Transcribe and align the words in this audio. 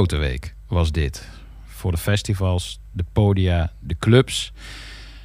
Week 0.00 0.54
was 0.68 0.92
dit. 0.92 1.28
Voor 1.64 1.92
de 1.92 1.98
festivals, 1.98 2.80
de 2.92 3.04
podia, 3.12 3.72
de 3.80 3.96
clubs. 3.98 4.52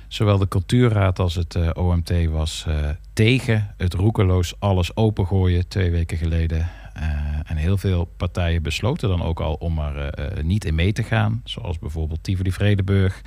Zowel 0.07 0.38
de 0.38 0.47
cultuurraad 0.47 1.19
als 1.19 1.35
het 1.35 1.55
eh, 1.55 1.69
OMT 1.73 2.25
was 2.25 2.66
eh, 2.67 2.89
tegen 3.13 3.73
het 3.78 3.94
roekeloos 3.94 4.59
alles 4.59 4.95
opengooien 4.95 5.67
twee 5.67 5.91
weken 5.91 6.17
geleden. 6.17 6.69
Eh, 6.94 7.03
en 7.45 7.57
heel 7.57 7.78
veel 7.78 8.05
partijen 8.05 8.63
besloten 8.63 9.09
dan 9.09 9.22
ook 9.22 9.39
al 9.39 9.53
om 9.53 9.79
er 9.79 10.13
niet 10.44 10.66
in 10.66 10.75
mee 10.75 10.91
te 10.91 11.03
gaan. 11.03 11.41
Zoals 11.44 11.79
bijvoorbeeld 11.79 12.23
Tivoli 12.23 12.51
Vredenburg. 12.51 13.22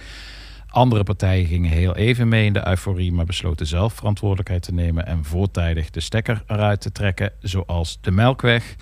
Andere 0.66 1.02
partijen 1.02 1.46
gingen 1.46 1.70
heel 1.70 1.96
even 1.96 2.28
mee 2.28 2.46
in 2.46 2.52
de 2.52 2.68
euforie, 2.68 3.12
maar 3.12 3.24
besloten 3.24 3.66
zelf 3.66 3.92
verantwoordelijkheid 3.92 4.62
te 4.62 4.72
nemen 4.72 5.06
en 5.06 5.24
voortijdig 5.24 5.90
de 5.90 6.00
stekker 6.00 6.42
eruit 6.46 6.80
te 6.80 6.92
trekken, 6.92 7.32
zoals 7.40 7.98
de 8.00 8.10
Melkweg. 8.10 8.76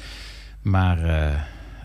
Maar 0.62 0.98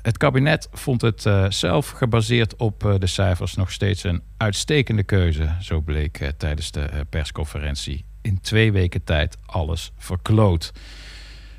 het 0.03 0.18
kabinet 0.18 0.68
vond 0.72 1.02
het 1.02 1.25
eh, 1.25 1.46
zelf 1.50 1.90
gebaseerd 1.90 2.56
op 2.56 2.86
eh, 2.86 2.94
de 3.00 3.08
cijfers 3.08 3.56
nog 3.56 3.72
steeds 3.72 4.03
een 4.03 4.22
uitstekende 4.38 5.03
keuze. 5.03 5.56
Zo 5.62 5.81
bleek 5.81 6.19
eh, 6.19 6.28
tijdens 6.38 6.72
de 6.72 7.06
persconferentie. 7.09 8.06
In 8.22 8.41
twee 8.41 8.72
weken 8.72 9.03
tijd 9.03 9.38
alles 9.46 9.91
verkloot. 9.97 10.72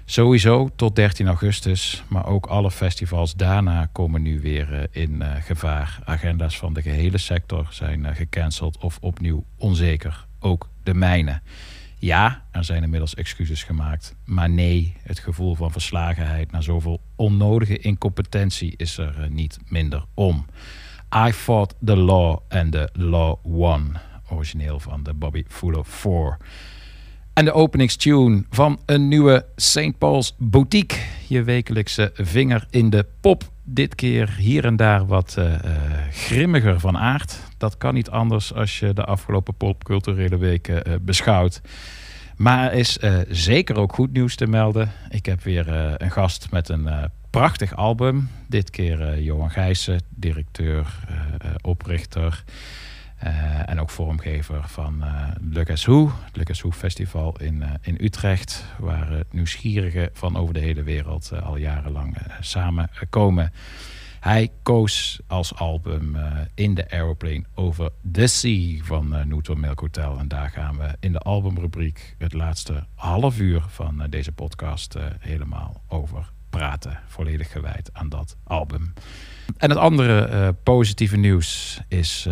Sowieso 0.05 0.69
tot 0.77 0.97
13 0.97 1.27
augustus, 1.27 2.05
maar 2.09 2.27
ook 2.27 2.47
alle 2.47 2.71
festivals 2.71 3.35
daarna 3.35 3.89
komen 3.93 4.23
nu 4.23 4.41
weer 4.41 4.89
in 4.91 5.23
gevaar. 5.41 5.99
Agenda's 6.05 6.59
van 6.59 6.73
de 6.73 6.83
gehele 6.83 7.19
sector 7.19 7.67
zijn 7.71 8.15
gecanceld 8.15 8.79
of 8.79 8.99
opnieuw 9.01 9.45
onzeker. 9.57 10.27
Ook 10.41 10.69
de 10.83 10.95
mijne. 10.95 11.41
Ja, 12.05 12.43
er 12.51 12.65
zijn 12.65 12.83
inmiddels 12.83 13.15
excuses 13.15 13.63
gemaakt. 13.63 14.15
Maar 14.25 14.51
nee, 14.51 14.97
het 15.03 15.19
gevoel 15.19 15.55
van 15.55 15.73
verslagenheid 15.73 16.51
na 16.51 16.61
zoveel 16.61 17.01
onnodige 17.17 17.79
incompetentie 17.79 18.75
is 18.77 18.99
er 18.99 19.21
eh, 19.21 19.31
niet 19.31 19.59
minder 19.69 20.05
om. 20.15 20.47
I 21.29 21.33
fought 21.33 21.75
the 21.85 21.97
law 21.97 22.39
and 22.49 22.73
the 22.73 22.89
law 22.93 23.37
won. 23.43 23.97
Origineel 24.31 24.81
van 24.81 25.03
de 25.03 25.15
Bobby 25.15 25.45
Fuller 25.49 25.85
4. 25.85 26.37
En 27.33 27.45
de 27.45 27.53
openingstune 27.53 28.45
van 28.51 28.79
een 28.87 29.09
nieuwe 29.09 29.47
St. 29.57 29.99
Paul's 29.99 30.35
Boutique. 30.39 30.99
Je 31.29 31.43
wekelijkse 31.43 32.11
vinger 32.15 32.67
in 32.71 32.91
de 32.91 33.07
pop. 33.21 33.51
Dit 33.63 33.95
keer 33.95 34.35
hier 34.37 34.65
en 34.65 34.77
daar 34.77 35.07
wat 35.07 35.37
eh, 35.37 35.55
grimmiger 36.11 36.81
van 36.81 36.99
aard. 36.99 37.44
Dat 37.57 37.77
kan 37.77 37.95
niet 37.95 38.11
anders 38.11 38.55
als 38.55 38.79
je 38.79 38.93
de 38.93 39.05
afgelopen 39.05 39.55
popculturele 39.55 40.37
weken 40.37 40.85
eh, 40.85 40.95
beschouwt. 41.01 41.61
Maar 42.37 42.73
er 42.73 42.79
is 42.79 42.99
eh, 42.99 43.19
zeker 43.29 43.77
ook 43.77 43.93
goed 43.93 44.13
nieuws 44.13 44.37
te 44.37 44.47
melden. 44.47 44.91
Ik 45.09 45.27
heb 45.27 45.43
weer 45.43 45.69
eh, 45.69 45.93
een 45.97 46.11
gast 46.11 46.51
met 46.51 46.69
een 46.69 47.11
prachtig 47.31 47.77
album. 47.77 48.29
Dit 48.49 48.71
keer 48.71 49.21
Johan 49.23 49.51
Gijssen, 49.51 50.01
directeur, 50.09 50.87
oprichter... 51.61 52.45
En 53.67 53.81
ook 53.81 53.91
vormgever 53.91 54.63
van 54.67 55.05
Le 55.51 55.65
Guess 55.65 55.85
Who, 55.85 56.13
het 56.33 56.47
Guess 56.47 56.61
Who 56.61 56.71
Festival 56.71 57.37
in, 57.41 57.65
in 57.83 57.97
Utrecht, 58.01 58.65
waar 58.79 59.23
nieuwsgierigen 59.31 60.11
van 60.13 60.37
over 60.37 60.55
de 60.55 60.61
hele 60.61 60.83
wereld 60.83 61.33
al 61.43 61.57
jarenlang 61.57 62.17
eh, 62.17 62.35
samenkomen. 62.41 63.53
Hij 64.25 64.51
koos 64.63 65.21
als 65.27 65.55
album 65.55 66.17
eh, 66.17 66.33
In 66.55 66.75
the 66.75 66.91
Aeroplane 66.91 67.45
Over 67.55 67.91
the 68.13 68.27
Sea 68.27 68.83
van 68.83 69.15
uh, 69.15 69.25
Newton 69.25 69.65
Hotel. 69.75 70.19
En 70.19 70.29
daar 70.29 70.51
gaan 70.51 70.77
we 70.77 70.97
in 71.01 71.13
de 71.13 71.19
albumrubriek 71.19 72.15
het 72.19 72.33
laatste 72.33 72.87
half 72.95 73.39
uur 73.39 73.65
van 73.69 74.03
eh, 74.03 74.11
deze 74.11 74.33
podcast 74.33 74.97
helemaal 75.19 75.83
over 75.89 76.33
praten. 76.51 76.99
Volledig 77.07 77.53
gewijd 77.53 77.91
aan 77.93 78.09
dat 78.09 78.37
album. 78.45 78.93
En 79.57 79.71
het 79.71 79.79
andere 79.79 80.53
positieve 80.63 81.17
nieuws 81.17 81.81
is, 81.89 82.29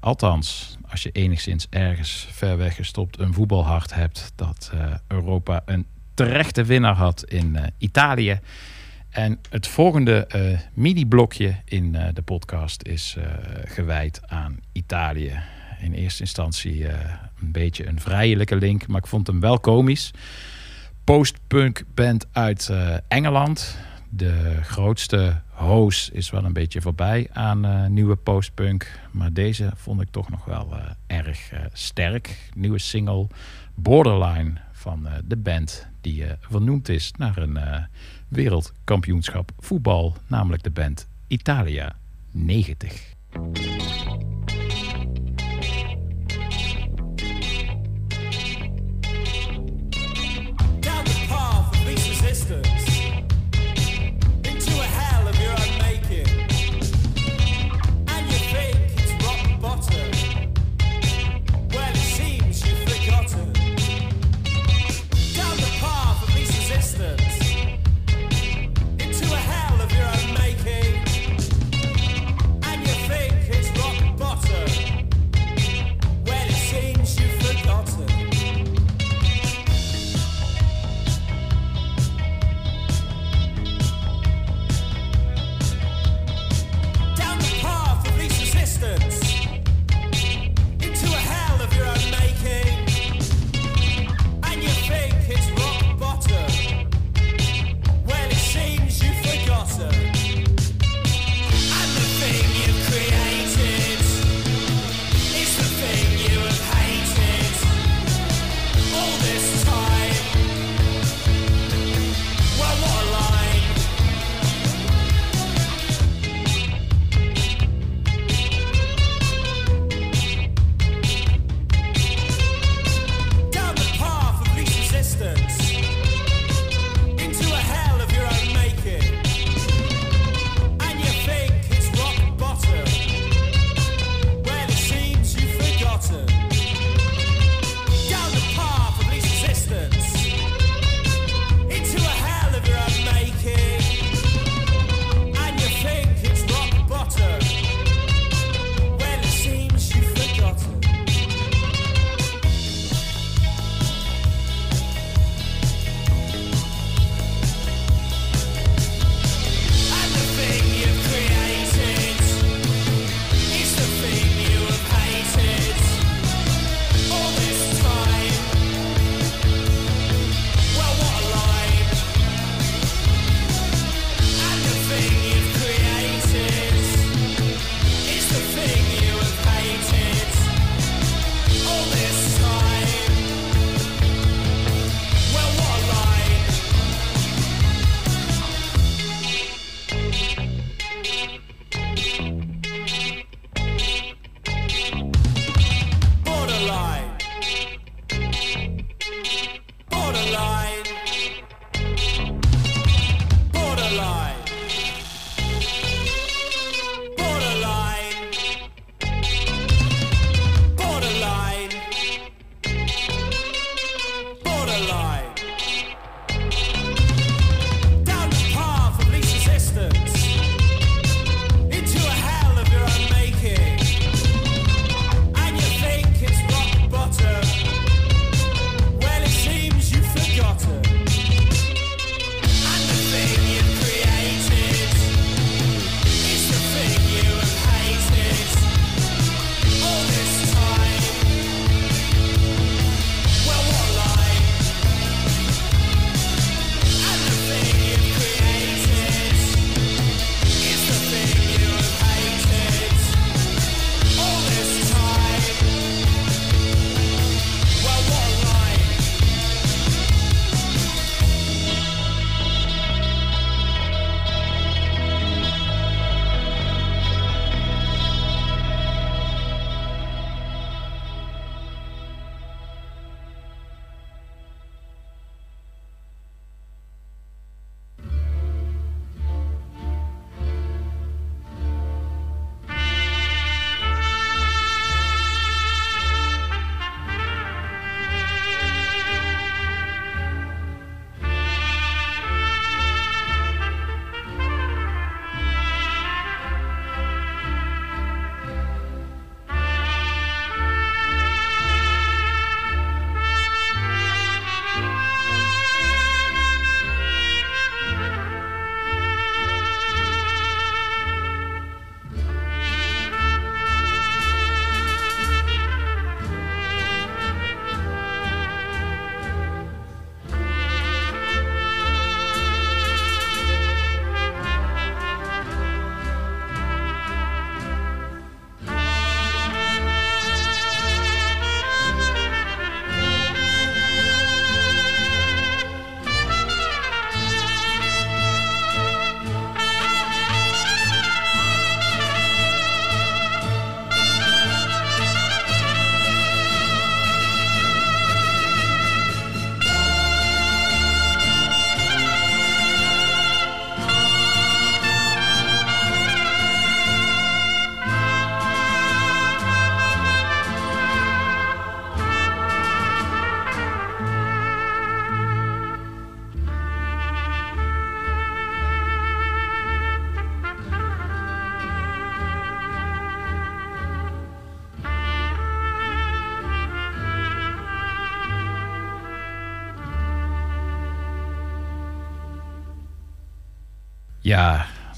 althans, 0.00 0.76
als 0.90 1.02
je 1.02 1.10
enigszins 1.10 1.66
ergens 1.70 2.28
ver 2.30 2.56
weg 2.56 2.74
gestopt 2.74 3.18
een 3.18 3.34
voetbalhart 3.34 3.94
hebt, 3.94 4.32
dat 4.34 4.72
Europa 5.06 5.62
een 5.64 5.86
terechte 6.14 6.64
winnaar 6.64 6.96
had 6.96 7.24
in 7.24 7.58
Italië. 7.78 8.40
En 9.10 9.38
het 9.50 9.66
volgende 9.66 10.26
eh, 10.26 10.58
mini-blokje 10.74 11.56
in 11.64 11.94
eh, 11.94 12.14
de 12.14 12.22
podcast 12.22 12.82
is 12.82 13.16
eh, 13.18 13.24
gewijd 13.64 14.20
aan 14.26 14.60
Italië. 14.72 15.40
in 15.80 15.92
eerste 15.92 16.20
instantie 16.20 16.88
een 17.40 17.52
beetje 17.52 17.86
een 17.86 18.00
vrijelijke 18.00 18.56
link, 18.56 18.86
maar 18.86 18.98
ik 19.00 19.06
vond 19.06 19.26
hem 19.26 19.40
wel 19.40 19.60
komisch. 19.60 20.10
Postpunk 21.04 21.82
band 21.94 22.26
uit 22.32 22.70
Engeland. 23.08 23.78
De 24.08 24.58
grootste 24.62 25.40
hoos 25.50 26.10
is 26.10 26.30
wel 26.30 26.44
een 26.44 26.52
beetje 26.52 26.80
voorbij 26.80 27.28
aan 27.32 27.92
nieuwe 27.92 28.16
postpunk. 28.16 29.00
Maar 29.10 29.32
deze 29.32 29.70
vond 29.74 30.00
ik 30.00 30.10
toch 30.10 30.30
nog 30.30 30.44
wel 30.44 30.74
erg 31.06 31.52
sterk. 31.72 32.50
Nieuwe 32.54 32.78
single 32.78 33.26
Borderline 33.74 34.52
van 34.72 35.08
de 35.24 35.36
band 35.36 35.86
die 36.00 36.24
vernoemd 36.40 36.88
is 36.88 37.12
naar 37.16 37.36
een 37.36 37.58
wereldkampioenschap 38.28 39.50
voetbal. 39.58 40.14
Namelijk 40.26 40.62
de 40.62 40.70
band 40.70 41.08
Italia 41.26 41.96
90. 42.30 43.16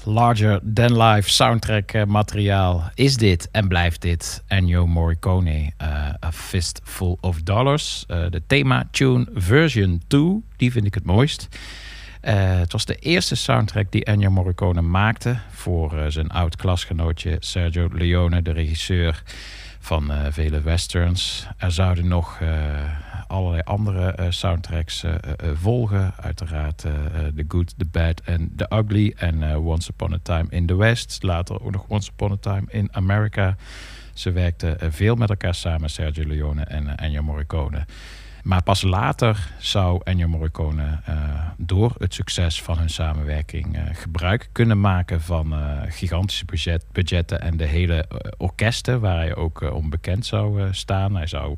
Larger 0.05 0.59
than 0.73 0.97
life 0.97 1.29
soundtrack 1.29 1.91
eh, 1.91 2.05
materiaal 2.05 2.91
is 2.93 3.17
dit 3.17 3.49
en 3.51 3.67
blijft 3.67 4.01
dit. 4.01 4.43
Ennio 4.47 4.87
Morricone, 4.87 5.71
eh, 5.77 5.87
A 6.25 6.31
Fistful 6.31 7.17
of 7.21 7.41
Dollars. 7.41 8.03
Eh, 8.07 8.25
de 8.29 8.41
thema 8.47 8.87
tune 8.91 9.27
version 9.33 10.01
2, 10.07 10.43
die 10.57 10.71
vind 10.71 10.85
ik 10.85 10.93
het 10.93 11.05
mooist. 11.05 11.47
Het 12.21 12.71
was 12.71 12.85
de 12.85 12.95
eerste 12.95 13.35
soundtrack 13.35 13.91
die 13.91 14.05
Ennio 14.05 14.29
Morricone 14.29 14.81
maakte 14.81 15.37
voor 15.49 16.05
zijn 16.07 16.29
oud-klasgenootje 16.29 17.37
Sergio 17.39 17.89
Leone, 17.91 18.41
de 18.41 18.51
regisseur 18.51 19.23
van 19.79 20.11
vele 20.29 20.61
westerns. 20.61 21.47
Er 21.57 21.71
zouden 21.71 22.07
nog 22.07 22.39
allerlei 23.31 23.61
andere 23.63 24.11
eh, 24.11 24.25
soundtracks 24.29 25.03
eh, 25.03 25.13
eh, 25.13 25.49
volgen. 25.53 26.13
Uiteraard 26.21 26.77
The 27.35 27.45
Good, 27.47 27.73
The 27.77 27.85
Bad 27.85 28.21
en 28.21 28.53
The 28.55 28.65
Ugly. 28.69 29.13
En 29.17 29.55
Once 29.55 29.91
Upon 29.91 30.13
a 30.13 30.19
Time 30.23 30.45
in 30.49 30.65
the 30.65 30.75
West. 30.75 31.23
Later 31.23 31.63
ook 31.63 31.71
nog 31.71 31.85
Once 31.87 32.11
Upon 32.11 32.31
a 32.31 32.35
Time 32.35 32.63
in 32.67 32.89
America. 32.91 33.55
Ze 34.13 34.31
werkten 34.31 34.93
veel 34.93 35.15
met 35.15 35.29
elkaar 35.29 35.55
samen, 35.55 35.89
Sergio 35.89 36.27
Leone 36.27 36.63
en 36.63 36.97
Ennio 36.97 37.21
Morricone. 37.21 37.85
Maar 38.43 38.63
pas 38.63 38.81
later 38.81 39.53
zou 39.59 40.01
Ennio 40.03 40.27
Morricone 40.27 40.99
door 41.57 41.95
het 41.97 42.13
succes 42.13 42.61
van 42.61 42.77
hun 42.77 42.89
samenwerking 42.89 43.79
gebruik 43.91 44.49
kunnen 44.51 44.79
maken 44.79 45.21
van 45.21 45.55
gigantische 45.87 46.45
budget, 46.45 46.85
budgetten 46.91 47.41
en 47.41 47.57
de 47.57 47.65
hele 47.65 48.05
orkesten 48.37 48.99
waar 48.99 49.17
hij 49.17 49.35
ook 49.35 49.61
onbekend 49.61 50.25
zou 50.25 50.73
staan. 50.73 51.15
Hij 51.15 51.27
zou 51.27 51.57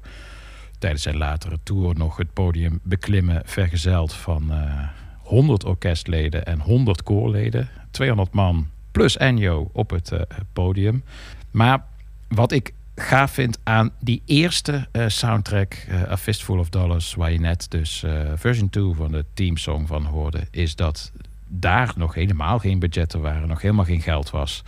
tijdens 0.83 1.03
zijn 1.03 1.17
latere 1.17 1.59
tour 1.63 1.95
nog 1.97 2.17
het 2.17 2.33
podium 2.33 2.79
beklimmen, 2.83 3.41
vergezeld 3.45 4.13
van 4.13 4.51
eh 4.51 4.87
100 5.19 5.63
orkestleden 5.63 6.45
en 6.45 6.59
100 6.59 7.03
koorleden. 7.03 7.69
200 7.91 8.33
man 8.33 8.67
plus 8.91 9.17
Ennio 9.17 9.69
op 9.73 9.89
het 9.89 10.11
eh, 10.11 10.21
podium. 10.53 11.03
Maar 11.51 11.85
wat 12.27 12.51
ik 12.51 12.73
gaaf 12.95 13.31
vind 13.31 13.59
aan 13.63 13.91
die 13.99 14.21
eerste 14.25 14.87
eh, 14.91 15.07
soundtrack, 15.07 15.73
eh, 15.73 16.11
A 16.11 16.17
Fistful 16.17 16.59
of 16.59 16.69
Dollars, 16.69 17.13
waar 17.13 17.31
je 17.31 17.39
net 17.39 17.71
dus 17.71 18.03
eh, 18.03 18.31
version 18.35 18.69
2 18.69 18.93
van 18.93 19.11
de 19.11 19.25
teamsong 19.33 19.87
van 19.87 20.05
hoorde, 20.05 20.47
is 20.51 20.75
dat 20.75 21.11
daar 21.47 21.93
nog 21.95 22.13
helemaal 22.13 22.59
geen 22.59 22.79
budgetten 22.79 23.21
waren, 23.21 23.47
nog 23.47 23.61
helemaal 23.61 23.85
geen 23.85 24.01
geld 24.01 24.29
was. 24.29 24.63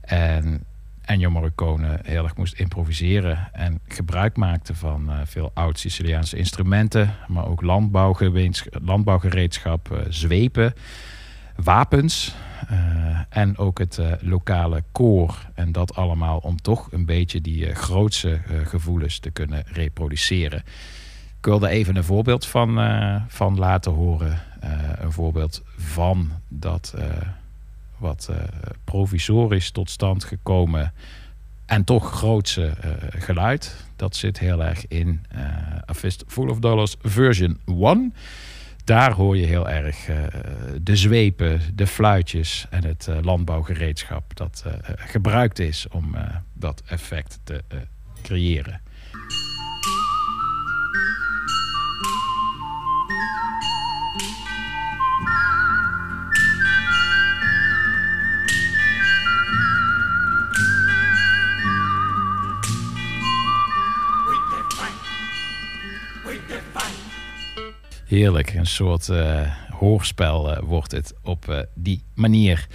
En 0.00 0.64
Ennio 1.04 1.30
Morricone 1.30 1.98
heel 2.02 2.24
erg 2.24 2.36
moest 2.36 2.58
improviseren 2.58 3.48
en 3.52 3.80
gebruik 3.88 4.36
maakte 4.36 4.74
van 4.74 5.10
eh, 5.10 5.16
veel 5.24 5.50
oud-Siciliaanse 5.54 6.36
instrumenten, 6.36 7.14
maar 7.28 7.46
ook 7.46 7.62
landbouwgereedschap, 8.82 9.92
eh, 9.92 9.98
zwepen, 10.08 10.74
wapens 11.56 12.34
eh, 12.68 12.76
en 13.28 13.58
ook 13.58 13.78
het 13.78 14.00
lokale 14.20 14.82
koor. 14.92 15.50
En 15.54 15.72
dat 15.72 15.94
allemaal 15.94 16.38
om 16.38 16.56
toch 16.56 16.92
een 16.92 17.06
beetje 17.06 17.40
die 17.40 17.74
grootse 17.74 18.40
gevoelens 18.64 19.18
te 19.18 19.30
kunnen 19.30 19.64
reproduceren. 19.66 20.62
Ik 21.38 21.44
wilde 21.50 21.68
even 21.68 21.96
een 21.96 22.04
voorbeeld 22.04 22.46
van, 22.46 22.78
van 23.28 23.58
laten 23.58 23.92
horen. 23.92 24.38
Een 24.98 25.12
voorbeeld 25.12 25.62
van 25.76 26.30
dat 26.48 26.94
wat 28.04 28.28
eh, 28.30 28.36
provisorisch 28.84 29.70
tot 29.70 29.90
stand 29.90 30.24
gekomen 30.24 30.92
en 31.66 31.84
toch 31.84 32.10
grootse 32.10 32.66
eh, 32.66 32.90
geluid. 33.22 33.86
Dat 33.96 34.16
zit 34.16 34.38
heel 34.38 34.64
erg 34.64 34.86
in 34.86 35.24
eh 35.28 35.40
A 35.90 35.94
Fist 35.94 36.24
Full 36.26 36.48
of 36.48 36.58
Dollars 36.58 36.96
version 37.00 37.60
1. 37.66 38.14
Daar 38.84 39.12
hoor 39.12 39.36
je 39.36 39.46
heel 39.46 39.68
erg 39.68 40.08
de 40.82 40.96
zwepen, 40.96 41.60
de 41.74 41.86
fluitjes 41.86 42.66
en 42.70 42.84
het 42.84 43.08
landbouwgereedschap 43.22 44.36
dat 44.36 44.64
gebruikt 44.96 45.58
is 45.58 45.88
om 45.88 46.14
dat 46.52 46.82
effect 46.86 47.40
te 47.44 47.64
creëren. 48.22 48.80
Heerlijk, 68.04 68.54
een 68.54 68.66
soort 68.66 69.08
eh, 69.08 69.40
hoorspel 69.70 70.52
eh, 70.52 70.62
wordt 70.62 70.92
het 70.92 71.14
op 71.22 71.48
eh, 71.48 71.58
die 71.74 72.02
manier. 72.14 72.66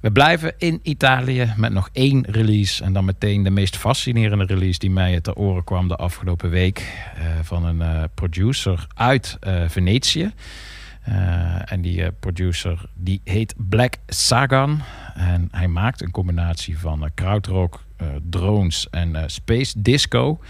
We 0.00 0.12
blijven 0.12 0.54
in 0.58 0.80
Italië 0.82 1.52
met 1.56 1.72
nog 1.72 1.88
één 1.92 2.24
release. 2.28 2.84
En 2.84 2.92
dan 2.92 3.04
meteen 3.04 3.42
de 3.42 3.50
meest 3.50 3.76
fascinerende 3.76 4.44
release 4.44 4.78
die 4.78 4.90
mij 4.90 5.20
ter 5.20 5.34
oren 5.34 5.64
kwam 5.64 5.88
de 5.88 5.96
afgelopen 5.96 6.50
week. 6.50 6.92
van 7.42 7.64
een 7.64 8.08
producer 8.14 8.86
uit 8.94 9.38
Venetië. 9.66 10.32
En 11.64 11.82
die 11.82 12.12
producer 12.12 12.84
die 12.94 13.20
heet 13.24 13.54
Black 13.56 13.96
Sagan. 14.06 14.82
En 15.14 15.48
hij 15.50 15.68
maakt 15.68 16.02
een 16.02 16.10
combinatie 16.10 16.78
van 16.78 17.10
krautrock, 17.14 17.84
drones 18.30 18.90
en 18.90 19.30
space 19.30 19.82
disco. 19.82 20.40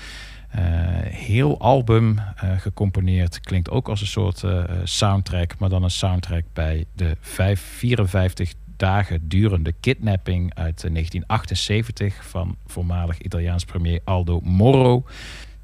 Eh, 0.55 0.63
heel 1.03 1.61
album 1.61 2.19
eh, 2.19 2.59
gecomponeerd. 2.59 3.41
Klinkt 3.41 3.71
ook 3.71 3.89
als 3.89 4.01
een 4.01 4.07
soort 4.07 4.43
eh, 4.43 4.65
soundtrack, 4.85 5.59
maar 5.59 5.69
dan 5.69 5.83
een 5.83 5.91
soundtrack 5.91 6.45
bij 6.53 6.85
de 6.93 7.17
vijf- 7.21 7.61
54 7.61 8.55
dagen 8.77 9.29
durende 9.29 9.73
kidnapping 9.81 10.55
uit 10.55 10.85
eh, 10.85 10.91
1978 10.93 12.29
van 12.29 12.57
voormalig 12.67 13.21
Italiaans 13.21 13.65
premier 13.65 14.01
Aldo 14.05 14.41
Moro. 14.41 15.05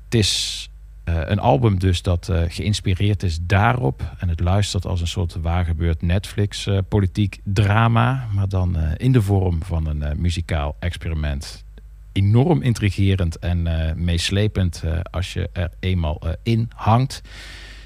Het 0.05 0.15
is 0.15 0.65
een 1.05 1.39
album 1.39 1.79
dus 1.79 2.03
dat 2.03 2.33
geïnspireerd 2.49 3.23
is 3.23 3.39
daarop. 3.43 4.15
En 4.19 4.29
het 4.29 4.41
luistert 4.41 4.87
als 4.87 5.01
een 5.01 5.07
soort 5.07 5.35
waargebeurd 5.35 6.03
Netflix-politiek 6.03 7.41
drama. 7.45 8.27
Maar 8.33 8.49
dan 8.49 8.77
in 8.97 9.13
de 9.13 9.23
vorm 9.23 9.63
van 9.63 9.87
een 9.87 10.21
muzikaal 10.21 10.77
experiment. 10.79 11.65
Enorm 12.13 12.63
intrigerend 12.63 13.39
en 13.39 13.67
eh, 13.67 13.95
meeslepend 13.95 14.83
eh, 14.85 15.01
als 15.11 15.33
je 15.33 15.49
er 15.53 15.71
eenmaal 15.81 16.21
eh, 16.21 16.33
in 16.43 16.71
hangt. 16.75 17.23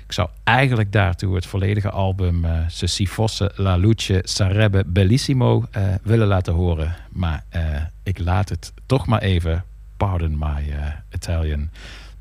Ik 0.06 0.12
zou 0.12 0.28
eigenlijk 0.44 0.92
daartoe 0.92 1.34
het 1.34 1.46
volledige 1.46 1.90
album 1.90 2.44
si 2.68 3.08
fosse 3.08 3.52
la 3.54 3.76
luce 3.76 4.20
sarebbe 4.22 4.84
bellissimo 4.86 5.64
willen 6.02 6.26
laten 6.26 6.52
horen. 6.52 6.94
Maar 7.10 7.44
ik 8.02 8.18
laat 8.18 8.48
het 8.48 8.72
toch 8.86 9.06
maar 9.06 9.22
even, 9.22 9.64
pardon 9.96 10.38
my 10.38 10.74
Italian, 11.14 11.70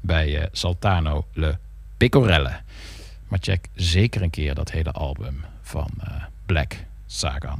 bij 0.01 0.48
Saltano 0.51 1.25
Le 1.33 1.57
Pecorelle. 1.98 2.60
Maar 3.27 3.39
check 3.41 3.67
zeker 3.75 4.22
een 4.22 4.29
keer 4.29 4.53
dat 4.55 4.72
hele 4.72 4.91
album 4.91 5.43
van 5.62 5.89
Black 6.45 6.75
Sagan. 7.05 7.60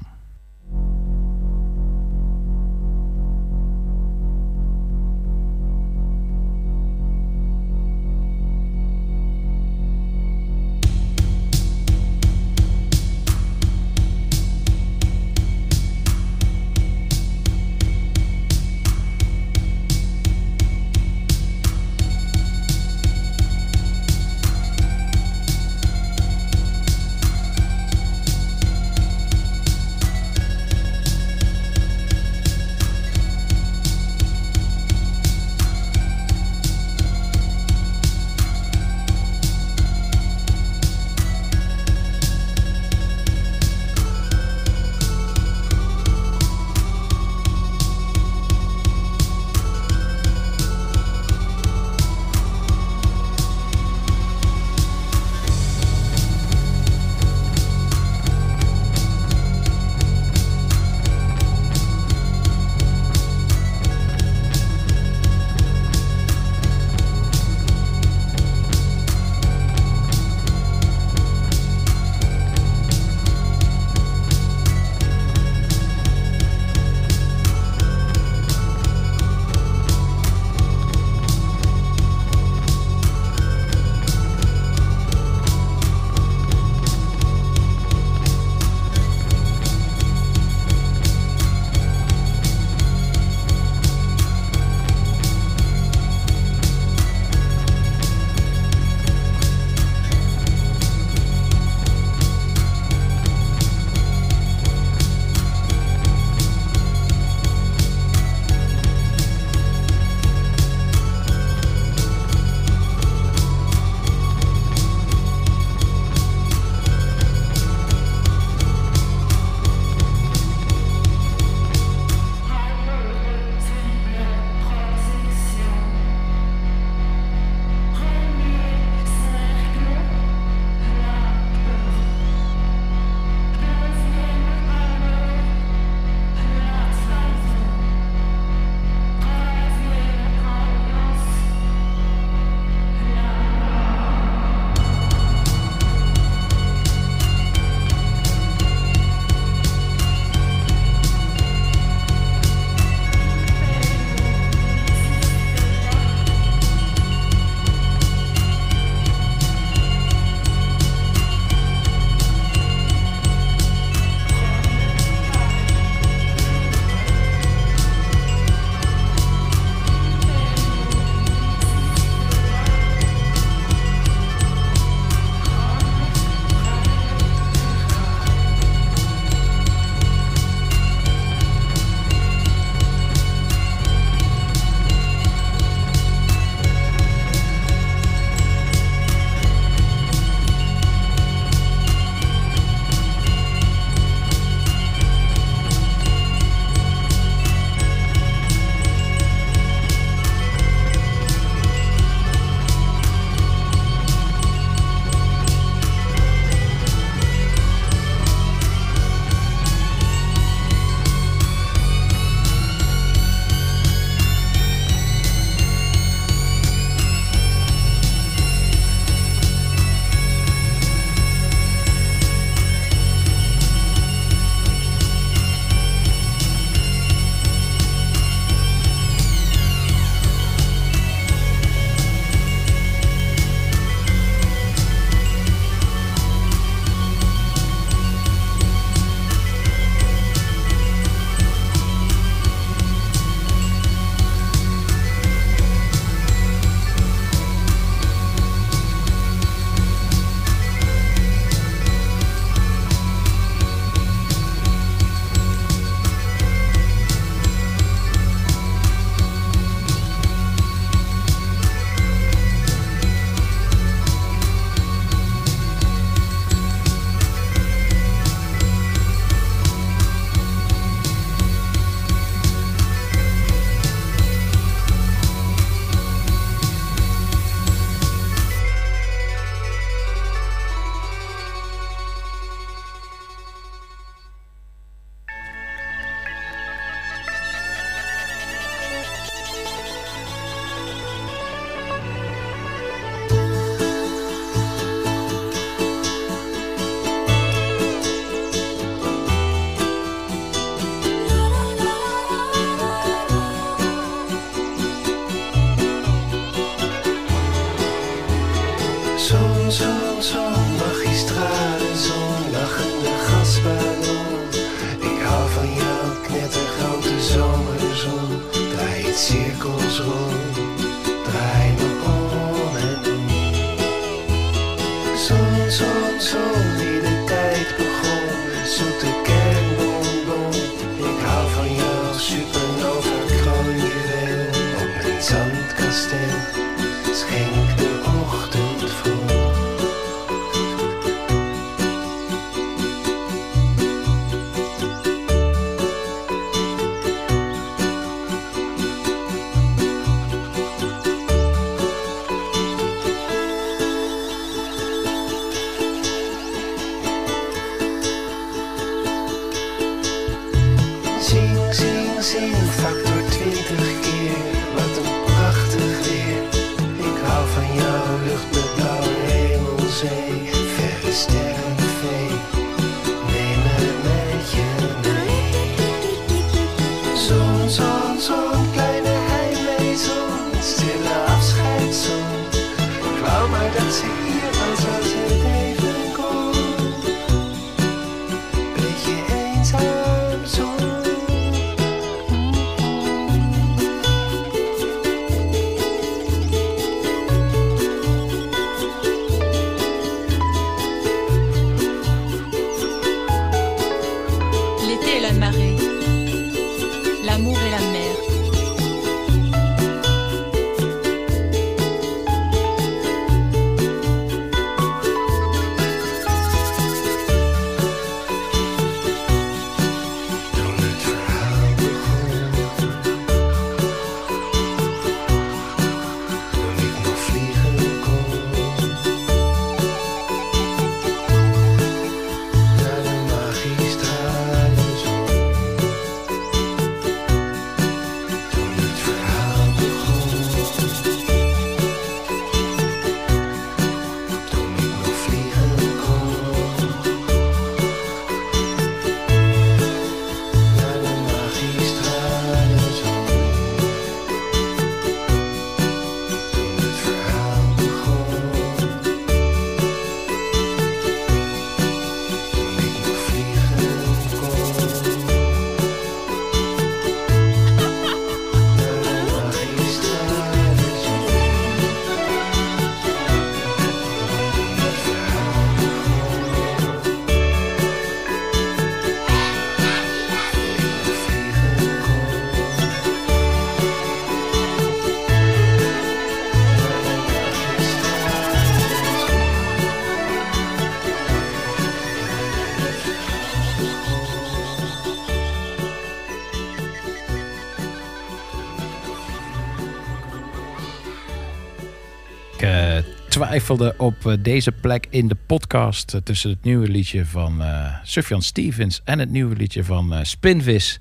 Twijfelde 503.54 503.94
op 503.98 504.28
eh, 504.28 504.34
deze 504.40 504.72
plek 504.72 505.08
in 505.10 505.28
de 505.28 505.38
podcast 505.46 506.14
eh, 506.14 506.22
tussen 506.22 506.50
het 506.50 506.64
nieuwe 506.64 506.88
liedje 506.88 507.26
van 507.26 507.62
eh 507.62 507.94
Sufjan 508.04 508.42
Stevens 508.42 509.02
en 509.04 509.20
het 509.20 509.30
nieuwe 509.30 509.56
liedje 509.56 509.84
van 509.84 510.14
eh, 510.14 510.24
Spinvis. 510.24 511.00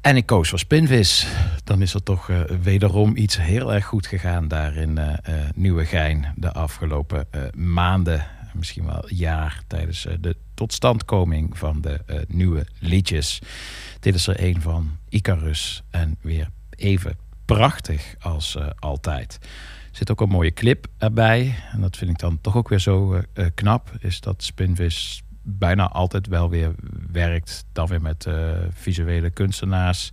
En 0.00 0.16
ik 0.16 0.26
koos 0.26 0.48
voor 0.48 0.58
Spinvis. 0.58 1.26
Dan 1.64 1.82
is 1.82 1.94
er 1.94 2.02
toch 2.02 2.30
wederom 2.62 3.16
iets 3.16 3.36
heel 3.38 3.74
erg 3.74 3.84
goed 3.84 4.06
gegaan 4.06 4.48
daar 4.48 4.76
in 4.76 4.98
eh, 4.98 5.34
Nieuwegein 5.54 6.32
de 6.36 6.52
afgelopen 6.52 7.26
maanden, 7.54 8.26
misschien 8.54 8.86
wel 8.86 9.04
jaar, 9.06 9.62
tijdens 9.66 10.06
de 10.20 10.36
totstandkoming 10.54 11.58
van 11.58 11.80
de 11.80 12.24
nieuwe 12.28 12.66
liedjes. 12.78 13.38
Dit 14.00 14.14
is 14.14 14.26
er 14.26 14.44
een 14.44 14.60
van 14.60 14.96
Icarus 15.08 15.82
en 15.90 16.16
weer 16.20 16.48
even 16.76 17.16
prachtig 17.44 18.14
als 18.20 18.58
altijd. 18.78 19.38
Zit 19.90 20.10
ook 20.10 20.20
een 20.20 20.28
mooie 20.28 20.52
clip 20.52 20.86
erbij. 20.98 21.54
En 21.72 21.80
dat 21.80 21.96
vind 21.96 22.10
ik 22.10 22.18
dan 22.18 22.38
toch 22.40 22.56
ook 22.56 22.68
weer 22.68 22.78
zo 22.78 23.14
eh, 23.14 23.22
eh, 23.32 23.50
knap. 23.54 23.90
Is 23.98 24.20
dat 24.20 24.42
Spinvis 24.42 25.22
bijna 25.42 25.88
altijd 25.88 26.26
wel 26.26 26.50
weer 26.50 26.74
werkt. 27.12 27.64
Dan 27.72 27.86
weer 27.86 28.02
met 28.02 28.26
eh, 28.26 28.50
visuele 28.72 29.30
kunstenaars. 29.30 30.10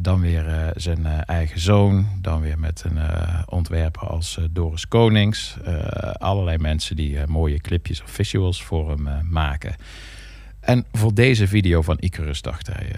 Dan 0.00 0.20
weer 0.20 0.72
zijn 0.76 1.06
eigen 1.06 1.60
zoon. 1.60 2.06
Dan 2.20 2.40
weer 2.40 2.58
met 2.58 2.84
een 2.86 2.98
ontwerper 3.46 4.08
als 4.08 4.38
Doris 4.50 4.88
Konings. 4.88 5.56
Allerlei 6.12 6.58
mensen 6.58 6.96
die 6.96 7.26
mooie 7.26 7.60
clipjes 7.60 8.02
of 8.02 8.10
visuals 8.10 8.62
voor 8.62 8.90
hem 8.90 9.30
maken. 9.30 9.74
En 10.60 10.84
voor 10.92 11.14
deze 11.14 11.48
video 11.48 11.82
van 11.82 11.96
Icarus 11.98 12.42
dacht 12.42 12.66
hij... 12.66 12.96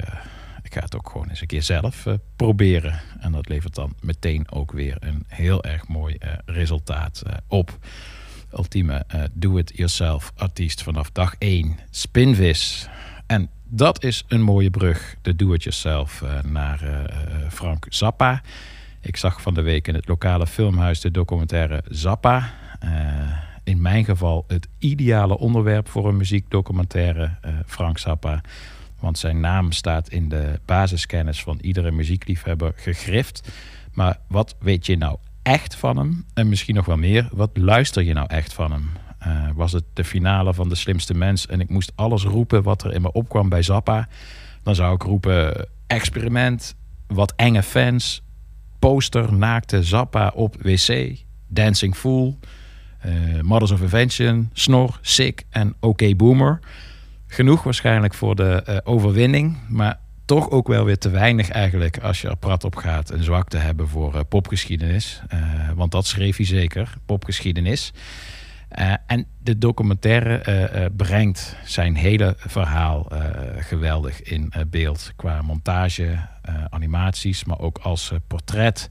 ga 0.77 0.83
het 0.83 0.97
ook 0.97 1.11
gewoon 1.11 1.29
eens 1.29 1.41
een 1.41 1.47
keer 1.47 1.63
zelf 1.63 2.07
eh, 2.07 2.15
proberen. 2.37 3.01
En 3.21 3.33
dat 3.33 3.49
levert 3.49 3.75
dan 3.75 3.95
meteen 4.01 4.51
ook 4.51 4.73
weer 4.73 4.97
een 5.01 5.25
heel 5.29 5.65
erg 5.65 5.89
mooi 5.89 6.15
eh, 6.15 6.33
resultaat 6.47 7.23
eh, 7.27 7.35
op. 7.49 7.79
Ultieme 8.57 9.07
do-it-yourself 9.33 10.33
artiest 10.37 10.83
vanaf 10.83 11.11
dag 11.11 11.35
1. 11.39 11.79
Spinvis. 11.91 12.89
En 13.27 13.51
dat 13.65 14.05
is 14.05 14.25
een 14.29 14.43
mooie 14.43 14.71
brug, 14.71 15.17
de 15.23 15.37
do-it-yourself, 15.37 16.25
naar 16.45 17.11
Frank 17.51 17.87
Zappa. 17.89 18.43
Ik 19.01 19.17
zag 19.17 19.43
van 19.43 19.55
de 19.55 19.63
week 19.63 19.89
in 19.89 19.95
het 19.95 20.09
lokale 20.09 20.47
filmhuis 20.47 21.01
de 21.01 21.11
documentaire 21.11 21.83
Zappa. 21.89 22.53
In 23.65 23.81
mijn 23.81 24.05
geval 24.05 24.45
het 24.47 24.69
ideale 24.79 25.39
onderwerp 25.39 25.89
voor 25.89 26.09
een 26.09 26.17
muziekdocumentaire, 26.17 27.31
Frank 27.67 27.99
Zappa. 27.99 28.41
Want 29.07 29.19
zijn 29.19 29.41
naam 29.41 29.73
staat 29.73 30.09
in 30.09 30.29
de 30.29 30.61
basiskennis 30.65 31.43
van 31.43 31.59
iedere 31.61 31.91
muziekliefhebber 31.91 32.73
gegrift. 32.77 33.49
Maar 33.93 34.19
wat 34.29 34.57
weet 34.59 34.87
je 34.87 34.97
nou 34.97 35.17
echt 35.43 35.75
van 35.75 35.97
hem? 35.97 36.25
En 36.35 36.49
misschien 36.49 36.75
nog 36.75 36.87
wel 36.87 36.97
meer, 36.97 37.29
wat 37.33 37.51
luister 37.55 38.03
je 38.03 38.13
nou 38.13 38.27
echt 38.29 38.53
van 38.53 38.73
hem? 38.73 38.91
Eh, 39.19 39.49
was 39.55 39.73
het 39.73 39.85
de 39.93 40.05
finale 40.05 40.55
van 40.55 40.69
De 40.69 40.75
Slimste 40.75 41.15
Mens 41.15 41.47
en 41.47 41.61
ik 41.61 41.69
moest 41.69 41.93
alles 41.95 42.23
roepen 42.25 42.63
wat 42.63 42.85
er 42.85 42.93
in 42.93 43.03
me 43.03 43.13
opkwam 43.13 43.49
bij 43.49 43.63
Zappa? 43.63 44.09
Dan 44.63 44.75
zou 44.75 44.95
ik 44.95 45.03
roepen 45.03 45.69
experiment, 45.87 46.75
wat 47.07 47.33
enge 47.37 47.63
fans, 47.63 48.23
poster, 48.79 49.33
naakte 49.33 49.83
Zappa 49.83 50.33
op 50.35 50.57
wc, 50.63 51.17
Dancing 51.49 51.97
Fool, 51.97 52.39
Eh, 52.99 53.41
Mothers 53.43 53.71
of 53.71 53.81
Invention, 53.81 54.51
Snor, 54.53 54.99
Sick 55.01 55.45
en 55.51 55.75
OK 55.81 56.17
Boomer. 56.17 56.61
Genoeg 57.27 57.63
waarschijnlijk 57.63 58.15
voor 58.15 58.37
de 58.37 58.63
eh, 58.63 58.77
overwinning, 58.85 59.57
maar 59.69 59.99
toch 60.25 60.51
ook 60.51 60.69
wel 60.69 60.85
weer 60.85 60.99
te 60.99 61.11
weinig 61.11 61.51
eigenlijk 61.51 61.99
als 61.99 62.21
je 62.21 62.29
er 62.29 62.37
prat 62.37 62.65
op 62.65 62.77
gaat 62.77 63.11
een 63.11 63.23
zwak 63.23 63.49
te 63.49 63.57
hebben 63.57 63.89
voor 63.89 64.15
eh, 64.15 64.21
popgeschiedenis. 64.29 65.23
Eh, 65.29 65.39
want 65.75 65.93
dat 65.93 66.07
schreef 66.07 66.37
hij 66.37 66.47
zeker, 66.47 66.95
popgeschiedenis. 67.07 67.93
En 69.07 69.27
de 69.43 69.59
documentaire 69.59 70.91
brengt 70.97 71.57
zijn 71.65 71.97
hele 71.97 72.35
verhaal 72.39 73.13
geweldig 73.59 74.23
in 74.23 74.53
beeld. 74.71 75.13
Qua 75.17 75.43
montage, 75.43 76.19
animaties, 76.71 77.45
maar 77.45 77.59
ook 77.59 77.79
als 77.79 78.13
portret. 78.27 78.89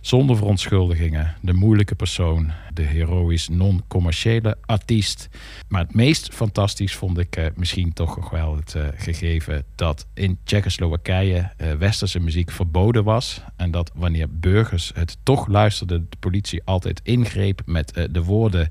Zonder 0.00 0.36
verontschuldigingen. 0.36 1.34
De 1.42 1.52
moeilijke 1.52 1.94
persoon. 1.94 2.52
De 2.72 2.82
heroïs 2.82 3.48
non-commerciële 3.48 4.56
artiest. 4.66 5.28
Maar 5.68 5.82
het 5.82 5.94
meest 5.94 6.34
fantastisch 6.34 6.94
vond 6.94 7.18
ik 7.18 7.36
eh, 7.36 7.46
misschien 7.54 7.92
toch 7.92 8.16
nog 8.16 8.30
wel 8.30 8.56
het 8.56 8.74
eh, 8.74 8.82
gegeven 8.96 9.64
dat 9.74 10.06
in 10.14 10.38
Tsjechoslowakije 10.44 11.50
eh, 11.56 11.72
westerse 11.72 12.20
muziek 12.20 12.50
verboden 12.50 13.04
was. 13.04 13.42
En 13.56 13.70
dat 13.70 13.90
wanneer 13.94 14.26
burgers 14.30 14.90
het 14.94 15.16
toch 15.22 15.46
luisterden, 15.46 16.06
de 16.10 16.16
politie 16.20 16.62
altijd 16.64 17.00
ingreep 17.02 17.62
met 17.64 18.08
de 18.10 18.22
woorden 18.24 18.68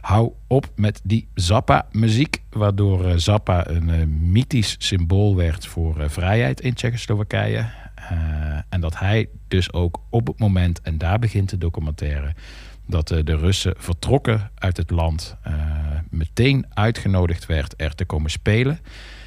hou 0.00 0.32
op 0.46 0.70
met 0.74 1.00
die 1.04 1.28
Zappa-muziek. 1.34 2.42
Waardoor 2.50 3.20
Zappa 3.20 3.68
een 3.68 4.30
mythisch 4.32 4.76
symbool 4.78 5.36
werd 5.36 5.66
voor 5.66 6.10
vrijheid 6.10 6.60
in 6.60 6.74
Tsjechoslowakije. 6.74 7.70
Eh, 8.10 8.16
en 8.68 8.80
dat 8.80 8.98
hij 8.98 9.28
dus 9.48 9.72
ook 9.72 10.00
op 10.10 10.26
het 10.26 10.38
moment, 10.38 10.80
en 10.80 10.98
daar 10.98 11.18
begint 11.18 11.50
de 11.50 11.58
documentaire, 11.58 12.34
dat 12.86 13.10
eh, 13.10 13.24
de 13.24 13.36
Russen 13.36 13.74
vertrokken 13.76 14.50
uit 14.54 14.76
het 14.76 14.90
land, 14.90 15.36
eh, 15.42 15.54
meteen 16.10 16.66
uitgenodigd 16.68 17.46
werd 17.46 17.74
er 17.76 17.94
te 17.94 18.04
komen 18.04 18.30
spelen. 18.30 18.78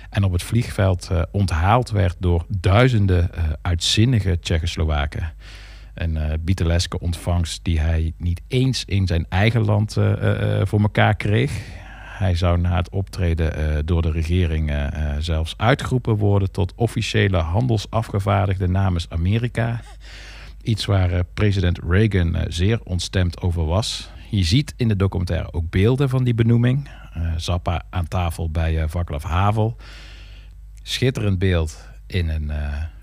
En 0.09 0.23
op 0.23 0.31
het 0.31 0.43
vliegveld 0.43 1.09
onthaald 1.31 1.89
werd 1.89 2.15
door 2.19 2.45
duizenden 2.47 3.29
uitzinnige 3.61 4.39
Tsjechoslowaken. 4.39 5.33
Een 5.93 6.41
Beatleske 6.41 6.99
ontvangst 6.99 7.63
die 7.63 7.79
hij 7.79 8.13
niet 8.17 8.41
eens 8.47 8.85
in 8.85 9.07
zijn 9.07 9.25
eigen 9.29 9.65
land 9.65 9.93
voor 10.63 10.81
elkaar 10.81 11.15
kreeg. 11.15 11.61
Hij 12.17 12.35
zou 12.35 12.57
na 12.57 12.75
het 12.75 12.89
optreden 12.89 13.55
eh, 13.55 13.79
door 13.85 14.01
de 14.01 14.11
regering 14.11 14.69
eh, 14.69 14.85
eh, 14.85 15.15
zelfs 15.19 15.53
uitgeroepen 15.57 16.15
worden 16.15 16.51
tot 16.51 16.73
officiële 16.75 17.37
handelsafgevaardigde 17.37 18.67
namens 18.67 19.09
Amerika. 19.09 19.81
Iets 20.61 20.85
waar 20.85 21.23
president 21.23 21.79
Reagan 21.87 22.37
zeer 22.47 22.79
ontstemd 22.83 23.41
over 23.41 23.65
was. 23.65 24.09
Je 24.29 24.43
ziet 24.43 24.73
in 24.77 24.87
de 24.87 24.95
documentaire 24.95 25.53
ook 25.53 25.69
beelden 25.69 26.09
van 26.09 26.23
die 26.23 26.33
benoeming. 26.33 26.89
Zappa 27.37 27.83
aan 27.89 28.07
tafel 28.07 28.49
bij 28.49 28.89
Vaclav 28.89 29.23
Havel. 29.23 29.75
Schitterend 30.83 31.39
beeld 31.39 31.89
in 32.07 32.29
een 32.29 32.51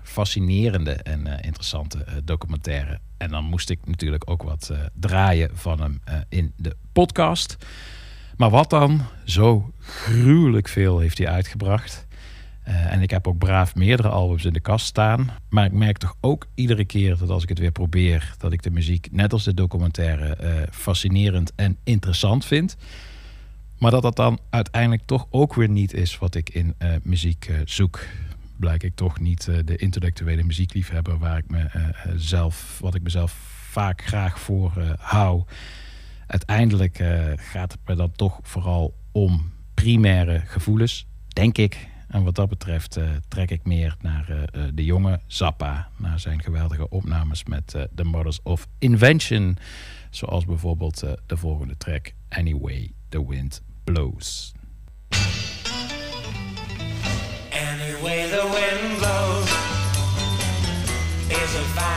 fascinerende 0.01 0.91
en 0.91 1.27
interessante 1.41 2.05
documentaire. 2.23 2.99
En 3.17 3.29
dan 3.29 3.43
moest 3.43 3.69
ik 3.69 3.79
natuurlijk 3.85 4.29
ook 4.29 4.43
wat 4.43 4.71
draaien 4.93 5.49
van 5.53 5.81
hem 5.81 6.01
in 6.29 6.53
de 6.55 6.75
podcast. 6.91 7.57
Maar 8.37 8.49
wat 8.49 8.69
dan? 8.69 9.01
Zo 9.25 9.73
gruwelijk 9.79 10.67
veel 10.67 10.99
heeft 10.99 11.17
hij 11.17 11.27
uitgebracht. 11.27 12.07
Eh, 12.63 12.91
en 12.91 13.01
ik 13.01 13.09
heb 13.09 13.27
ook 13.27 13.37
braaf 13.37 13.75
meerdere 13.75 14.09
albums 14.09 14.45
in 14.45 14.53
de 14.53 14.59
kast 14.59 14.85
staan. 14.85 15.29
Maar 15.49 15.65
ik 15.65 15.71
merk 15.71 15.97
toch 15.97 16.15
ook 16.21 16.47
iedere 16.55 16.85
keer 16.85 17.17
dat 17.17 17.29
als 17.29 17.43
ik 17.43 17.49
het 17.49 17.59
weer 17.59 17.71
probeer, 17.71 18.35
dat 18.37 18.51
ik 18.51 18.63
de 18.63 18.71
muziek, 18.71 19.07
net 19.11 19.33
als 19.33 19.43
de 19.43 19.53
documentaire, 19.53 20.35
eh, 20.35 20.51
fascinerend 20.71 21.51
en 21.55 21.77
interessant 21.83 22.45
vind. 22.45 22.75
Maar 23.83 23.91
dat 23.91 24.01
dat 24.01 24.15
dan 24.15 24.39
uiteindelijk 24.49 25.01
toch 25.05 25.27
ook 25.29 25.53
weer 25.53 25.69
niet 25.69 25.93
is 25.93 26.17
wat 26.17 26.35
ik 26.35 26.49
in 26.49 26.73
eh, 26.77 26.89
muziek 27.01 27.51
zoek. 27.65 27.99
Blijk 28.57 28.83
ik 28.83 28.95
toch 28.95 29.19
niet 29.19 29.49
de 29.65 29.75
intellectuele 29.75 30.43
muziekliefhebber 30.43 31.17
waar 31.17 31.37
ik 31.37 31.49
me 31.49 31.59
eh, 31.59 31.87
eh, 31.87 31.93
zelf, 32.15 32.77
wat 32.79 32.95
ik 32.95 33.01
mezelf 33.01 33.31
vaak 33.69 34.03
graag 34.05 34.39
voor 34.39 34.71
hou. 34.99 35.43
Uiteindelijk 36.33 36.99
eh, 36.99 37.31
gaat 37.35 37.71
het 37.71 37.81
me 37.85 37.95
dan 37.95 38.11
toch 38.11 38.39
vooral 38.41 38.93
om 39.11 39.53
primaire 39.73 40.39
gevoelens, 40.45 41.07
denk 41.27 41.57
ik. 41.57 41.87
En 42.07 42.23
wat 42.23 42.35
dat 42.35 42.49
betreft 42.49 42.97
eh, 42.97 43.09
trek 43.27 43.51
ik 43.51 43.65
meer 43.65 43.95
naar 44.01 44.29
eh, 44.29 44.61
de 44.73 44.85
jonge 44.85 45.19
Zappa, 45.27 45.89
naar 45.97 46.19
zijn 46.19 46.41
geweldige 46.41 46.89
opnames 46.89 47.43
met 47.43 47.75
The 47.95 48.03
Mothers 48.03 48.39
of 48.43 48.67
Invention. 48.79 49.57
Zoals 50.09 50.45
bijvoorbeeld 50.45 50.99
de 51.25 51.37
volgende 51.37 51.77
track, 51.77 52.13
Anyway 52.29 52.91
the 53.09 53.27
Wind 53.27 53.61
Blows. 53.83 54.53
Anyway, 57.49 58.29
the 58.29 58.49
wind 58.53 58.97
blows 58.97 59.49
is 61.27 61.55
a 61.55 61.92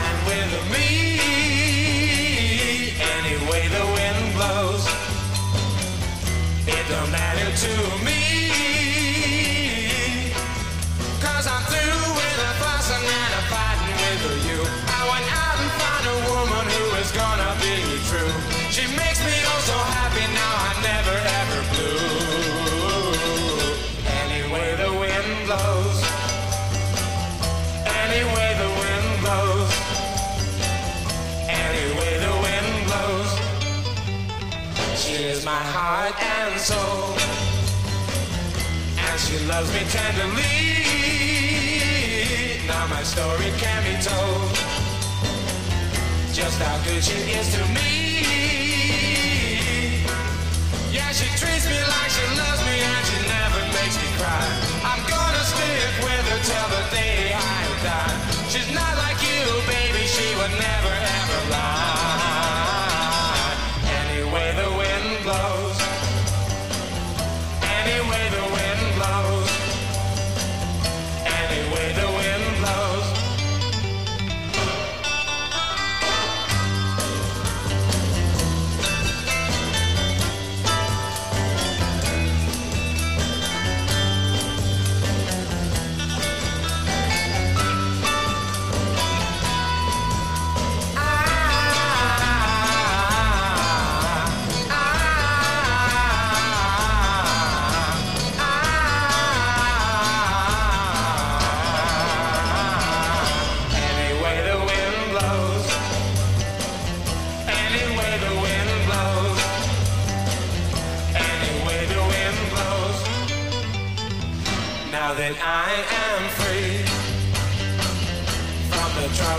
my 35.47 35.63
heart 35.79 36.15
and 36.35 36.59
soul. 36.59 37.15
And 39.07 39.17
she 39.23 39.37
loves 39.47 39.71
me 39.71 39.83
tenderly. 39.95 40.59
Now 42.67 42.83
my 42.91 43.03
story 43.13 43.49
can 43.63 43.79
be 43.87 43.95
told. 44.03 44.51
Just 46.35 46.57
how 46.59 46.77
good 46.83 47.01
she 47.01 47.19
is 47.39 47.47
to 47.55 47.63
me. 47.77 47.91
Yeah, 50.91 51.11
she 51.15 51.27
treats 51.39 51.65
me 51.71 51.79
like 51.95 52.11
she 52.17 52.25
loves 52.41 52.61
me 52.67 52.75
and 52.91 53.03
she 53.09 53.17
never 53.35 53.61
makes 53.77 53.95
me 54.03 54.09
cry. 54.19 54.45
I'm 54.89 55.01
gonna 55.15 55.45
stick 55.53 55.93
with 56.03 56.25
her 56.31 56.41
till 56.51 56.69
the 56.75 56.83
day 56.91 57.31
I 57.31 57.57
die. 57.87 58.15
She's 58.51 58.69
not 58.79 58.93
like 59.03 59.19
you, 59.23 59.43
baby, 59.71 60.03
she 60.11 60.27
would 60.39 60.55
never 60.59 60.86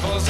troubles 0.00 0.27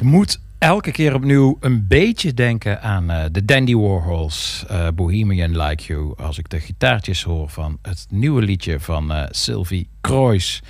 Ik 0.00 0.06
moet 0.06 0.40
elke 0.58 0.90
keer 0.90 1.14
opnieuw 1.14 1.56
een 1.60 1.86
beetje 1.86 2.34
denken 2.34 2.82
aan 2.82 3.10
eh, 3.10 3.24
de 3.32 3.44
Dandy 3.44 3.74
Warhols, 3.74 4.64
eh, 4.68 4.88
Bohemian 4.94 5.62
Like 5.62 5.84
You. 5.84 6.14
Als 6.16 6.38
ik 6.38 6.48
de 6.48 6.60
gitaartjes 6.60 7.22
hoor 7.22 7.48
van 7.48 7.78
het 7.82 8.06
nieuwe 8.10 8.42
liedje 8.42 8.80
van 8.80 9.12
eh, 9.12 9.26
Sylvie 9.30 9.88
Kroijs. 10.00 10.62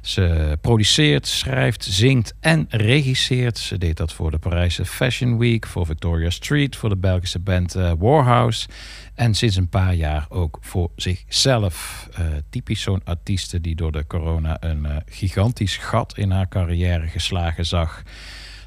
Ze 0.00 0.58
produceert, 0.60 1.26
schrijft, 1.26 1.84
zingt 1.84 2.34
en 2.40 2.66
regisseert. 2.68 3.58
Ze 3.58 3.78
deed 3.78 3.96
dat 3.96 4.12
voor 4.12 4.30
de 4.30 4.38
Parijse 4.38 4.84
Fashion 4.84 5.38
Week, 5.38 5.66
voor 5.66 5.86
Victoria 5.86 6.30
Street, 6.30 6.76
voor 6.76 6.88
de 6.88 6.96
Belgische 6.96 7.38
band 7.38 7.72
Warhouse. 7.98 8.68
En 9.14 9.34
sinds 9.34 9.56
een 9.56 9.68
paar 9.68 9.94
jaar 9.94 10.26
ook 10.28 10.58
voor 10.60 10.90
zichzelf. 10.96 12.08
Typisch 12.50 12.82
zo'n 12.82 13.04
artieste 13.04 13.60
die 13.60 13.74
door 13.74 13.92
de 13.92 14.06
corona 14.06 14.56
een 14.60 14.86
gigantisch 15.06 15.76
gat 15.76 16.16
in 16.16 16.30
haar 16.30 16.48
carrière 16.48 17.06
geslagen 17.06 17.66
zag. 17.66 18.02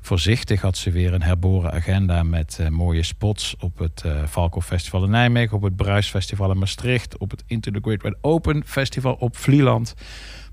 Voorzichtig 0.09 0.61
had 0.61 0.77
ze 0.77 0.91
weer 0.91 1.13
een 1.13 1.21
herboren 1.21 1.71
agenda 1.71 2.23
met 2.23 2.57
eh, 2.59 2.67
mooie 2.67 3.03
spots 3.03 3.55
op 3.59 3.77
het 3.77 4.03
Falco 4.29 4.61
Festival 4.61 5.03
in 5.03 5.09
Nijmegen, 5.09 5.57
op 5.57 5.63
het 5.63 5.75
Bruis 5.75 6.09
Festival 6.09 6.51
in 6.51 6.57
Maastricht, 6.57 7.17
op 7.17 7.31
het 7.31 7.43
Into 7.47 7.71
the 7.71 7.79
Great 7.81 8.01
Red 8.01 8.17
Open 8.21 8.63
Festival 8.65 9.13
op 9.13 9.37
Vlieland. 9.37 9.93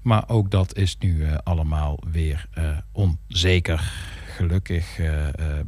Maar 0.03 0.25
ook 0.29 0.51
dat 0.51 0.77
is 0.77 0.97
nu 0.99 1.25
eh, 1.25 1.35
allemaal 1.45 1.99
weer 2.11 2.49
onzeker. 2.93 3.93
Gelukkig 4.37 5.01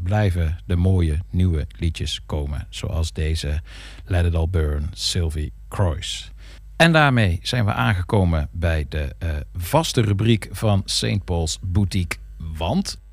blijven 0.02 0.58
de 0.66 0.76
mooie 0.76 1.18
nieuwe 1.30 1.66
liedjes 1.78 2.20
komen. 2.26 2.66
Zoals 2.70 3.12
deze 3.12 3.60
Let 4.04 4.24
It 4.24 4.34
All 4.34 4.48
Burn, 4.48 4.90
Sylvie 4.92 5.52
Croix. 5.68 6.32
En 6.76 6.92
daarmee 6.92 7.38
zijn 7.42 7.64
we 7.64 7.72
aangekomen 7.72 8.48
bij 8.52 8.86
de 8.88 9.16
vaste 9.52 10.00
rubriek 10.00 10.48
van 10.50 10.82
St. 10.84 11.24
Paul's 11.24 11.58
Boutique. 11.62 12.18
Want 12.38 13.06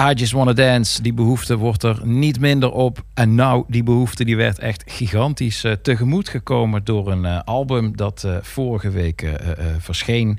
I 0.00 0.12
Just 0.14 0.32
Wanna 0.32 0.52
Dance, 0.52 1.02
die 1.02 1.12
behoefte 1.12 1.56
wordt 1.56 1.82
er 1.82 2.06
niet 2.06 2.40
minder 2.40 2.72
op. 2.72 3.04
En 3.14 3.34
nou, 3.34 3.64
die 3.68 3.82
behoefte 3.82 4.24
die 4.24 4.36
werd 4.36 4.58
echt 4.58 4.82
gigantisch 4.86 5.64
eh, 5.64 5.72
tegemoet 5.72 6.28
gekomen 6.28 6.84
door 6.84 7.12
een 7.12 7.24
eh, 7.24 7.40
album 7.44 7.96
dat 7.96 8.24
eh, 8.24 8.36
vorige 8.42 8.90
week 8.90 9.28
verscheen. 9.78 10.38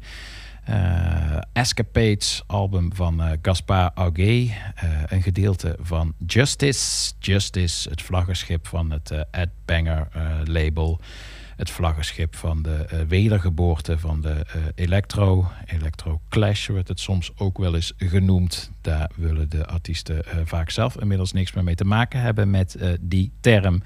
Escapades, 1.53 2.43
album 2.47 2.95
van 2.95 3.21
Gaspar 3.41 3.91
Augé. 3.93 4.21
eh, 4.21 4.89
een 5.07 5.21
gedeelte 5.21 5.77
van 5.81 6.13
Justice. 6.27 7.11
Justice, 7.19 7.89
het 7.89 8.01
vlaggenschip 8.01 8.67
van 8.67 8.91
het 8.91 9.25
Ed 9.31 9.49
Banger 9.65 10.07
label. 10.43 10.99
Het 11.55 11.69
vlaggenschip 11.69 12.35
van 12.35 12.61
de 12.61 12.75
eh, 12.75 12.99
wedergeboorte 13.07 13.99
van 13.99 14.21
de 14.21 14.29
eh, 14.29 14.61
Electro. 14.75 15.51
Electro 15.65 16.21
Clash 16.29 16.67
wordt 16.67 16.87
het 16.87 16.99
soms 16.99 17.31
ook 17.37 17.57
wel 17.57 17.75
eens 17.75 17.93
genoemd. 17.97 18.71
Daar 18.81 19.11
willen 19.15 19.49
de 19.49 19.65
artiesten 19.65 20.25
eh, 20.25 20.37
vaak 20.43 20.69
zelf 20.69 20.99
inmiddels 20.99 21.31
niks 21.31 21.53
meer 21.53 21.63
mee 21.63 21.75
te 21.75 21.85
maken 21.85 22.19
hebben 22.21 22.49
met 22.49 22.77
die 23.01 23.31
term. 23.39 23.81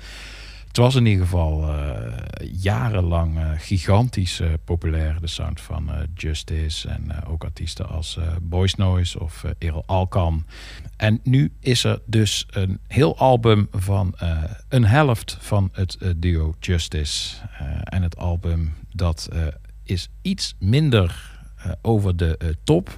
Het 0.70 0.78
was 0.78 0.96
in 0.96 1.06
ieder 1.06 1.24
geval 1.24 1.70
eh, 1.70 2.14
jarenlang 2.62 3.38
eh, 3.38 3.50
gigantisch 3.58 4.40
eh, 4.40 4.50
populair, 4.66 5.18
de 5.22 5.28
sound 5.28 5.62
van 5.62 5.90
Justice. 6.14 6.90
En 6.90 7.26
ook 7.26 7.44
artiesten 7.44 7.90
als 7.90 8.20
Boys 8.42 8.76
Noise 8.76 9.20
of 9.20 9.44
Errol 9.58 9.84
Alkan. 9.86 10.46
En 10.98 11.20
nu 11.24 11.54
is 11.60 11.84
er 11.84 12.02
dus 12.06 12.46
een 12.50 12.80
heel 12.88 13.18
album 13.18 13.68
van 13.72 14.16
een 14.70 14.86
helft 14.86 15.38
van 15.40 15.70
het 15.72 15.98
duo 16.18 16.56
Justice. 16.60 17.36
En 17.84 18.02
het 18.04 18.18
album 18.18 18.74
dat 18.94 19.30
is 19.84 20.10
iets 20.22 20.56
minder 20.60 21.40
over 21.82 22.18
de 22.18 22.58
top. 22.64 22.98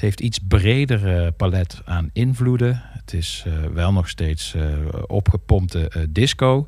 Het 0.00 0.08
heeft 0.08 0.20
iets 0.20 0.38
breder 0.48 1.16
eh, 1.16 1.28
palet 1.36 1.80
aan 1.84 2.10
invloeden. 2.12 2.82
Het 3.10 3.18
is 3.18 3.44
eh, 3.46 3.52
wel 3.72 3.92
nog 3.92 4.08
steeds 4.08 4.54
eh, 4.54 4.62
opgepompte 5.06 5.88
eh, 5.88 6.02
disco. 6.08 6.66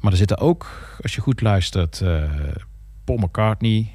Maar 0.00 0.12
er 0.12 0.18
zitten 0.18 0.38
ook, 0.38 0.96
als 1.02 1.14
je 1.14 1.20
goed 1.20 1.40
luistert, 1.40 2.02
Paul 3.04 3.18
McCartney 3.18 3.92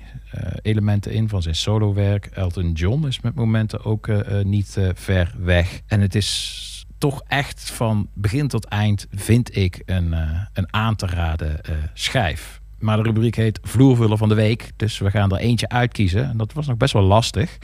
elementen 0.62 1.12
in 1.12 1.30
van 1.30 1.42
zijn 1.42 1.56
solowerk. 1.56 2.26
Elton 2.26 2.72
John 2.72 3.08
is 3.08 3.22
met 3.22 3.36
momenten 3.36 3.84
ook 3.86 4.10
niet 4.44 4.78
ver 4.94 5.36
weg. 5.38 5.82
En 5.88 6.02
het 6.02 6.16
is 6.16 6.74
toch 7.04 7.22
echt 7.28 7.72
van 7.72 8.08
begin 8.14 8.48
tot 8.48 8.66
eind, 8.66 9.08
vind 9.12 9.58
ik, 9.58 9.82
een, 9.86 10.14
eh, 10.14 10.42
een 10.54 10.74
aan 10.74 10.96
te 10.96 11.06
raden 11.06 11.64
eh, 11.64 11.76
schijf. 11.94 12.62
Maar 12.80 12.98
de 12.98 13.04
rubriek 13.04 13.36
heet 13.36 13.60
Vloervuller 13.62 14.18
van 14.18 14.30
de 14.30 14.36
Week. 14.36 14.72
Dus 14.76 14.98
we 14.98 15.12
gaan 15.12 15.32
er 15.32 15.38
eentje 15.38 15.70
uitkiezen. 15.70 16.30
En 16.30 16.38
dat 16.38 16.54
was 16.54 16.68
nog 16.68 16.78
best 16.78 16.94
wel 16.94 17.04
lastig. 17.04 17.58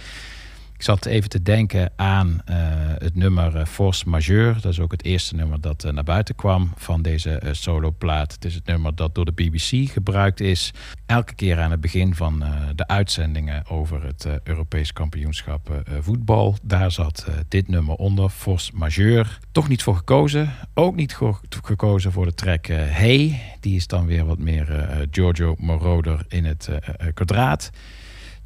Ik 0.80 0.86
zat 0.86 1.06
even 1.06 1.30
te 1.30 1.42
denken 1.42 1.92
aan 1.96 2.42
eh, 2.46 2.58
het 2.98 3.16
nummer 3.16 3.56
eh, 3.56 3.66
Force 3.66 4.10
Majeure. 4.10 4.60
Dat 4.60 4.72
is 4.72 4.80
ook 4.80 4.92
het 4.92 5.04
eerste 5.04 5.36
nummer 5.36 5.62
dat 5.62 5.84
eh, 5.84 5.92
naar 5.92 6.04
buiten 6.04 6.36
kwam 6.36 6.72
van 6.76 7.02
deze 7.02 7.42
soloplaat. 7.52 8.34
Het 8.34 8.46
is 8.46 8.56
het 8.56 8.66
nummer 8.66 8.96
dat 8.96 9.16
door 9.16 9.26
de 9.26 9.32
BBC 9.32 9.90
gebruikt 9.92 10.40
is. 10.40 10.74
Elke 11.06 11.36
keer 11.36 11.60
aan 11.60 11.72
het 11.72 11.82
begin 11.82 12.16
van 12.16 12.44
de 12.76 12.88
uitzendingen 12.88 13.68
over 13.68 14.04
het 14.04 14.28
Europees 14.44 14.94
kampioenschap 14.94 15.84
voetbal. 16.00 16.56
Daar 16.64 16.92
zat 16.92 17.26
dit 17.48 17.68
nummer 17.68 17.96
onder, 17.96 18.30
Force 18.30 18.72
Majeure. 18.76 19.30
Toch 19.52 19.68
niet 19.68 19.84
voor 19.84 19.96
gekozen. 19.96 20.54
Ook 20.74 20.96
niet 20.96 21.18
gekozen 21.64 22.12
voor 22.12 22.26
de 22.26 22.34
track 22.34 22.68
Hey. 22.68 23.42
Die 23.60 23.76
is 23.76 23.88
dan 23.88 24.06
weer 24.06 24.26
wat 24.26 24.40
meer 24.40 24.88
Giorgio 25.12 25.56
Moroder 25.58 26.26
in 26.28 26.46
het 26.46 26.70
kwadraat. 27.14 27.72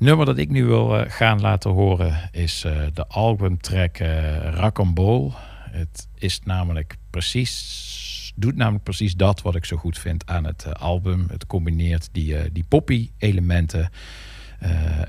Nummer 0.04 0.26
dat 0.26 0.38
ik 0.38 0.50
nu 0.50 0.66
wil 0.66 0.98
eh, 0.98 1.12
gaan 1.12 1.42
laten 1.42 1.72
horen 1.72 2.30
is 2.32 2.64
eh, 2.64 2.82
de 2.94 3.08
albumtrack 3.08 3.98
eh 3.98 4.38
Racambole. 4.38 5.32
Het 5.72 6.08
is 6.18 6.40
namelijk 6.44 6.96
precies, 7.10 8.32
doet 8.36 8.56
namelijk 8.56 8.84
precies 8.84 9.16
dat 9.16 9.42
wat 9.42 9.56
ik 9.56 9.66
zo 9.66 9.78
goed 9.78 9.98
vind 9.98 10.26
aan 10.26 10.46
het 10.46 10.80
album. 10.80 11.26
Het 11.30 11.48
combineert 11.48 12.10
die, 12.12 12.52
die 12.52 12.66
poppy 12.68 13.10
elementen. 13.18 13.90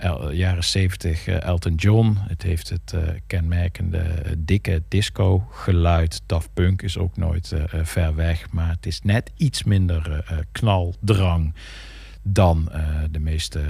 el- 0.01 0.31
jaren 0.33 0.65
70 0.65 1.27
eh, 1.27 1.43
Elton 1.43 1.75
John. 1.75 2.17
Het 2.21 2.43
heeft 2.43 2.69
het 2.69 2.95
kenmerkende 3.27 4.05
dikke 4.39 4.83
disco 4.89 5.47
geluid. 5.51 6.23
Daft 6.27 6.51
Punk 6.55 6.83
is 6.83 6.99
ook 6.99 7.17
nooit 7.17 7.53
ver 7.83 8.15
weg. 8.15 8.51
Maar 8.51 8.71
het 8.71 8.87
is 8.87 9.01
net 9.01 9.33
iets 9.37 9.65
minder 9.65 10.25
knaldrang 10.53 11.55
dan 12.23 12.69
de 13.11 13.21
meeste 13.21 13.61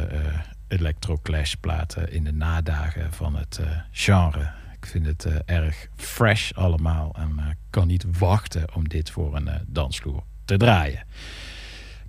electro-clash 0.68 1.54
platen 1.54 2.12
in 2.12 2.24
de 2.24 2.32
nadagen 2.32 3.12
van 3.12 3.36
het 3.36 3.58
eh, 3.58 3.66
genre. 3.90 4.50
Ik 4.72 4.86
vind 4.86 5.06
het 5.06 5.24
eh, 5.24 5.34
erg 5.44 5.88
fresh 5.96 6.52
allemaal 6.52 7.14
en 7.16 7.34
eh, 7.38 7.44
kan 7.70 7.86
niet 7.86 8.04
wachten 8.18 8.74
om 8.74 8.88
dit 8.88 9.10
voor 9.10 9.36
een 9.36 9.48
dansvloer 9.66 10.22
te 10.44 10.56
draaien. 10.56 11.04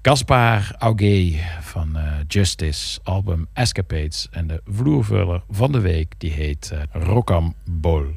Gaspar 0.01 0.75
Augé 0.77 1.39
van 1.61 1.97
Justice, 2.27 2.99
album 3.03 3.47
Escapades 3.53 4.27
en 4.31 4.47
de 4.47 4.61
vloervuller 4.65 5.43
van 5.49 5.71
de 5.71 5.79
week 5.79 6.13
die 6.17 6.31
heet 6.31 6.73
Rocambole. 6.91 8.13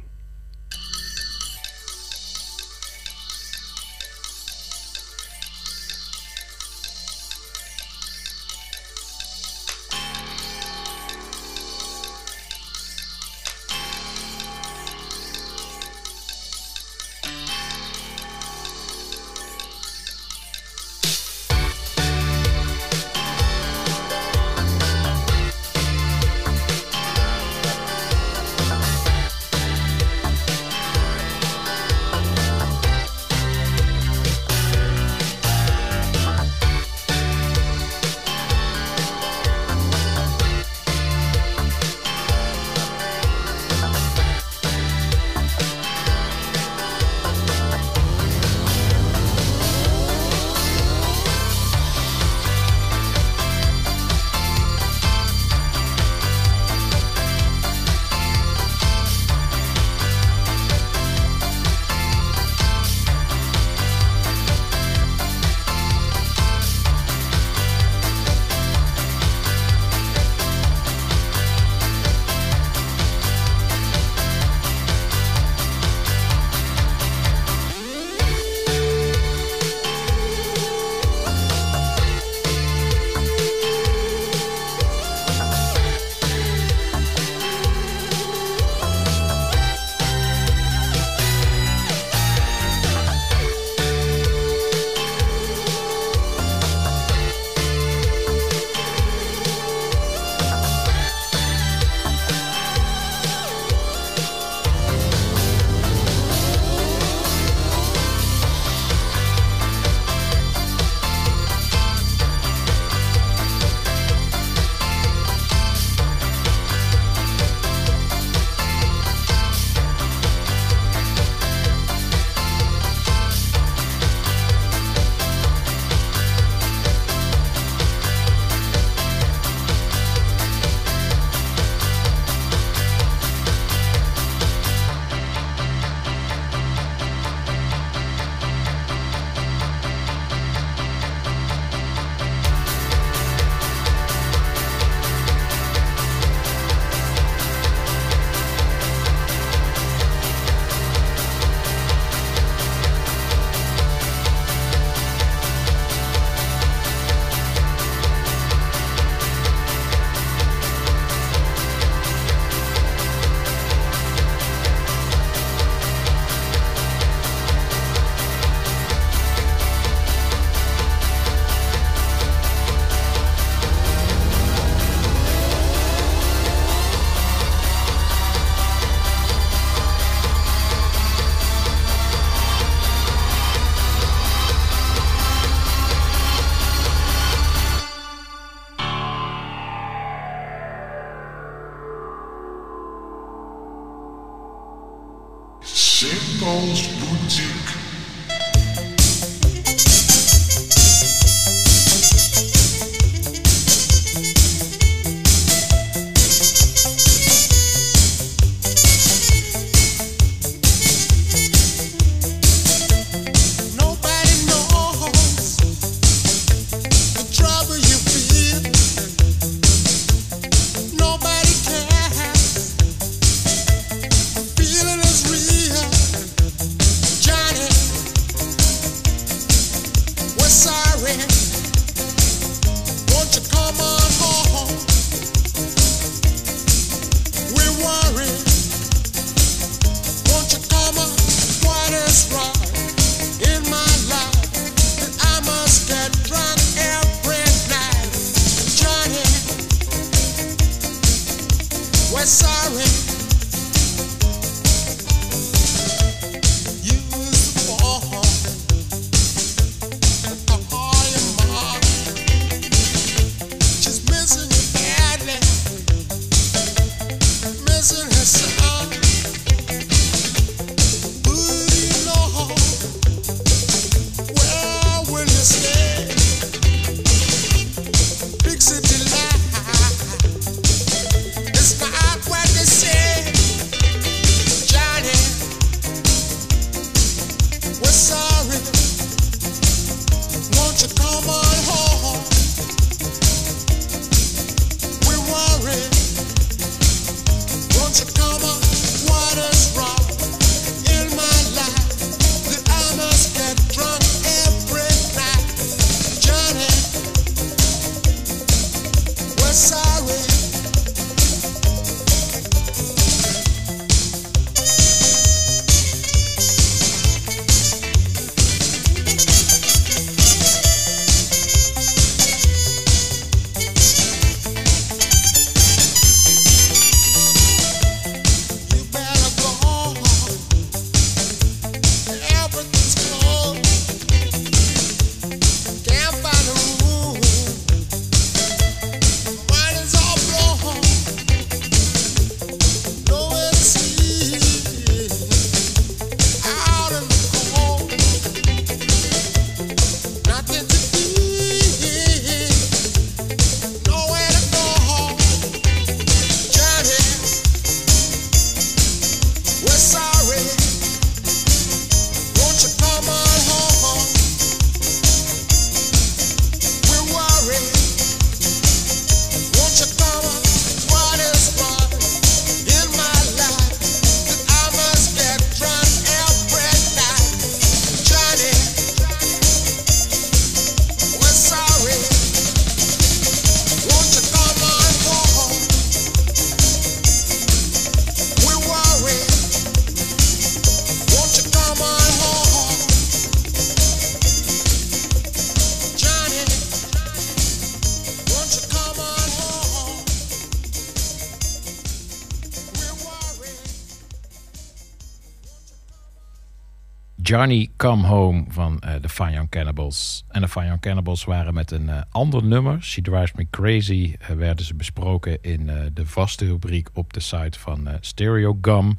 Johnny 407.29 407.69
Come 407.77 408.07
Home 408.07 408.45
van 408.49 408.79
eh, 408.81 408.95
de 409.01 409.09
Fine 409.09 409.31
Young 409.33 409.49
Cannibals. 409.49 410.25
En 410.29 410.41
de 410.41 410.49
Fine 410.49 410.67
Young 410.67 410.81
Cannibals 410.81 411.25
waren 411.25 411.55
met 411.55 411.71
een 411.71 411.89
eh, 411.89 412.03
ander 412.11 412.45
nummer, 412.45 412.83
She 412.83 413.03
Drives 413.03 413.33
Me 413.33 413.47
Crazy, 413.51 414.15
eh, 414.19 414.37
werden 414.37 414.65
ze 414.65 414.75
besproken 414.75 415.39
in 415.43 415.71
de 415.95 416.07
vaste 416.07 416.45
rubriek 416.47 416.89
op 416.95 417.13
de 417.13 417.21
site 417.21 417.59
van 417.59 417.89
Stereo 418.01 418.59
Gum. 418.63 418.99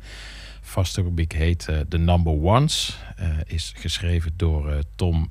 Vaste 0.61 1.01
rubriek 1.01 1.33
heet 1.33 1.69
The 1.89 1.97
Number 1.97 2.33
Ones. 2.33 2.97
Is 3.45 3.73
geschreven 3.75 4.31
door 4.35 4.83
Tom 4.95 5.27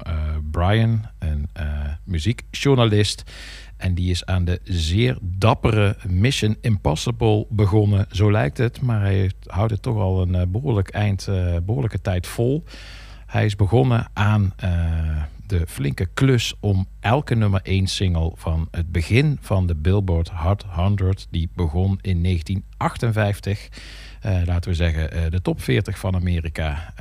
Bryan, 0.51 1.07
een 1.19 1.49
muziekjournalist. 2.05 3.23
En 3.77 3.95
die 3.95 4.11
is 4.11 4.27
aan 4.27 4.45
de 4.45 4.61
zeer 4.65 5.19
dappere 5.21 5.97
Mission 6.07 6.57
Impossible 6.61 7.47
begonnen. 7.51 8.07
Zo 8.11 8.31
lijkt 8.31 8.59
het, 8.59 8.81
maar 8.81 9.01
hij 9.01 9.15
heeft- 9.15 9.38
houdt 9.59 9.73
het 9.73 9.83
toch 9.83 9.97
al 9.97 10.23
een 10.23 10.35
eh, 10.35 10.47
behoorlijk 10.49 10.89
eind, 10.89 11.29
eh, 11.29 11.57
behoorlijke 11.63 12.01
tijd 12.01 12.27
vol. 12.27 12.65
Hij 13.27 13.45
is 13.45 13.57
begonnen 13.57 14.07
aan 14.13 14.53
eh, 14.57 14.71
de 15.47 15.67
flinke 15.67 16.07
klus 16.15 16.55
om 16.61 16.87
elke 17.01 17.35
nummer 17.35 17.61
1 17.63 17.87
single 17.87 18.33
van 18.35 18.69
het 18.71 18.93
begin 18.93 19.39
van 19.41 19.67
de 19.67 19.75
Billboard 19.75 20.29
Hot 20.29 20.65
100, 20.69 21.27
die 21.31 21.51
begon 21.55 21.99
in 22.01 22.23
1958, 22.23 23.69
eh, 24.21 24.41
laten 24.45 24.71
we 24.71 24.77
zeggen 24.77 25.31
de 25.31 25.43
top 25.43 25.63
40 25.63 25.99
van 25.99 26.15
Amerika, 26.15 26.95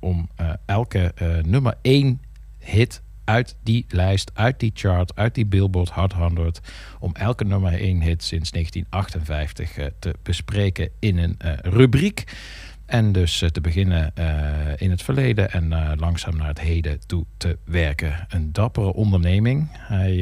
om 0.00 0.28
elke 0.66 1.14
nummer 1.46 1.74
1 1.82 2.20
hit 2.58 3.02
uit 3.24 3.56
die 3.62 3.84
lijst, 3.88 4.30
uit 4.34 4.60
die 4.60 4.70
chart, 4.74 5.16
uit 5.16 5.34
die 5.34 5.46
Billboard 5.46 5.90
Hot 5.90 6.12
100, 6.12 6.60
om 6.98 7.14
elke 7.14 7.44
nummer 7.44 7.72
1 7.72 8.00
hit 8.00 8.22
sinds 8.22 8.50
1958 8.50 9.76
eh, 9.76 9.86
te 9.98 10.14
bespreken 10.22 10.88
in 10.98 11.18
een 11.18 11.34
eh, 11.38 11.52
rubriek. 11.62 12.24
En 12.92 13.12
dus 13.12 13.42
eh, 13.42 13.48
te 13.48 13.60
beginnen 13.60 14.12
in 14.76 14.90
het 14.90 15.02
verleden 15.02 15.50
en 15.50 15.96
langzaam 15.98 16.36
naar 16.36 16.48
het 16.48 16.60
heden 16.60 17.06
toe 17.06 17.24
te 17.36 17.58
werken. 17.64 18.26
Een 18.28 18.52
dappere 18.52 18.92
onderneming. 18.92 19.68
Hij 19.72 20.12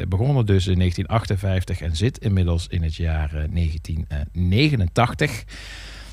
eh, 0.00 0.06
begon 0.06 0.36
er 0.36 0.46
dus 0.46 0.66
in 0.66 0.78
1958 0.78 1.80
en 1.80 1.96
zit 1.96 2.18
inmiddels 2.18 2.66
in 2.68 2.82
het 2.82 2.94
jaar 2.94 3.34
eh, 3.34 3.44
1989. 3.52 5.44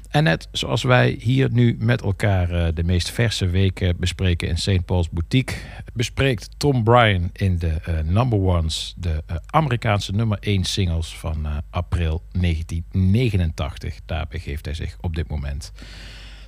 En 0.09 0.23
net 0.23 0.47
zoals 0.51 0.83
wij 0.83 1.17
hier 1.19 1.51
nu 1.51 1.75
met 1.79 2.01
elkaar 2.01 2.51
eh, 2.51 2.67
de 2.73 2.83
meest 2.83 3.11
verse 3.11 3.47
weken 3.47 3.97
bespreken 3.97 4.47
in 4.47 4.57
St. 4.57 4.85
Paul's 4.85 5.09
Boutique, 5.09 5.55
bespreekt 5.93 6.49
Tom 6.57 6.83
Bryan 6.83 7.29
in 7.33 7.57
de 7.57 7.67
eh, 7.67 7.99
Number 7.99 8.39
Ones 8.39 8.93
de 8.97 9.23
eh, 9.25 9.35
Amerikaanse 9.45 10.11
nummer 10.11 10.37
1 10.39 10.63
singles 10.63 11.17
van 11.17 11.47
april 11.69 12.23
1989. 12.31 13.99
Daar 14.05 14.25
begeeft 14.29 14.65
hij 14.65 14.73
zich 14.73 14.97
op 15.01 15.15
dit 15.15 15.27
moment. 15.27 15.71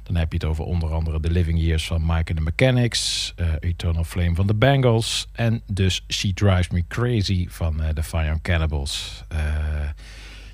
Dan 0.04 0.16
heb 0.16 0.32
je 0.32 0.38
het 0.38 0.48
over 0.48 0.64
onder 0.64 0.94
andere 0.94 1.20
The 1.20 1.32
Living 1.32 1.60
Years 1.60 1.88
van 1.88 2.02
Mike 2.02 2.34
and 2.34 2.36
the 2.36 2.42
Mechanics, 2.42 3.34
Eternal 3.60 4.04
Flame 4.04 4.36
van 4.36 4.48
de 4.48 4.54
Bangles 4.54 5.28
en 5.32 5.62
dus 5.68 6.06
She 6.08 6.34
Drives 6.34 6.70
Me 6.70 6.84
Crazy 6.88 7.48
van 7.50 7.82
de 7.94 8.04
Fire 8.04 8.42
Cannibals. 8.42 9.24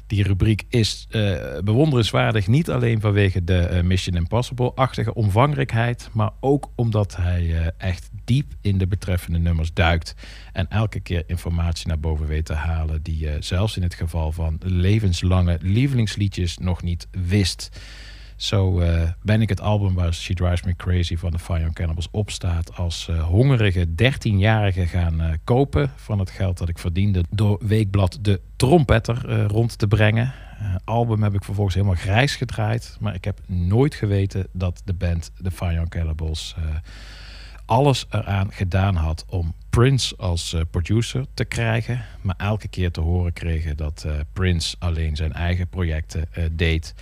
Die 0.07 0.23
rubriek 0.23 0.63
is 0.69 1.07
eh, 1.09 1.35
bewonderenswaardig 1.63 2.47
niet 2.47 2.69
alleen 2.69 3.01
vanwege 3.01 3.43
de 3.43 3.57
eh, 3.57 3.83
Mission 3.83 4.15
Impossible-achtige 4.15 5.13
omvangrijkheid, 5.13 6.09
maar 6.13 6.31
ook 6.39 6.71
omdat 6.75 7.15
hij 7.15 7.55
eh, 7.55 7.67
echt 7.77 8.09
diep 8.25 8.53
in 8.61 8.77
de 8.77 8.87
betreffende 8.87 9.39
nummers 9.39 9.73
duikt 9.73 10.15
en 10.53 10.67
elke 10.69 10.99
keer 10.99 11.23
informatie 11.27 11.87
naar 11.87 11.99
boven 11.99 12.27
weet 12.27 12.45
te 12.45 12.53
halen 12.53 13.01
die 13.03 13.19
je 13.19 13.37
zelfs 13.39 13.77
in 13.77 13.83
het 13.83 13.93
geval 13.93 14.31
van 14.31 14.59
levenslange 14.63 15.57
lievelingsliedjes 15.61 16.57
nog 16.57 16.83
niet 16.83 17.07
wist. 17.11 17.79
Zo 18.37 18.79
eh, 18.79 19.09
ben 19.21 19.41
ik 19.41 19.49
het 19.49 19.61
album 19.61 19.93
waar 19.93 20.13
She 20.13 20.33
Drives 20.33 20.63
Me 20.63 20.75
Crazy 20.75 21.17
van 21.17 21.31
de 21.31 21.39
Fire 21.39 21.59
Young 21.59 21.73
Cannibals 21.73 22.07
op 22.11 22.31
staat 22.31 22.75
als 22.75 23.07
eh, 23.07 23.23
hongerige 23.23 23.87
13-jarige 23.87 24.85
gaan 24.85 25.21
eh, 25.21 25.33
kopen 25.43 25.91
van 25.95 26.19
het 26.19 26.29
geld 26.29 26.57
dat 26.57 26.69
ik 26.69 26.77
verdiende 26.77 27.23
door 27.29 27.59
weekblad 27.61 28.17
De 28.21 28.41
Trompetter 28.55 29.45
rond 29.47 29.77
te 29.77 29.87
brengen. 29.87 30.33
Album 30.83 31.23
heb 31.23 31.33
ik 31.33 31.43
vervolgens 31.43 31.75
helemaal 31.75 31.97
grijs 31.97 32.35
gedraaid, 32.35 32.97
maar 32.99 33.15
ik 33.15 33.23
heb 33.23 33.39
nooit 33.45 33.95
geweten 33.95 34.47
dat 34.51 34.81
de 34.85 34.93
band 34.93 35.31
de 35.37 35.51
Fire 35.51 35.73
Young 35.73 35.89
Cannibals 35.89 36.55
alles 37.65 38.05
eraan 38.09 38.51
gedaan 38.51 38.95
had 38.95 39.25
om 39.29 39.53
Prince 39.69 40.15
als 40.17 40.55
producer 40.71 41.25
te 41.33 41.45
krijgen, 41.45 42.01
maar 42.21 42.35
elke 42.37 42.67
keer 42.67 42.91
te 42.91 43.01
horen 43.01 43.33
kregen 43.33 43.77
dat 43.77 44.07
Prince 44.33 44.75
alleen 44.79 45.15
zijn 45.15 45.33
eigen 45.33 45.67
projecten 45.67 46.29
deed. 46.51 46.93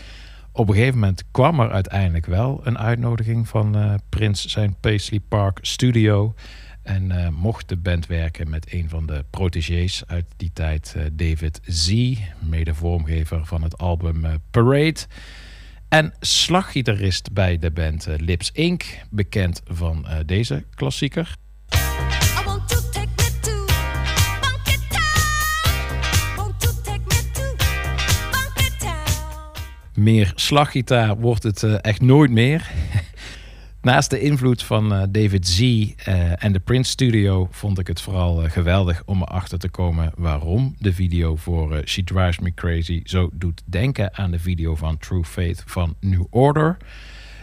Op 0.57 0.67
een 0.69 0.75
gegeven 0.75 0.99
moment 0.99 1.23
kwam 1.31 1.59
er 1.59 1.71
uiteindelijk 1.71 2.25
wel 2.25 2.61
een 2.63 2.77
uitnodiging 2.77 3.47
van 3.47 3.75
eh 3.75 3.93
Prince 4.09 4.49
zijn 4.49 4.75
Paisley 4.79 5.19
Park 5.19 5.59
studio. 5.61 6.33
En 6.81 7.11
eh, 7.11 7.29
mocht 7.29 7.69
de 7.69 7.77
band 7.77 8.07
werken 8.07 8.49
met 8.49 8.73
een 8.73 8.89
van 8.89 9.05
de 9.05 9.25
protégés 9.29 10.03
uit 10.07 10.25
die 10.37 10.51
tijd, 10.53 10.93
eh, 10.97 11.03
David 11.13 11.59
Z, 11.63 12.13
mede 12.39 12.73
vormgever 12.73 13.45
van 13.45 13.63
het 13.63 13.77
album 13.77 14.23
Parade. 14.51 14.99
En 15.89 16.13
slaggitarist 16.19 17.33
bij 17.33 17.57
de 17.57 17.71
band 17.71 18.07
Lips 18.17 18.51
Inc., 18.51 18.83
bekend 19.09 19.61
van 19.65 20.05
deze 20.25 20.65
klassieker. 20.75 21.35
Meer 29.95 30.31
slaggitaar 30.35 31.17
wordt 31.17 31.43
het 31.43 31.63
eh, 31.63 31.75
echt 31.81 32.01
nooit 32.01 32.31
meer. 32.31 32.71
Naast 33.81 34.09
de 34.09 34.19
invloed 34.19 34.63
van 34.63 34.93
eh, 34.93 35.03
David 35.09 35.47
Z 35.47 35.59
eh, 35.59 36.43
en 36.43 36.53
de 36.53 36.59
Prince 36.59 36.91
Studio 36.91 37.47
vond 37.51 37.79
ik 37.79 37.87
het 37.87 38.01
vooral 38.01 38.35
geweldig 38.49 39.01
om 39.05 39.21
erachter 39.21 39.59
te 39.59 39.69
komen 39.69 40.11
waarom 40.15 40.75
de 40.79 40.93
video 40.93 41.35
voor 41.35 41.81
She 41.85 42.03
Drives 42.03 42.39
Me 42.39 42.53
Crazy 42.53 43.01
zo 43.03 43.29
doet 43.33 43.61
denken 43.65 44.13
aan 44.17 44.31
de 44.31 44.39
video 44.39 44.75
van 44.75 44.97
True 44.97 45.23
Faith 45.23 45.63
van 45.65 45.95
New 45.99 46.25
Order. 46.29 46.77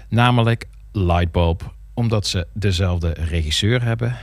Namelijk 0.09 0.68
Lightbulb, 0.92 1.74
omdat 1.94 2.26
ze 2.26 2.46
dezelfde 2.53 3.11
regisseur 3.11 3.82
hebben. 3.82 4.16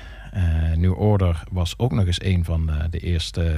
New 0.76 1.00
Order 1.00 1.44
was 1.52 1.74
ook 1.78 1.92
nog 1.92 2.06
eens 2.06 2.24
een 2.24 2.46
van 2.46 2.72
de 2.90 3.00
eerste 3.00 3.56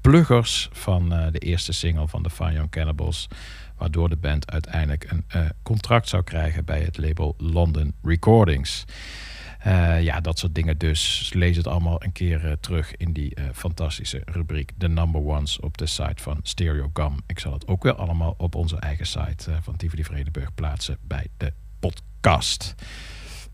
pluggers 0.00 0.68
van 0.72 1.08
de 1.08 1.38
eerste 1.38 1.72
single 1.72 2.08
van 2.08 2.22
de 2.22 2.30
Fire 2.30 2.52
Young 2.52 2.70
Cannibals. 2.70 3.28
Waardoor 3.78 4.08
de 4.08 4.16
band 4.16 4.50
uiteindelijk 4.50 5.10
een 5.10 5.24
eh, 5.28 5.46
contract 5.62 6.08
zou 6.08 6.22
krijgen 6.22 6.64
bij 6.64 6.80
het 6.80 6.98
label 6.98 7.34
London 7.38 7.94
Recordings. 8.02 8.84
Eh, 9.58 10.02
ja, 10.02 10.20
dat 10.20 10.38
soort 10.38 10.54
dingen 10.54 10.78
dus. 10.78 11.30
Lees 11.34 11.56
het 11.56 11.66
allemaal 11.66 12.04
een 12.04 12.12
keer 12.12 12.46
eh, 12.46 12.52
terug 12.60 12.96
in 12.96 13.12
die 13.12 13.36
fantastische 13.52 14.22
rubriek 14.24 14.72
The 14.78 14.88
Number 14.88 15.20
Ones 15.20 15.60
op 15.60 15.78
de 15.78 15.86
site 15.86 16.22
van 16.22 16.40
Stereo 16.42 16.90
Gum. 16.92 17.16
Ik 17.26 17.38
zal 17.38 17.52
het 17.52 17.66
ook 17.66 17.82
weer 17.82 17.94
allemaal 17.94 18.34
op 18.36 18.54
onze 18.54 18.76
eigen 18.76 19.06
site 19.06 19.50
van 19.62 19.76
Tivoli 19.76 20.04
Vredenburg 20.04 20.54
plaatsen 20.54 20.98
bij 21.02 21.26
de 21.36 21.52
podcast. 21.80 22.74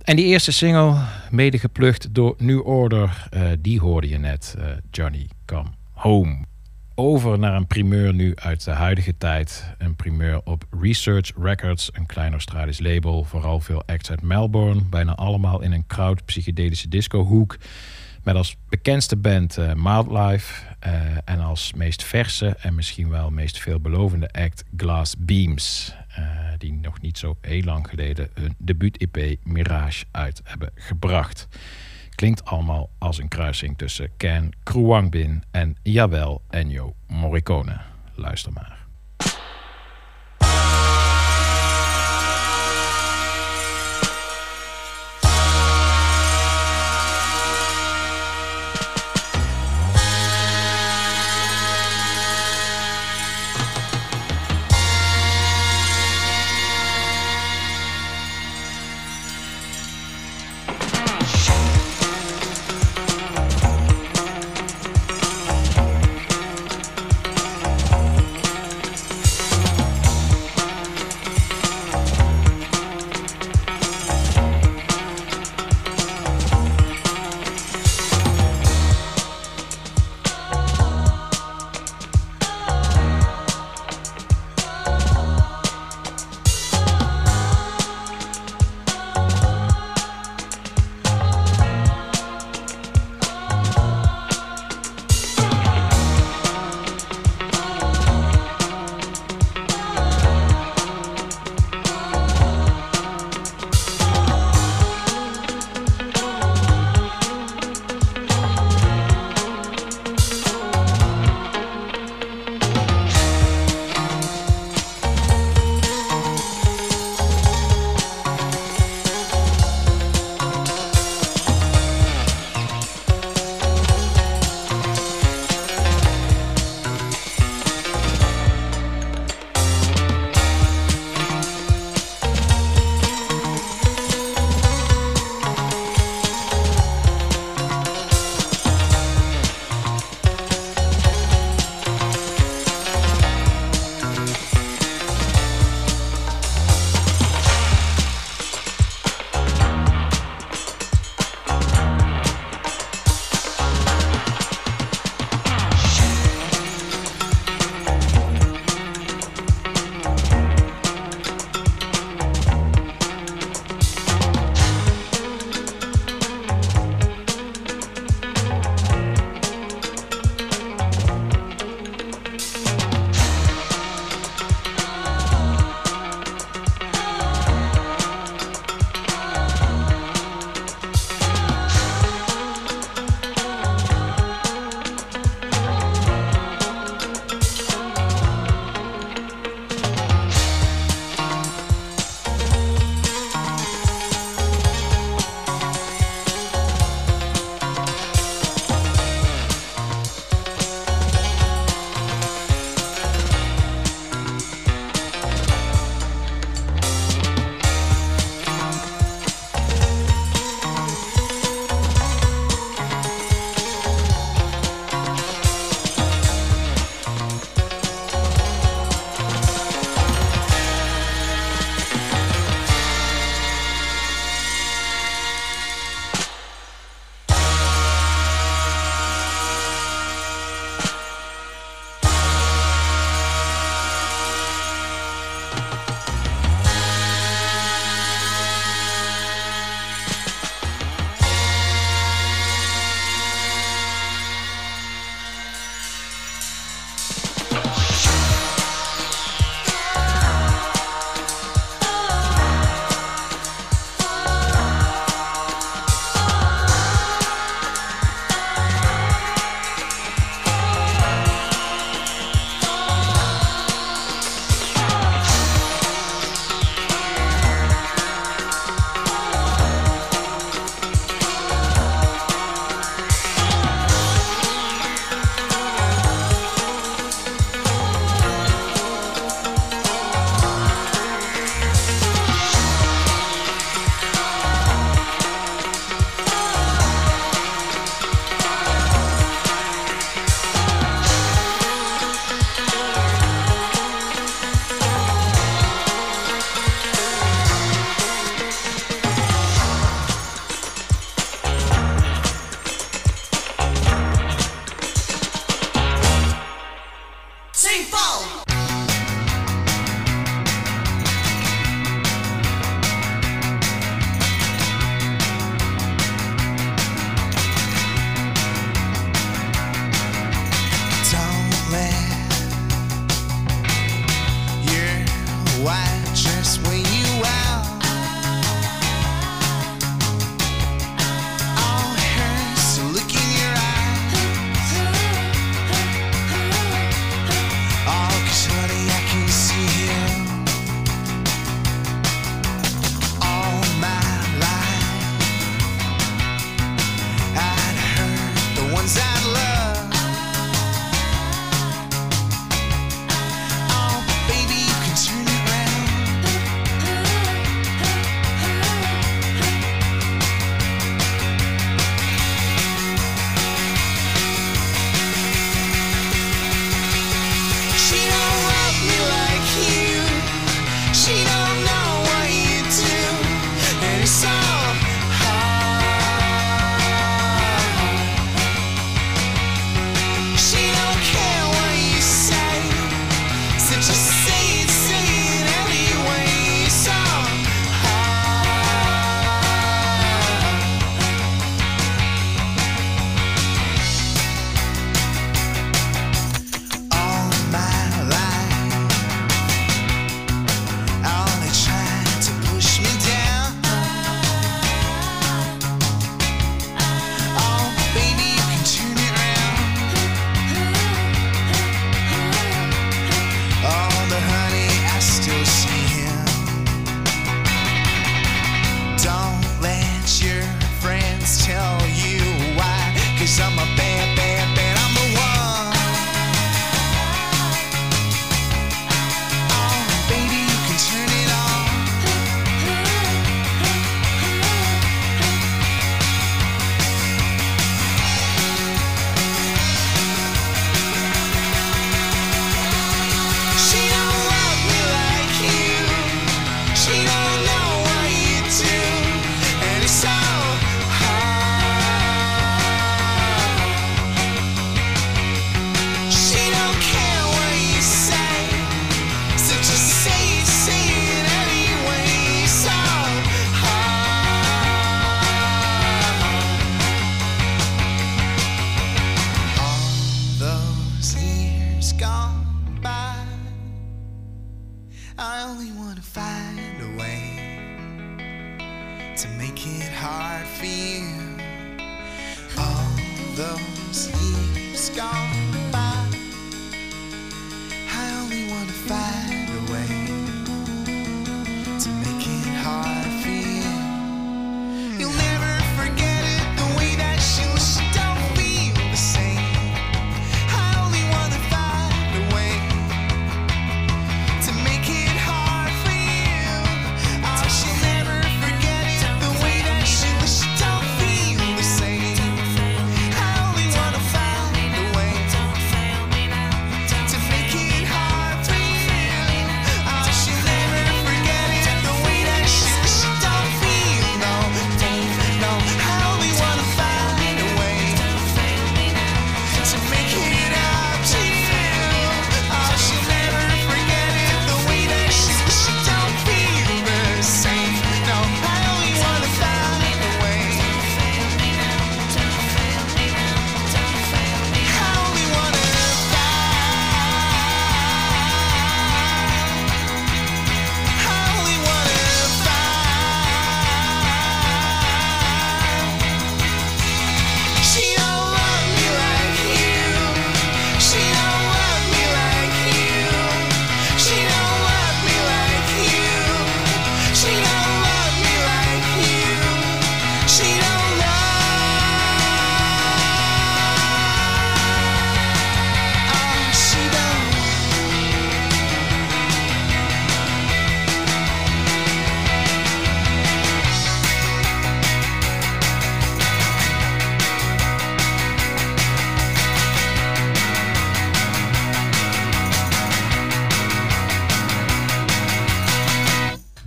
En 0.01 0.17
die 0.17 0.25
eerste 0.25 0.53
single, 0.53 0.97
mede 1.31 1.59
geplukt 1.59 2.15
door 2.15 2.35
New 2.39 2.67
Order, 2.67 3.29
die 3.61 3.81
hoorde 3.81 4.09
je 4.09 4.19
net, 4.19 4.57
Johnny 4.91 5.29
Come 5.45 5.69
Home. 5.93 6.54
Over 6.97 7.39
naar 7.39 7.55
een 7.55 7.67
primeur 7.67 8.15
nu 8.15 8.33
uit 8.37 8.65
de 8.65 8.71
huidige 8.71 9.17
tijd. 9.19 9.75
Een 9.79 9.97
primeur 9.97 10.41
op 10.45 10.65
Research 10.81 11.33
Records, 11.41 11.91
een 11.93 12.07
klein 12.07 12.33
Australisch 12.33 12.79
label. 12.79 13.25
Vooral 13.25 13.61
veel 13.61 13.83
acts 13.87 14.11
uit 14.11 14.23
Melbourne. 14.23 14.81
Bijna 14.83 15.15
allemaal 15.15 15.63
in 15.63 15.73
een 15.73 15.87
crowd 15.87 16.25
psychedelische 16.25 16.89
discohoek. 16.89 17.57
Met 18.23 18.35
als 18.35 18.57
bekendste 18.69 19.17
band 19.17 19.59
eh 19.59 19.73
Mildlife. 19.75 20.63
eh, 20.79 20.93
en 21.25 21.41
als 21.41 21.73
meest 21.73 22.03
verse 22.03 22.57
en 22.61 22.75
misschien 22.75 23.09
wel 23.09 23.31
meest 23.31 23.59
veelbelovende 23.59 24.29
act 24.33 24.65
Glass 24.77 25.15
Beams. 25.19 25.95
eh, 26.09 26.25
die 26.59 26.73
nog 26.73 27.01
niet 27.01 27.19
zo 27.19 27.37
heel 27.41 27.63
lang 27.63 27.89
geleden 27.89 28.29
hun 28.35 28.55
debuut-EP 28.59 29.37
Mirage 29.43 30.05
uit 30.11 30.41
hebben 30.45 30.71
gebracht. 30.75 31.49
Klinkt 32.15 32.45
allemaal 32.45 32.91
als 32.99 33.19
een 33.19 33.29
kruising 33.29 33.79
tussen 33.79 34.11
Ken 34.17 34.53
Kruwangbin 34.63 35.43
en 35.51 35.77
jawel 35.83 36.43
Ennio 36.51 36.95
Morricone. 37.07 37.81
Luister 38.15 38.53
maar. 38.53 38.84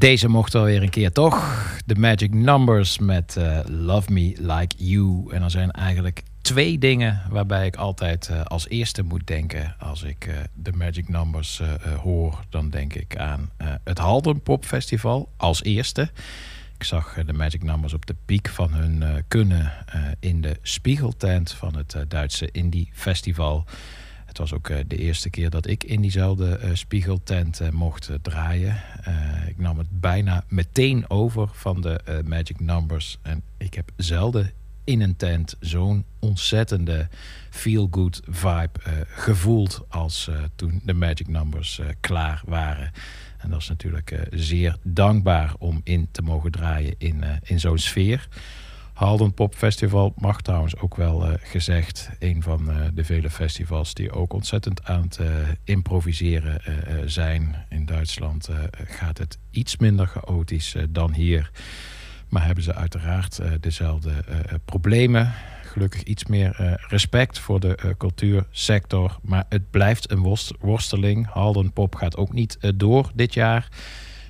Deze 0.07 0.29
mocht 0.29 0.55
alweer 0.55 0.81
een 0.81 0.89
keer 0.89 1.11
toch. 1.11 1.65
De 1.85 1.95
Magic 1.95 2.33
Numbers 2.33 2.97
met 2.97 3.35
eh, 3.37 3.59
Love 3.65 4.11
Me 4.11 4.35
Like 4.39 4.75
You. 4.77 5.33
En 5.33 5.43
er 5.43 5.51
zijn 5.51 5.71
eigenlijk 5.71 6.23
twee 6.41 6.77
dingen 6.77 7.21
waarbij 7.29 7.65
ik 7.65 7.75
altijd 7.75 8.29
eh, 8.29 8.41
als 8.43 8.67
eerste 8.67 9.03
moet 9.03 9.27
denken. 9.27 9.75
Als 9.79 10.03
ik 10.03 10.25
eh, 10.25 10.35
de 10.53 10.71
Magic 10.71 11.09
Numbers 11.09 11.61
hoor, 12.03 12.39
dan 12.49 12.69
denk 12.69 12.93
ik 12.93 13.17
aan 13.17 13.49
het 13.83 13.97
Halden 13.97 14.41
Pop 14.41 14.65
Festival 14.65 15.29
als 15.37 15.63
eerste. 15.63 16.09
Ik 16.77 16.83
zag 16.83 17.17
de 17.25 17.33
Magic 17.33 17.63
Numbers 17.63 17.93
op 17.93 18.05
de 18.05 18.15
piek 18.25 18.47
van 18.49 18.73
hun 18.73 19.23
kunnen 19.27 19.71
in 20.19 20.41
de 20.41 20.57
Spiegeltent 20.61 21.51
van 21.51 21.75
het 21.75 21.95
Duitse 22.07 22.49
Indie 22.51 22.89
Festival. 22.93 23.65
Het 24.37 24.49
was 24.49 24.59
ook 24.59 24.69
eh, 24.69 24.77
de 24.87 24.97
eerste 24.97 25.29
keer 25.29 25.49
dat 25.49 25.67
ik 25.67 25.83
in 25.83 26.01
diezelfde 26.01 26.57
eh, 26.57 26.69
spiegeltent 26.73 27.59
eh, 27.59 27.69
mocht 27.69 28.09
draaien. 28.21 28.81
Ik 29.47 29.57
nam 29.57 29.77
het 29.77 29.87
bijna 29.99 30.43
meteen 30.47 31.09
over 31.09 31.49
van 31.53 31.81
de 31.81 32.21
Magic 32.25 32.59
Numbers. 32.59 33.17
En 33.21 33.41
ik 33.57 33.73
heb 33.73 33.91
zelden 33.95 34.51
in 34.83 35.01
een 35.01 35.15
tent 35.15 35.55
zo'n 35.59 36.05
ontzettende 36.19 37.07
feel-good 37.49 38.21
vibe 38.25 39.05
gevoeld 39.07 39.85
als 39.89 40.29
toen 40.55 40.81
de 40.83 40.93
Magic 40.93 41.27
Numbers 41.27 41.81
klaar 41.99 42.41
waren. 42.45 42.91
En 43.37 43.49
dat 43.49 43.61
is 43.61 43.69
natuurlijk 43.69 44.27
zeer 44.31 44.77
dankbaar 44.83 45.53
om 45.57 45.81
in 45.83 46.07
te 46.11 46.21
mogen 46.21 46.51
draaien 46.51 46.95
in, 46.97 47.23
in 47.43 47.59
zo'n 47.59 47.77
sfeer. 47.77 48.27
Halden 48.97 49.33
Pop 49.33 49.55
Festival 49.55 50.13
mag 50.15 50.41
trouwens 50.41 50.77
ook 50.77 50.95
wel 50.95 51.25
eh, 51.25 51.33
gezegd. 51.43 52.09
Een 52.19 52.41
van 52.43 52.71
eh, 52.71 52.75
de 52.93 53.03
vele 53.03 53.29
festivals 53.29 53.93
die 53.93 54.11
ook 54.11 54.33
ontzettend 54.33 54.83
aan 54.83 55.01
het 55.01 55.17
eh, 55.17 55.27
improviseren 55.63 56.61
zijn. 57.05 57.65
In 57.69 57.85
Duitsland 57.85 58.49
gaat 58.71 59.17
het 59.17 59.37
iets 59.51 59.77
minder 59.77 60.07
chaotisch 60.07 60.75
dan 60.89 61.13
hier. 61.13 61.51
Maar 62.29 62.45
hebben 62.45 62.63
ze 62.63 62.75
uiteraard 62.75 63.41
dezelfde 63.59 64.11
problemen. 64.65 65.33
Gelukkig 65.63 66.03
iets 66.03 66.25
meer 66.25 66.79
respect 66.87 67.39
voor 67.39 67.59
de 67.59 67.95
cultuursector. 67.97 69.17
Maar 69.21 69.45
het 69.49 69.69
blijft 69.71 70.11
een 70.11 70.19
worst- 70.19 70.53
worsteling. 70.59 71.27
Halden 71.27 71.73
Pop 71.73 71.95
gaat 71.95 72.17
ook 72.17 72.33
niet 72.33 72.57
door 72.75 73.11
dit 73.15 73.33
jaar. 73.33 73.69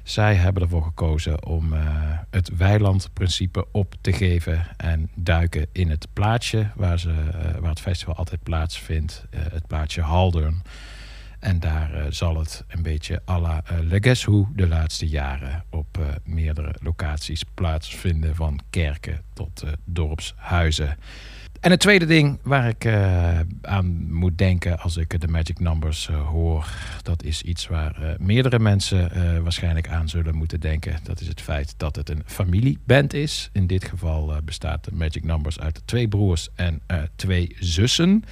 Zij 0.07 0.35
hebben 0.35 0.63
ervoor 0.63 0.83
gekozen 0.83 1.45
om 1.45 1.73
eh, 1.73 1.81
het 2.29 2.57
weilandprincipe 2.57 3.65
op 3.71 3.95
te 4.01 4.13
geven 4.13 4.67
en 4.77 5.09
duiken 5.15 5.67
in 5.71 5.89
het 5.89 6.07
plaatsje 6.13 6.67
waar, 6.75 6.99
ze, 6.99 7.09
eh, 7.09 7.59
waar 7.59 7.69
het 7.69 7.79
festival 7.79 8.15
altijd 8.15 8.43
plaatsvindt, 8.43 9.25
eh, 9.29 9.39
het 9.51 9.67
plaatsje 9.67 10.01
Haldern. 10.01 10.61
En 11.39 11.59
daar 11.59 12.13
zal 12.13 12.37
het 12.37 12.63
een 12.67 12.81
beetje 12.81 13.21
à 13.29 13.39
la 13.39 13.63
de 14.55 14.67
laatste 14.67 15.07
jaren 15.07 15.63
op 15.69 15.99
meerdere 16.23 16.75
locaties 16.81 17.43
plaatsvinden, 17.53 18.35
van 18.35 18.59
kerken 18.69 19.21
tot 19.33 19.63
dorpshuizen. 19.85 20.97
En 21.67 21.73
het 21.73 21.81
tweede 21.81 22.05
ding 22.05 22.39
waar 22.43 22.67
ik 22.67 22.85
eh, 22.85 23.39
aan 23.61 24.13
moet 24.13 24.37
denken 24.37 24.79
als 24.79 24.97
ik 24.97 25.21
de 25.21 25.27
Magic 25.27 25.59
Numbers 25.59 26.09
eh, 26.09 26.27
hoor, 26.27 26.67
dat 27.03 27.23
is 27.23 27.41
iets 27.41 27.67
waar 27.67 28.01
eh, 28.01 28.19
meerdere 28.19 28.59
mensen 28.59 29.11
waarschijnlijk 29.43 29.87
aan 29.89 30.09
zullen 30.09 30.35
moeten 30.35 30.59
denken. 30.59 30.99
Dat 31.03 31.21
is 31.21 31.27
het 31.27 31.41
feit 31.41 31.73
dat 31.77 31.95
het 31.95 32.09
een 32.09 32.23
familieband 32.25 33.13
is. 33.13 33.49
In 33.53 33.67
dit 33.67 33.85
geval 33.85 34.33
bestaat 34.43 34.83
de 34.83 34.91
Magic 34.93 35.23
Numbers 35.23 35.59
uit 35.59 35.81
twee 35.85 36.07
broers 36.07 36.49
en 36.55 36.81
twee 37.15 37.55
zussen. 37.59 38.23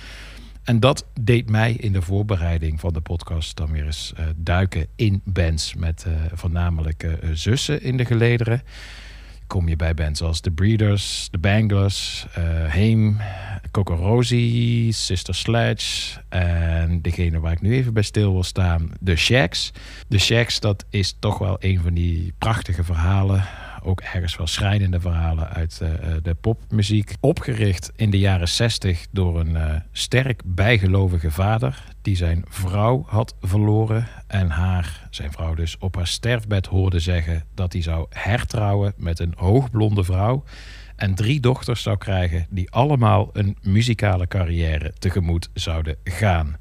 En 0.64 0.80
dat 0.80 1.06
deed 1.22 1.50
mij 1.50 1.74
in 1.74 1.94
de 1.94 2.02
voorbereiding 2.02 2.80
van 2.80 2.94
de 2.94 3.02
podcast 3.02 3.58
dan 3.58 3.72
weer 3.72 3.86
eens 3.86 4.14
duiken 4.36 4.88
in 4.96 5.22
bands 5.24 5.74
met 5.74 6.06
voornamelijk 6.34 7.18
zussen 7.34 7.82
in 7.82 7.98
de 7.98 8.06
gelederen 8.06 8.62
kom 9.48 9.68
je 9.68 9.76
bij 9.76 9.94
bands 9.94 10.22
als 10.22 10.40
The 10.40 10.52
Breeders, 10.52 11.28
The 11.32 11.38
Banglers, 11.38 12.26
eh 12.34 12.44
Heem, 12.66 13.18
Coco 13.72 13.96
Rosie, 13.96 14.92
Sister 14.92 15.36
Sledge 15.36 16.20
en 16.30 17.02
degene 17.02 17.40
waar 17.40 17.52
ik 17.52 17.62
nu 17.62 17.74
even 17.74 17.94
bij 17.94 18.04
stil 18.04 18.34
wil 18.34 18.44
staan, 18.44 18.92
The 19.04 19.16
Shacks. 19.16 19.72
The 20.10 20.18
Shacks, 20.18 20.60
dat 20.60 20.86
is 20.90 21.16
toch 21.20 21.38
wel 21.38 21.58
een 21.60 21.80
van 21.80 21.94
die 21.94 22.34
prachtige 22.38 22.84
verhalen, 22.84 23.44
ook 23.84 24.02
ergens 24.02 24.38
wel 24.38 24.48
schrijnende 24.48 25.00
verhalen 25.00 25.50
uit 25.50 25.80
eh, 25.82 25.94
eh, 25.94 26.24
de 26.24 26.34
popmuziek. 26.34 27.14
Opgericht 27.20 27.92
in 27.96 28.10
de 28.10 28.20
jaren 28.20 28.48
60 28.48 29.06
door 29.12 29.40
een 29.40 29.84
sterk 29.92 30.42
bijgelovige 30.46 31.32
vader 31.32 31.84
die 32.02 32.16
zijn 32.16 32.46
vrouw 32.50 33.04
had 33.08 33.36
verloren 33.42 34.08
en 34.36 34.50
haar, 34.50 35.08
zijn 35.10 35.32
vrouw 35.32 35.54
dus, 35.54 35.78
op 35.78 35.96
haar 35.96 36.08
sterfbed 36.08 36.66
hoorde 36.66 37.00
zeggen 37.00 37.44
dat 37.54 37.74
hij 37.74 37.82
zou 37.82 38.06
hertrouwen 38.10 38.94
met 38.98 39.20
een 39.20 39.34
hoogblonde 39.38 40.04
vrouw 40.04 40.44
en 40.96 41.16
drie 41.16 41.40
dochters 41.40 41.82
zou 41.82 41.98
krijgen 41.98 42.48
die 42.50 42.72
allemaal 42.72 43.30
een 43.34 43.58
muzikale 43.62 44.28
carrière 44.28 44.94
tegemoet 45.00 45.50
zouden 45.54 45.96
gaan. 46.04 46.58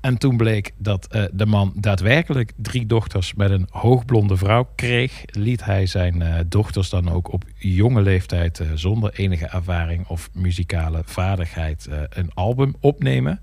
En 0.00 0.18
toen 0.18 0.36
bleek 0.36 0.72
dat 0.78 1.06
eh, 1.06 1.24
de 1.32 1.46
man 1.46 1.72
daadwerkelijk 1.76 2.52
drie 2.56 2.86
dochters 2.86 3.34
met 3.34 3.50
een 3.50 3.68
hoogblonde 3.70 4.36
vrouw 4.36 4.68
kreeg, 4.74 5.22
liet 5.26 5.64
hij 5.64 5.86
zijn 5.86 6.22
eh, 6.22 6.40
dochters 6.48 6.90
dan 6.90 7.10
ook 7.10 7.32
op 7.32 7.44
jonge 7.56 8.02
leeftijd 8.02 8.60
eh, 8.60 8.66
zonder 8.74 9.12
enige 9.14 9.46
ervaring 9.46 10.06
of 10.06 10.30
muzikale 10.32 11.02
vaardigheid 11.04 11.88
een 12.08 12.30
album 12.34 12.74
opnemen. 12.80 13.40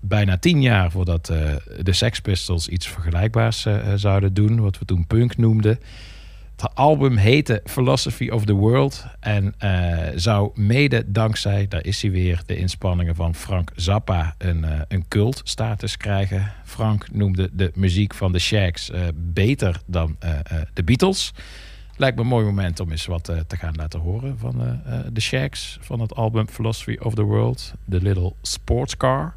Bijna 0.00 0.38
tien 0.38 0.62
jaar 0.62 0.90
voordat 0.90 1.28
eh, 1.28 1.54
de 1.82 1.92
Sex 1.92 2.20
Pistols 2.20 2.68
iets 2.68 2.88
vergelijkbaars 2.88 3.66
eh, 3.66 3.92
zouden 3.94 4.34
doen, 4.34 4.60
wat 4.60 4.78
we 4.78 4.84
toen 4.84 5.06
punk 5.06 5.36
noemden. 5.36 5.78
Het 6.56 6.74
album 6.74 7.16
heette 7.16 7.60
Philosophy 7.64 8.28
of 8.28 8.44
the 8.44 8.52
World 8.52 9.06
en 9.20 9.54
eh, 9.58 10.08
zou 10.14 10.50
mede 10.54 11.04
dankzij, 11.06 11.68
daar 11.68 11.84
is 11.84 12.02
hij 12.02 12.10
weer, 12.10 12.42
de 12.46 12.56
inspanningen 12.56 13.14
van 13.14 13.34
Frank 13.34 13.70
Zappa 13.76 14.34
een, 14.38 14.64
eh, 14.64 14.80
een 14.88 15.08
cultstatus 15.08 15.96
krijgen. 15.96 16.52
Frank 16.64 17.12
noemde 17.12 17.50
de 17.52 17.72
muziek 17.74 18.14
van 18.14 18.32
de 18.32 18.38
Shaggs 18.38 18.90
eh, 18.90 19.00
beter 19.14 19.80
dan 19.86 20.16
eh, 20.18 20.30
eh, 20.30 20.40
de 20.72 20.84
Beatles. 20.84 21.32
Lijkt 21.98 22.16
me 22.16 22.22
een 22.22 22.28
mooi 22.28 22.44
moment 22.44 22.80
om 22.80 22.90
eens 22.90 23.06
wat 23.06 23.28
eh, 23.28 23.38
te 23.46 23.56
gaan 23.56 23.74
laten 23.76 24.00
horen 24.00 24.38
van 24.38 24.62
eh, 24.62 24.98
eh, 24.98 25.04
de 25.12 25.20
Shaggs 25.20 25.78
van 25.80 26.00
het 26.00 26.14
album 26.14 26.48
Philosophy 26.48 26.96
of 27.00 27.14
the 27.14 27.22
World, 27.22 27.72
The 27.88 28.02
Little 28.02 28.32
Sports 28.42 28.96
Car. 28.96 29.34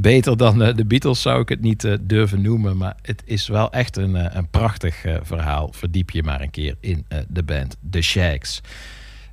Beter 0.00 0.36
dan 0.36 0.62
eh, 0.62 0.74
de 0.74 0.84
Beatles 0.84 1.22
zou 1.22 1.40
ik 1.40 1.48
het 1.48 1.60
niet 1.60 1.84
eh, 1.84 1.94
durven 2.00 2.42
noemen. 2.42 2.76
Maar 2.76 2.96
het 3.02 3.22
is 3.24 3.48
wel 3.48 3.72
echt 3.72 3.96
een, 3.96 4.16
eh, 4.16 4.34
een 4.36 4.48
prachtig 4.48 5.04
verhaal. 5.22 5.68
Verdiep 5.72 6.10
je 6.10 6.22
maar 6.22 6.40
een 6.40 6.50
keer 6.50 6.76
in 6.80 7.06
de 7.28 7.42
band 7.42 7.76
The 7.90 8.00
Shags. 8.00 8.60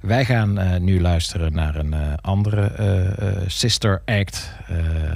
Wij 0.02 0.26
gaan 0.26 0.84
nu 0.84 1.02
luisteren 1.02 1.54
naar 1.54 1.76
een 1.76 2.22
andere 2.22 3.44
sister 3.48 4.02
act. 4.06 4.52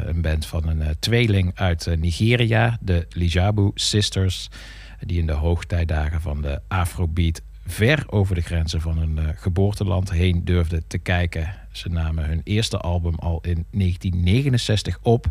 Een 0.06 0.22
band 0.22 0.46
van 0.46 0.68
een 0.68 0.96
tweeling 1.00 1.52
uit 1.56 1.88
Nigeria. 2.00 2.78
De 2.82 3.06
Lijabu 3.10 3.72
Sisters. 3.74 4.50
Die 5.00 5.20
in 5.20 5.26
de 5.26 5.34
hoogtijdagen 5.34 6.22
van 6.22 6.42
de 6.42 6.62
Afrobeat 6.68 7.42
ver 7.66 8.04
over 8.08 8.36
de 8.36 8.42
grenzen 8.42 8.82
van 8.82 8.98
hun 8.98 9.20
geboorteland 9.36 10.12
heen 10.12 10.46
durfden 10.46 10.84
te 10.88 10.98
kijken. 10.98 11.61
Ze 11.72 11.90
namen 11.90 12.26
hun 12.26 12.42
eerste 12.44 12.78
album 12.78 13.16
al 13.16 13.40
in 13.42 13.66
1969 13.72 14.98
op 15.02 15.26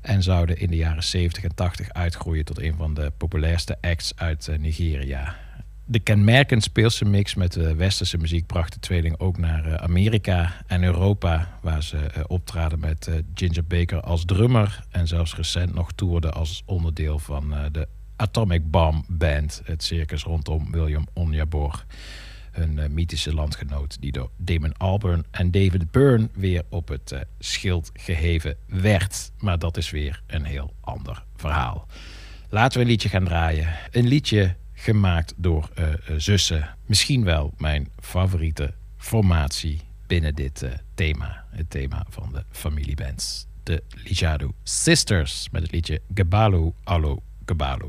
en 0.00 0.22
zouden 0.22 0.58
in 0.58 0.70
de 0.70 0.76
jaren 0.76 1.04
70 1.04 1.44
en 1.44 1.54
80 1.54 1.92
uitgroeien 1.92 2.44
tot 2.44 2.58
een 2.60 2.74
van 2.76 2.94
de 2.94 3.12
populairste 3.16 3.78
acts 3.80 4.12
uit 4.16 4.48
eh, 4.48 4.58
Nigeria. 4.58 5.36
De 5.84 5.98
kenmerkend 5.98 6.62
speelse 6.62 7.04
mix 7.04 7.34
met 7.34 7.52
de 7.52 7.74
westerse 7.74 8.18
muziek 8.18 8.46
bracht 8.46 8.72
de 8.72 8.78
tweeling 8.78 9.18
ook 9.18 9.38
naar 9.38 9.66
eh, 9.66 9.74
Amerika 9.74 10.52
en 10.66 10.82
Europa, 10.82 11.58
waar 11.62 11.82
ze 11.82 11.96
eh, 11.96 12.22
optraden 12.26 12.80
met 12.80 13.06
eh, 13.06 13.14
Ginger 13.34 13.64
Baker 13.64 14.00
als 14.00 14.24
drummer 14.24 14.84
en 14.90 15.08
zelfs 15.08 15.36
recent 15.36 15.74
nog 15.74 15.92
toerden 15.92 16.34
als 16.34 16.62
onderdeel 16.66 17.18
van 17.18 17.54
eh, 17.54 17.64
de 17.72 17.88
Atomic 18.16 18.70
Bomb 18.70 19.04
Band, 19.08 19.62
het 19.64 19.82
circus 19.82 20.22
rondom 20.22 20.70
William 20.70 21.06
Onyeabor. 21.12 21.84
Hun 22.52 22.78
eh, 22.78 22.88
mythische 22.88 23.34
landgenoot 23.34 24.00
die 24.00 24.12
door 24.12 24.30
Damon 24.36 24.76
Albarn 24.76 25.24
en 25.30 25.50
David 25.50 25.90
Byrne 25.90 26.28
weer 26.34 26.62
op 26.68 26.88
het 26.88 27.12
eh, 27.12 27.20
schild 27.38 27.90
geheven 27.94 28.56
werd. 28.66 29.32
Maar 29.38 29.58
dat 29.58 29.76
is 29.76 29.90
weer 29.90 30.22
een 30.26 30.44
heel 30.44 30.74
ander 30.80 31.24
verhaal. 31.36 31.86
Laten 32.48 32.78
we 32.78 32.84
een 32.84 32.90
liedje 32.90 33.08
gaan 33.08 33.24
draaien. 33.24 33.68
Een 33.90 34.06
liedje 34.06 34.56
gemaakt 34.72 35.34
door 35.36 35.70
eh, 35.74 35.84
zussen. 36.16 36.76
Misschien 36.86 37.24
wel 37.24 37.54
mijn 37.56 37.88
favoriete 37.98 38.74
formatie 38.96 39.80
binnen 40.06 40.34
dit 40.34 40.64
thema. 40.94 41.44
Het 41.50 41.70
thema 41.70 42.06
van 42.08 42.32
de 42.32 42.44
familiebands. 42.50 43.46
De 43.62 43.82
Lijadu 43.88 44.50
Sisters 44.62 45.48
met 45.50 45.62
het 45.62 45.72
liedje 45.72 46.00
Gebalu 46.14 46.72
Allo 46.84 47.22
Gebalu. 47.46 47.88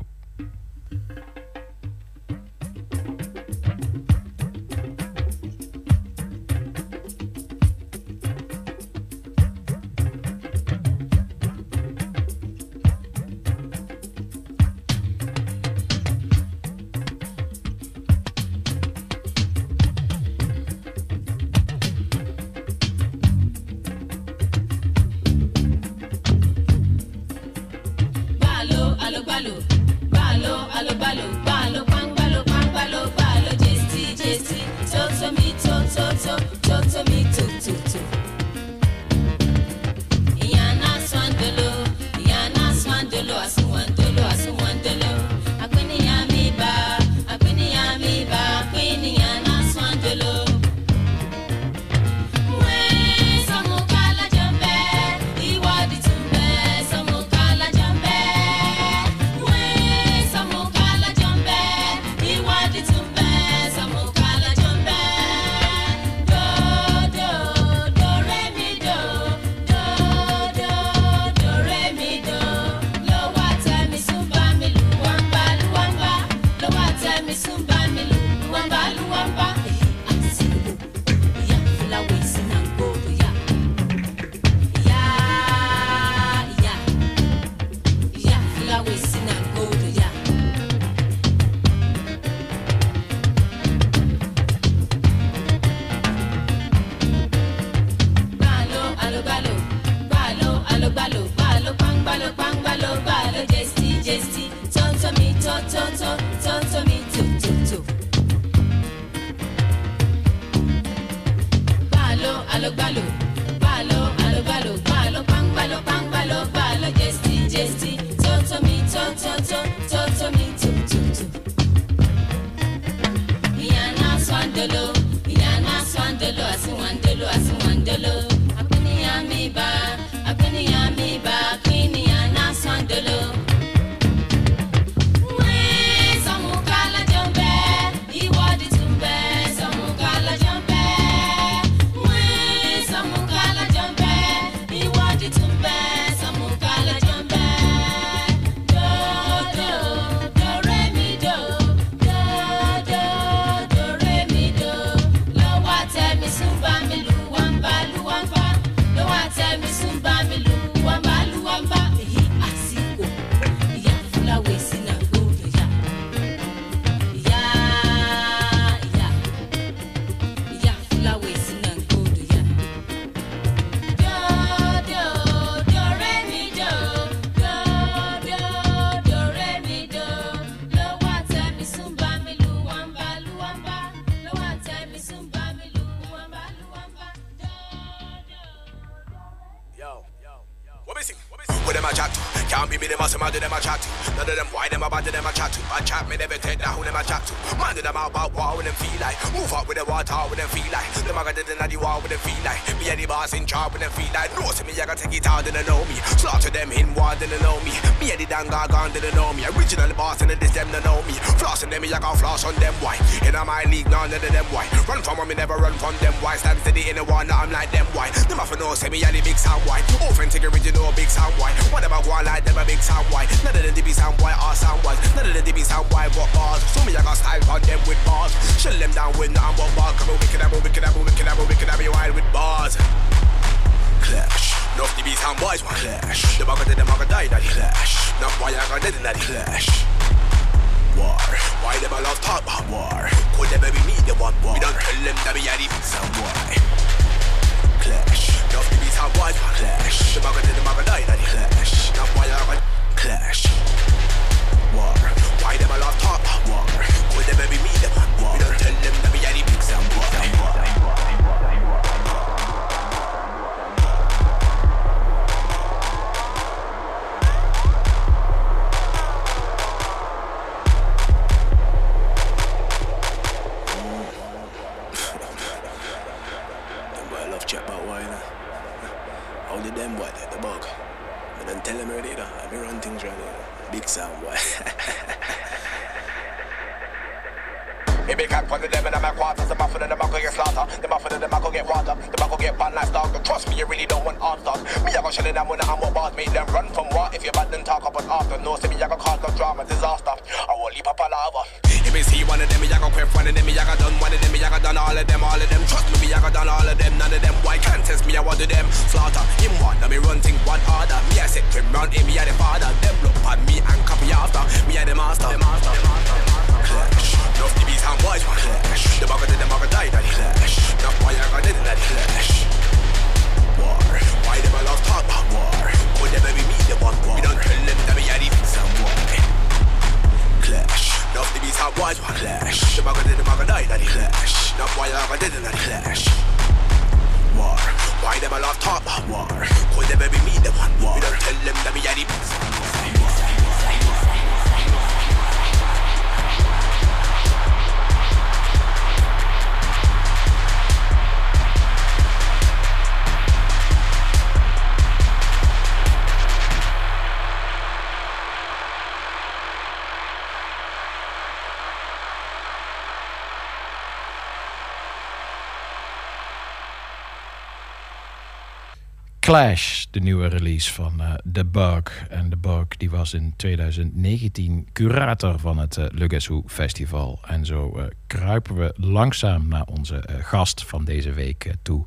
Clash, 369.24 369.84
de 369.90 370.00
nieuwe 370.00 370.26
release 370.26 370.72
van 370.72 371.00
uh, 371.00 371.14
The 371.32 371.44
Bug. 371.44 372.06
En 372.08 372.30
The 372.30 372.36
Bug 372.36 372.68
die 372.68 372.90
was 372.90 373.14
in 373.14 373.32
2019 373.36 374.68
curator 374.72 375.38
van 375.38 375.58
het 375.58 375.76
uh, 375.76 376.40
Festival. 376.46 377.20
En 377.26 377.46
zo 377.46 377.76
eh, 377.76 377.84
kruipen 378.06 378.54
we 378.54 378.74
langzaam 378.76 379.48
naar 379.48 379.64
onze 379.64 380.04
gast 380.22 380.64
van 380.64 380.84
deze 380.84 381.12
week 381.12 381.54
toe, 381.62 381.86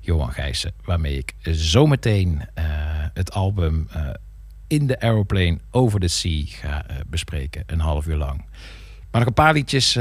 Johan 0.00 0.32
Gijssen. 0.32 0.72
Waarmee 0.84 1.18
ik 1.18 1.34
zometeen 1.42 2.48
het 3.14 3.32
album 3.32 3.88
In 4.66 4.86
the 4.86 5.00
Aeroplane 5.00 5.58
Over 5.70 6.00
the 6.00 6.08
Sea 6.08 6.42
ga 6.46 6.86
bespreken, 7.06 7.62
een 7.66 7.80
half 7.80 8.06
uur 8.06 8.16
lang. 8.16 8.44
Maar 9.10 9.20
nog 9.20 9.26
een 9.26 9.34
paar 9.34 9.52
liedjes 9.52 9.92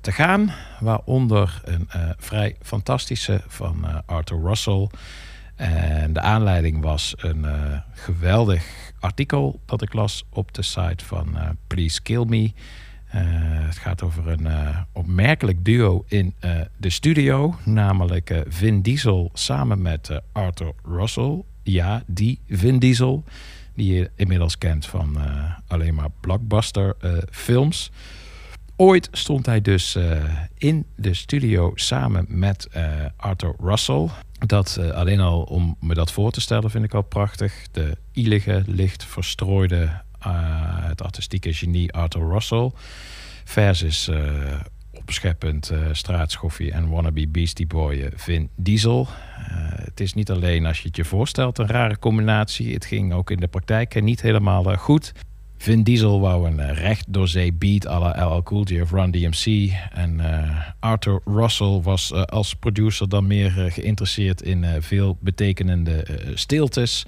te 0.00 0.12
gaan, 0.12 0.54
waaronder 0.80 1.60
een 1.64 1.88
vrij 2.18 2.56
fantastische 2.60 3.42
van 3.46 4.04
Arthur 4.06 4.40
Russell. 4.42 4.88
En 5.56 6.12
de 6.12 6.20
aanleiding 6.20 6.82
was 6.82 7.14
een 7.16 7.44
eh, 7.44 7.78
geweldig 7.92 8.92
artikel 9.00 9.60
dat 9.64 9.82
ik 9.82 9.92
las 9.92 10.24
op 10.30 10.54
de 10.54 10.62
site 10.62 11.04
van 11.04 11.36
eh, 11.36 11.48
Please 11.66 12.02
Kill 12.02 12.24
Me. 12.24 12.52
Eh, 13.08 13.20
het 13.66 13.78
gaat 13.78 14.02
over 14.02 14.28
een 14.28 14.48
opmerkelijk 14.92 15.64
duo 15.64 16.04
in 16.08 16.34
de 16.76 16.90
studio, 16.90 17.54
namelijk 17.64 18.44
Vin 18.48 18.82
Diesel 18.82 19.30
samen 19.32 19.82
met 19.82 20.20
Arthur 20.32 20.72
Russell. 20.84 21.42
Ja, 21.62 22.02
die 22.06 22.40
Vin 22.48 22.78
Diesel, 22.78 23.24
die 23.74 23.94
je 23.94 24.10
inmiddels 24.16 24.58
kent 24.58 24.86
van 24.86 25.16
alleen 25.66 25.94
maar 25.94 26.10
blockbuster 26.20 26.96
films. 27.30 27.90
Ooit 28.76 29.08
stond 29.12 29.46
hij 29.46 29.60
dus 29.60 29.98
in 30.58 30.86
de 30.96 31.14
studio 31.14 31.72
samen 31.74 32.26
met 32.28 32.68
Arthur 33.16 33.54
Russell. 33.60 34.08
Dat 34.46 34.76
eh, 34.80 34.90
alleen 34.90 35.20
al 35.20 35.42
om 35.42 35.76
me 35.80 35.94
dat 35.94 36.12
voor 36.12 36.30
te 36.30 36.40
stellen 36.40 36.70
vind 36.70 36.84
ik 36.84 36.94
al 36.94 37.02
prachtig. 37.02 37.66
De 37.72 37.96
ilige, 38.12 38.62
licht 38.66 39.04
verstrooide, 39.04 40.00
eh, 40.18 40.30
het 40.88 41.02
artistieke 41.02 41.52
genie 41.52 41.92
Arthur 41.92 42.28
Russell. 42.28 42.70
Versus 43.44 44.08
uh, 44.08 44.60
opscheppend 44.90 45.72
straatschoffie 45.92 46.72
en 46.72 46.88
wannabe 46.88 47.28
beastieboyen 47.28 48.12
Vin 48.14 48.48
Diesel. 48.56 49.08
het 49.74 50.00
is 50.00 50.14
niet 50.14 50.30
alleen 50.30 50.66
als 50.66 50.80
je 50.80 50.86
het 50.86 50.96
je 50.96 51.04
voorstelt 51.04 51.58
een 51.58 51.66
rare 51.66 51.98
combinatie. 51.98 52.74
Het 52.74 52.84
ging 52.84 53.12
ook 53.12 53.30
in 53.30 53.40
de 53.40 53.46
praktijk 53.46 54.02
niet 54.02 54.22
helemaal 54.22 54.76
goed. 54.76 55.12
Vin 55.62 55.82
Diesel 55.82 56.20
wou 56.20 56.46
een 56.46 56.60
eh, 56.60 56.78
recht 56.78 57.12
door 57.12 57.28
zee 57.28 57.52
beat 57.52 57.86
à 57.86 57.98
la 57.98 58.26
LL 58.26 58.42
Cool 58.42 58.64
J 58.64 58.80
of 58.80 58.90
Run 58.90 59.10
DMC. 59.10 59.72
En 59.92 60.20
eh, 60.20 60.60
Arthur 60.80 61.20
Russell 61.24 61.80
was 61.82 62.12
eh, 62.12 62.22
als 62.22 62.54
producer 62.54 63.08
dan 63.08 63.26
meer 63.26 63.50
geïnteresseerd 63.50 64.42
in 64.42 64.64
veel 64.80 65.16
betekenende 65.20 66.04
stiltes. 66.34 67.06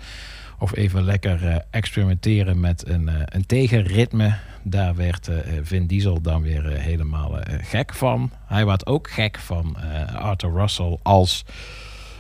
Of 0.59 0.77
even 0.77 1.05
lekker 1.05 1.65
experimenteren 1.71 2.61
met 2.61 2.89
een, 2.89 3.11
een 3.25 3.47
tegenritme. 3.47 4.35
Daar 4.63 4.95
werd 4.95 5.31
Vin 5.63 5.87
Diesel 5.87 6.21
dan 6.21 6.43
weer 6.43 6.65
helemaal 6.65 7.39
gek 7.63 7.95
van. 7.95 8.31
Hij 8.47 8.65
was 8.65 8.87
ook 8.87 9.11
gek 9.11 9.39
van 9.39 9.77
Arthur 10.15 10.53
Russell 10.53 10.99
als 11.03 11.45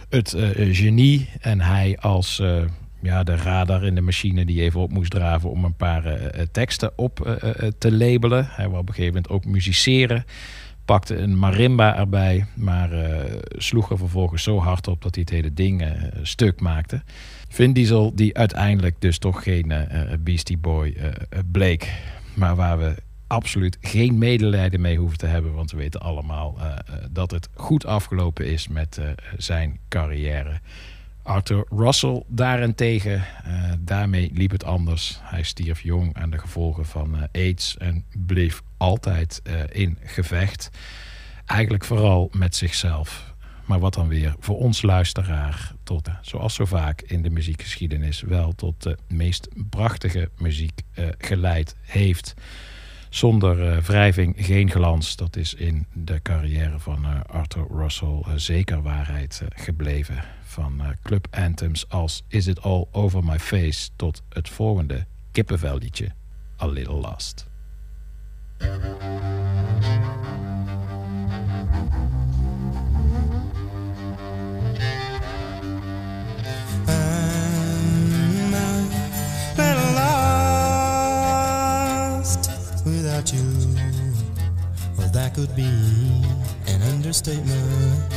het 0.09 0.37
genie. 0.57 1.29
En 1.41 1.61
hij 1.61 1.99
als 2.01 2.43
ja, 3.05 3.23
de 3.23 3.37
radar 3.37 3.85
in 3.85 3.95
de 3.95 4.01
machine 4.01 4.45
die 4.45 4.63
even 4.63 4.81
op 4.81 4.93
moest 4.93 5.11
draven 5.11 5.51
om 5.51 5.65
een 5.65 5.77
paar 5.77 6.05
eh, 6.05 6.41
eh, 6.41 6.47
teksten 6.53 6.93
op 6.97 7.27
eh, 7.27 7.69
te 7.79 7.93
labelen. 7.93 8.47
Hij 8.51 8.69
wou 8.69 8.81
op 8.81 8.89
een 8.89 8.95
gegeven 8.95 9.15
moment 9.15 9.33
ook 9.33 9.45
musiceren. 9.45 10.25
Pakte 10.85 11.17
een 11.17 11.39
marimba 11.39 11.97
erbij, 11.97 12.47
maar 12.55 12.91
sloeg 13.57 13.91
er 13.91 13.99
vervolgens 13.99 14.43
zo 14.43 14.59
hard 14.59 14.89
op 14.89 15.03
dat 15.03 15.15
hij 15.15 15.25
het 15.27 15.35
hele 15.35 15.53
ding 15.53 15.85
stuk 16.23 16.61
maakte. 16.61 17.03
Vin 17.49 17.73
Diesel, 17.73 18.15
die 18.15 18.37
uiteindelijk 18.37 19.01
dus 19.01 19.19
toch 19.19 19.43
geen 19.43 19.73
Beastie 20.21 20.59
Boy 20.59 20.97
bleek. 21.51 21.93
Maar 22.35 22.57
waar 22.57 22.79
we 22.79 22.95
absoluut 23.27 23.79
geen 23.81 24.19
medelijden 24.19 24.81
mee 24.81 24.99
hoeven 24.99 25.19
te 25.19 25.27
hebben. 25.27 25.55
Want 25.55 25.71
we 25.71 25.77
weten 25.77 26.01
allemaal 26.01 26.59
dat 27.11 27.31
het 27.31 27.49
goed 27.55 27.87
afgelopen 27.87 28.47
is 28.47 28.69
met 28.69 29.01
zijn 29.37 29.79
carrière. 29.89 30.61
Arthur 31.25 31.67
Russell 31.71 32.23
daarentegen, 32.27 33.25
eh, 33.45 33.73
daarmee 33.81 34.31
liep 34.35 34.51
het 34.51 34.65
anders. 34.65 35.19
Hij 35.23 35.43
stierf 35.43 35.81
jong 35.81 36.17
aan 36.17 36.31
de 36.31 36.39
gevolgen 36.39 36.87
van 36.87 37.17
eh, 37.17 37.23
AIDS 37.33 37.77
en 37.77 38.05
bleef 38.27 38.63
altijd 38.77 39.41
eh, 39.43 39.55
in 39.71 39.99
gevecht. 40.05 40.71
Eigenlijk 41.47 41.85
vooral 41.85 42.31
met 42.33 42.57
zichzelf. 42.57 43.35
Maar 43.65 43.79
wat 43.79 43.95
dan 43.95 44.09
weer 44.09 44.35
voor 44.39 44.59
ons 44.59 44.83
luisteraar 44.83 45.73
tot, 45.83 46.09
zoals 46.21 46.55
zo 46.55 46.65
vaak 46.65 47.01
in 47.01 47.23
de 47.23 47.31
muziekgeschiedenis, 47.31 48.21
wel 48.21 48.53
tot 48.53 48.83
de 48.83 48.99
meest 49.09 49.49
prachtige 49.71 50.31
muziek 50.39 50.81
geleid 51.19 51.77
heeft. 51.81 52.35
Zonder 53.09 53.83
wrijving 53.83 54.35
geen 54.39 54.71
glans. 54.71 55.17
Dat 55.17 55.37
is 55.37 55.55
in 55.55 55.87
de 55.93 56.23
carrière 56.23 56.79
van 56.79 57.27
Arthur 57.27 57.67
Russell 57.71 58.23
zeker 58.37 58.83
waarheid 58.83 59.43
gebleven. 59.49 60.25
Van 60.55 60.81
eh, 60.81 60.89
club 61.03 61.27
anthems 61.31 61.89
als 61.89 62.23
Is 62.29 62.47
It 62.47 62.61
All 62.61 62.87
Over 62.93 63.25
My 63.25 63.39
Face 63.39 63.89
tot 63.97 64.23
het 64.29 64.49
volgende 64.49 65.07
kippenvelliedje 65.33 66.13
A 66.63 66.67
Little 66.67 66.95
lost 66.95 67.47
without 82.85 83.33
you. 83.33 83.43
Well, 84.97 85.09
that 85.13 85.35
could 85.35 85.55
be 85.57 85.71
an 86.67 86.83
understatement. 86.83 88.15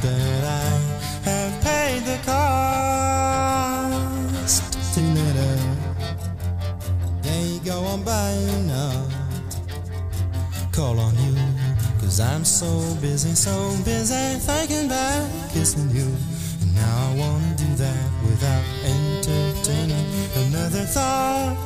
That 0.00 0.44
I 0.44 0.78
have 1.28 1.52
paid 1.62 2.04
the 2.04 2.18
cost 2.24 3.52
to 4.94 5.00
let 5.00 5.36
a 5.36 5.56
day 7.22 7.60
go 7.64 7.84
on 7.84 8.02
by 8.02 8.34
now 8.66 9.06
call 10.72 10.98
on 10.98 11.14
you. 11.18 11.36
Cause 12.00 12.20
I'm 12.20 12.44
so 12.44 12.70
busy, 13.02 13.34
so 13.34 13.76
busy 13.84 14.38
thinking 14.38 14.86
about 14.86 15.28
kissing 15.52 15.90
you. 15.90 16.08
And 16.62 16.74
now 16.74 17.10
I 17.10 17.14
wanna 17.16 17.54
do 17.56 17.74
that 17.84 18.10
without 18.24 18.64
entertaining 18.84 20.06
another 20.46 20.84
thought. 20.84 21.56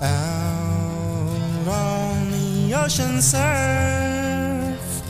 Out 0.00 1.68
on 1.68 2.30
the 2.30 2.74
ocean 2.74 3.20
surf, 3.20 5.02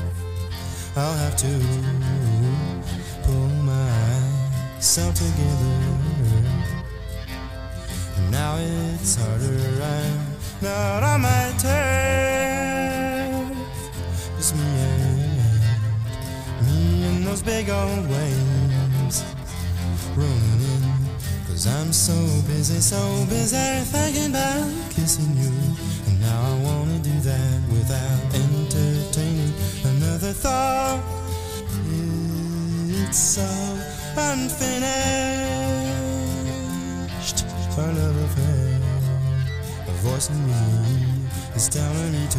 I'll 0.96 1.16
have 1.24 1.36
to 1.36 1.91
myself 4.92 5.14
together. 5.14 5.72
Now 8.30 8.58
it's 8.58 9.16
harder, 9.16 9.56
I'm 9.82 10.20
not 10.60 11.02
on 11.02 11.22
my 11.22 11.52
turf. 11.56 11.96
It's 14.36 14.52
me 14.52 14.60
and 14.60 15.32
me 16.66 17.04
and 17.06 17.26
those 17.26 17.40
big 17.40 17.70
old 17.70 18.06
waves 18.10 19.24
rolling 20.14 20.60
in. 20.60 20.82
Cause 21.46 21.66
I'm 21.66 21.90
so 21.90 22.12
busy, 22.46 22.80
so 22.80 23.24
busy 23.30 23.56
thinking 23.92 24.28
about 24.28 24.90
kissing 24.90 25.34
you. 25.38 25.52
And 26.06 26.20
now 26.20 26.38
I 26.52 26.54
wanna 26.66 26.98
do 26.98 27.18
that 27.30 27.60
without 27.70 28.34
entertaining 28.34 29.54
another 29.84 30.32
thought. 30.34 31.00
It's 33.08 33.18
so 33.18 33.91
unfinished. 34.16 34.92
Our 37.78 37.92
love 37.92 38.16
affair. 38.26 38.80
A 39.88 39.90
voice 40.04 40.28
in 40.30 40.40
me 40.46 40.62
is 41.56 41.68
telling 41.68 42.12
me 42.12 42.26
to 42.28 42.38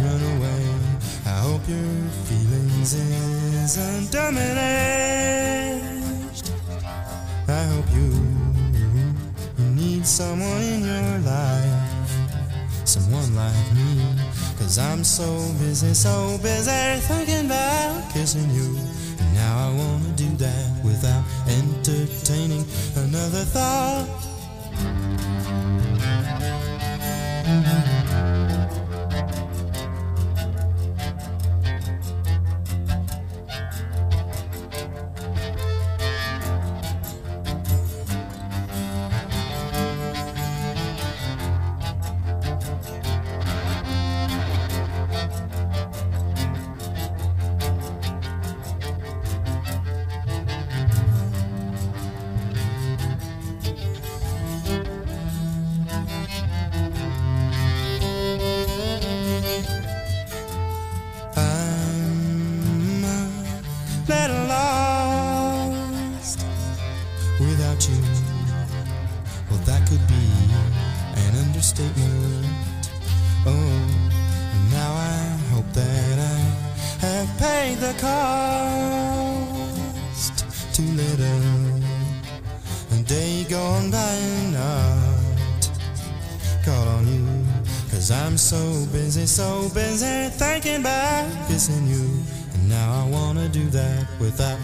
run 0.00 0.22
away. 0.36 0.64
I 1.26 1.40
hope 1.46 1.68
your 1.68 1.90
feelings 2.26 2.94
isn't. 2.94 4.14
I 7.50 7.64
hope 7.72 7.90
you, 7.94 8.12
you 9.58 9.64
need 9.74 10.06
someone 10.06 10.62
in 10.62 10.84
your 10.84 11.18
life, 11.20 12.10
someone 12.84 13.34
like 13.34 13.72
me. 13.74 14.04
Cause 14.58 14.78
I'm 14.78 15.02
so 15.02 15.26
busy, 15.58 15.94
so 15.94 16.38
busy 16.42 17.00
thinking 17.08 17.46
about 17.46 18.12
kissing 18.12 18.50
you. 18.50 18.87
Entertaining 21.88 22.66
another 22.96 23.44
thought. 23.44 24.28
So 89.68 89.74
busy 89.74 90.28
thinking 90.30 90.80
about 90.80 91.48
kissing 91.48 91.86
you. 91.86 92.24
And 92.54 92.68
now 92.68 93.04
I 93.04 93.08
wanna 93.08 93.48
do 93.48 93.68
that 93.70 94.06
without 94.20 94.58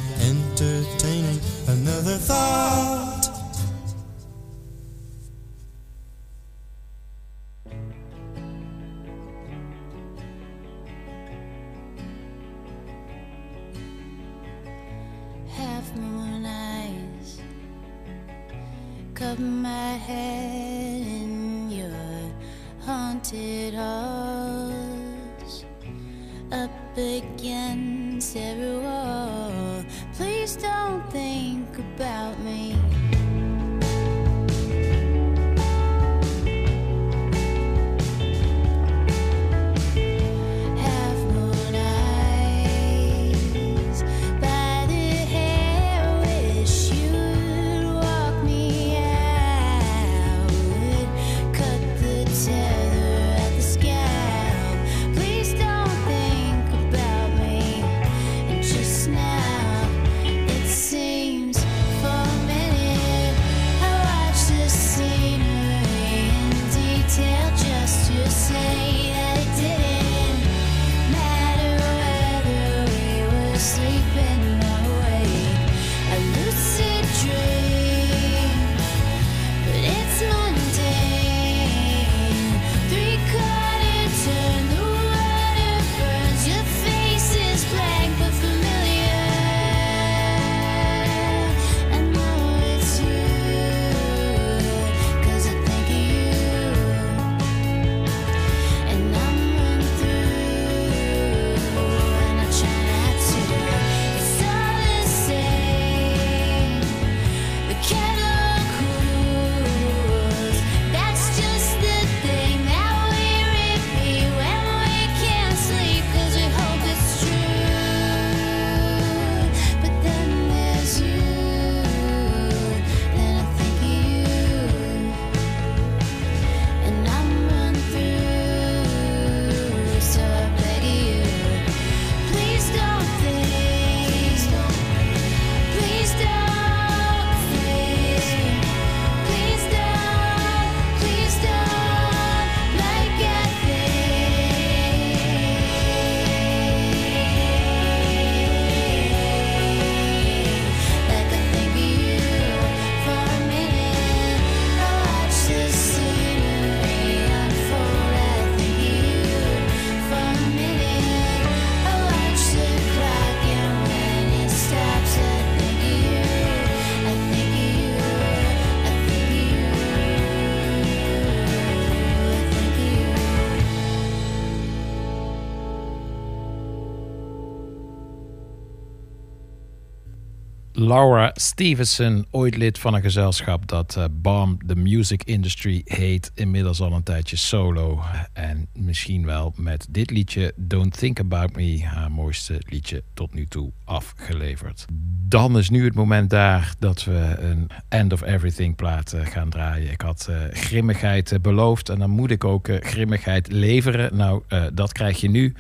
Laura 180.95 181.31
Stevenson, 181.35 182.27
ooit 182.31 182.57
lid 182.57 182.79
van 182.79 182.95
een 182.95 183.03
gezelschap 183.03 183.66
dat 183.69 183.97
eh, 183.97 184.05
Bomb 184.11 184.62
the 184.66 184.75
Music 184.75 185.25
Industry 185.25 185.83
heet. 185.85 186.31
Inmiddels 186.35 186.81
al 186.81 186.93
een 186.93 187.03
tijdje 187.03 187.37
solo. 187.37 188.03
En 188.33 188.69
misschien 188.73 189.27
wel 189.27 189.53
met 189.57 189.87
dit 189.91 190.11
liedje 190.11 190.53
Don't 190.57 190.99
Think 190.99 191.21
About 191.21 191.57
Me, 191.57 191.85
haar 191.85 192.11
mooiste 192.11 192.61
liedje 192.69 193.03
tot 193.15 193.35
nu 193.35 193.47
toe 193.47 193.73
afgeleverd. 193.85 194.85
Dan 195.29 195.59
is 195.59 195.71
nu 195.71 195.85
het 195.85 195.95
moment 195.95 196.31
daar 196.31 196.75
dat 196.79 197.05
we 197.05 197.37
een 197.39 197.71
End 197.89 198.12
of 198.12 198.23
Everything 198.23 198.77
plaat 198.77 199.12
eh, 199.12 199.27
gaan 199.27 199.51
draaien. 199.51 199.91
Ik 199.91 200.01
had 200.01 200.27
eh, 200.31 200.37
grimmigheid 200.53 201.43
beloofd 201.43 201.89
en 201.89 201.99
dan 201.99 202.11
moet 202.11 202.31
ik 202.31 202.45
ook 202.45 202.69
grimmigheid 202.81 203.53
leveren. 203.53 204.16
Nou, 204.16 204.43
dat 204.73 204.93
krijg 204.93 205.21
je 205.21 205.31
nu 205.31 205.55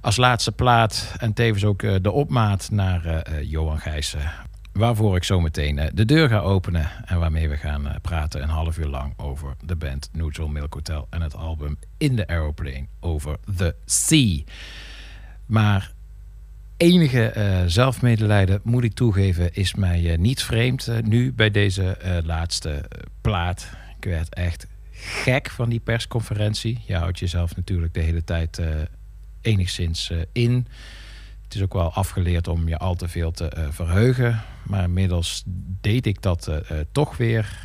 als 0.00 0.16
laatste 0.16 0.52
plaat 0.52 1.14
en 1.18 1.32
tevens 1.32 1.64
ook 1.64 2.02
de 2.02 2.10
opmaat 2.10 2.68
naar 2.70 3.24
Johan 3.42 3.78
Gijssen. 3.78 4.48
Waarvoor 4.80 5.16
ik 5.16 5.24
zo 5.24 5.40
meteen 5.40 5.78
eh, 5.78 5.88
de 5.94 6.04
deur 6.04 6.28
ga 6.28 6.38
openen 6.38 6.90
en 7.04 7.18
waarmee 7.18 7.48
we 7.48 7.56
gaan 7.56 7.88
eh, 7.88 7.94
praten 8.02 8.42
een 8.42 8.48
half 8.48 8.78
uur 8.78 8.86
lang 8.86 9.12
over 9.16 9.54
de 9.64 9.76
band 9.76 10.08
Neutral 10.12 10.48
Milk 10.48 10.74
Hotel 10.74 11.06
en 11.10 11.22
het 11.22 11.34
album 11.34 11.78
In 11.98 12.16
the 12.16 12.26
Aeroplane 12.26 12.86
over 13.00 13.36
The 13.56 13.74
Sea. 13.84 14.42
Maar 15.46 15.92
enige 16.76 17.26
eh, 17.26 17.62
zelfmedelijden, 17.66 18.60
moet 18.64 18.84
ik 18.84 18.94
toegeven, 18.94 19.54
is 19.54 19.74
mij 19.74 20.16
niet 20.16 20.42
vreemd 20.42 20.88
nu 21.02 21.32
bij 21.32 21.50
deze 21.50 21.98
laatste 22.24 22.84
plaat. 23.20 23.68
Ik 23.96 24.04
werd 24.04 24.34
echt 24.34 24.66
gek 24.92 25.50
van 25.50 25.68
die 25.68 25.80
persconferentie. 25.80 26.80
Je 26.86 26.96
houdt 26.96 27.18
jezelf 27.18 27.56
natuurlijk 27.56 27.94
de 27.94 28.00
hele 28.00 28.24
tijd 28.24 28.60
enigszins 29.40 30.12
in. 30.32 30.66
Het 31.44 31.54
is 31.54 31.62
ook 31.62 31.72
wel 31.72 31.92
afgeleerd 31.92 32.48
om 32.48 32.68
je 32.68 32.78
al 32.78 32.94
te 32.94 33.08
veel 33.08 33.30
te 33.30 33.68
verheugen. 33.70 34.42
Maar 34.70 34.82
inmiddels 34.82 35.42
deed 35.80 36.06
ik 36.06 36.22
dat 36.22 36.46
eh, 36.46 36.70
eh, 36.70 36.86
toch 36.92 37.16
weer. 37.16 37.58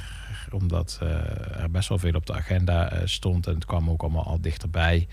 Omdat 0.51 0.99
eh, 1.01 1.61
er 1.61 1.71
best 1.71 1.89
wel 1.89 1.97
veel 1.97 2.13
op 2.13 2.25
de 2.25 2.33
agenda 2.33 3.01
stond. 3.05 3.47
En 3.47 3.53
het 3.53 3.65
kwam 3.65 3.89
ook 3.89 4.01
allemaal 4.01 4.25
al 4.25 4.41
dichterbij. 4.41 5.07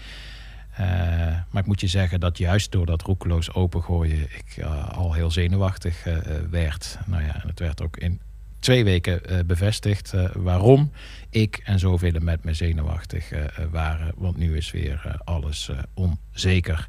Maar 1.51 1.63
ik 1.63 1.67
moet 1.67 1.81
je 1.81 1.87
zeggen 1.87 2.21
dat 2.21 2.39
juist 2.39 2.73
door 2.73 2.87
dat 2.87 3.03
roekeloos 3.03 3.55
opengooien... 3.55 4.19
ik 4.21 4.65
al 4.93 5.13
heel 5.13 5.31
zenuwachtig 5.31 6.05
werd. 6.51 6.99
Nou 7.07 7.23
ja, 7.23 7.43
het 7.47 7.59
werd 7.59 7.83
ook 7.83 7.97
in 7.97 8.21
twee 8.59 8.85
weken 8.85 9.47
bevestigd 9.47 10.13
waarom 10.35 10.93
ik 11.31 11.61
en 11.65 11.79
zoveel 11.79 12.21
met 12.21 12.45
me 12.45 12.55
zenuwachtig 12.55 13.31
waren. 13.71 14.13
Want 14.17 14.37
nu 14.37 14.57
is 14.57 14.71
weer 14.71 15.17
alles 15.25 15.71
onzeker. 15.95 16.89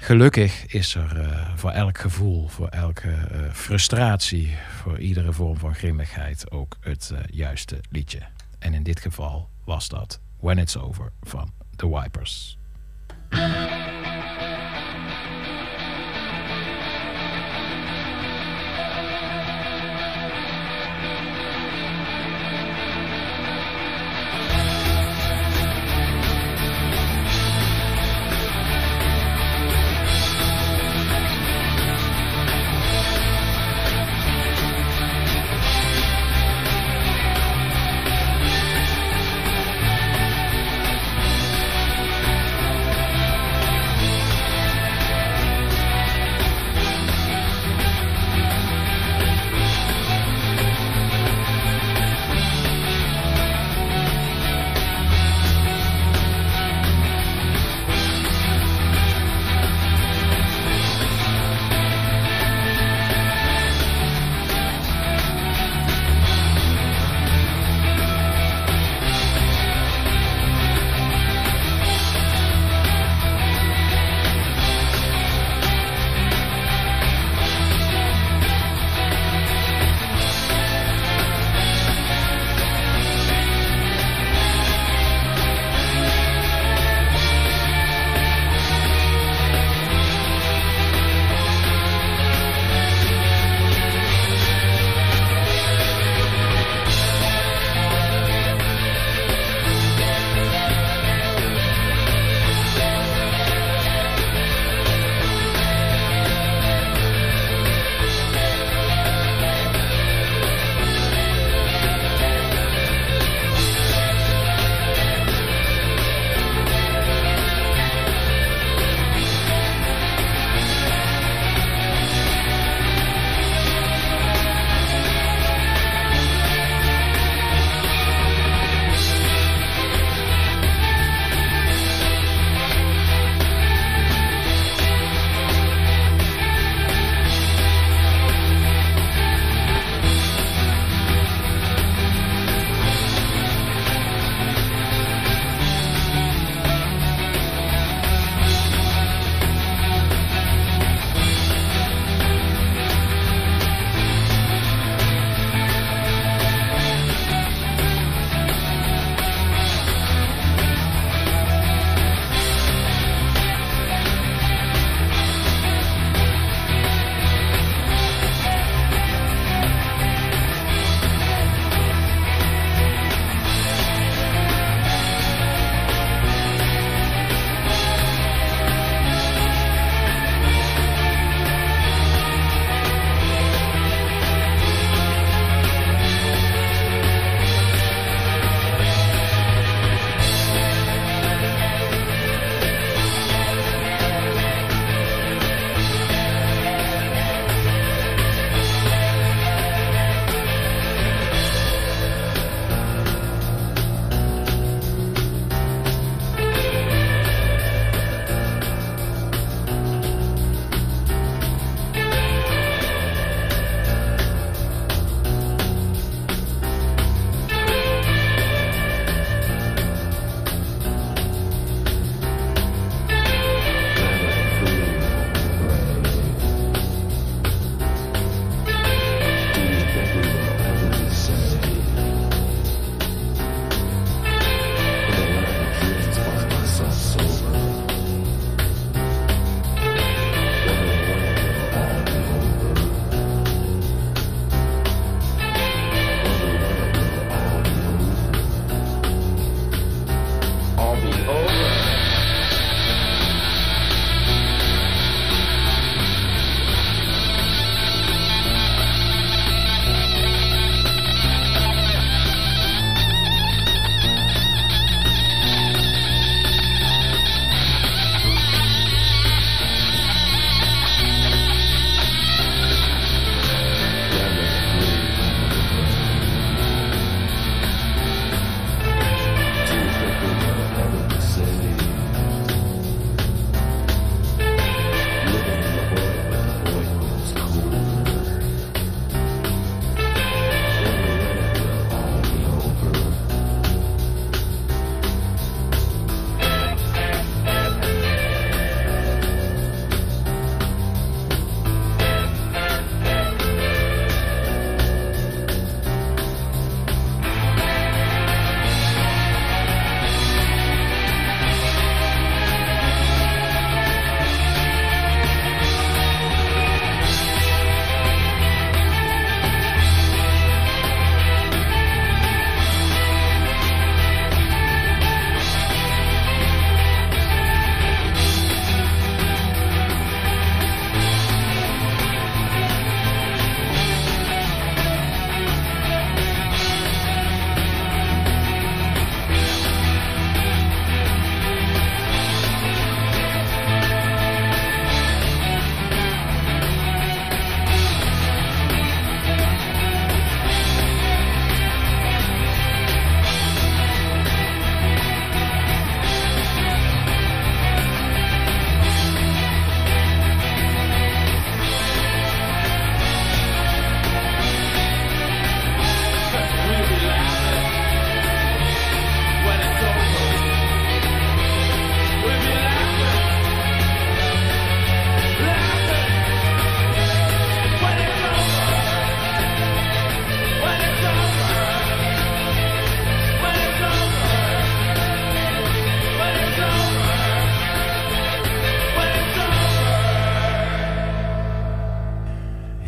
Gelukkig 0.00 0.66
is 0.66 0.94
er 0.94 1.20
eh, 1.20 1.48
voor 1.54 1.70
elk 1.70 1.98
gevoel, 1.98 2.48
voor 2.48 2.68
elke 2.68 3.10
eh, 3.10 3.40
frustratie, 3.52 4.56
voor 4.82 4.98
iedere 4.98 5.32
vorm 5.32 5.56
van 5.58 5.74
grimmigheid 5.74 6.50
ook 6.50 6.76
het 6.80 7.10
eh, 7.14 7.18
juiste 7.30 7.80
liedje. 7.90 8.20
En 8.58 8.74
in 8.74 8.82
dit 8.82 9.00
geval 9.00 9.48
was 9.64 9.88
dat 9.88 10.20
When 10.40 10.58
It's 10.58 10.76
Over 10.76 11.12
van 11.22 11.52
The 11.76 11.88
Wipers. 11.88 12.58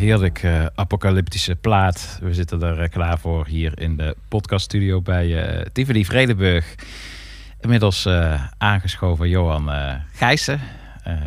Heerlijk 0.08 0.42
eh, 0.42 0.66
apocalyptische 0.74 1.56
plaat. 1.56 2.18
We 2.22 2.34
zitten 2.34 2.62
er 2.62 2.80
eh, 2.80 2.90
klaar 2.90 3.18
voor 3.18 3.46
hier 3.46 3.80
in 3.80 3.96
de 3.96 4.16
podcaststudio 4.28 5.00
bij 5.00 5.44
eh 5.44 5.66
Tivoli 5.72 6.04
Vredenburg. 6.04 6.74
Inmiddels 7.60 8.08
aangeschoven 8.58 9.28
Johan 9.28 9.70
Gijssen, 10.12 10.60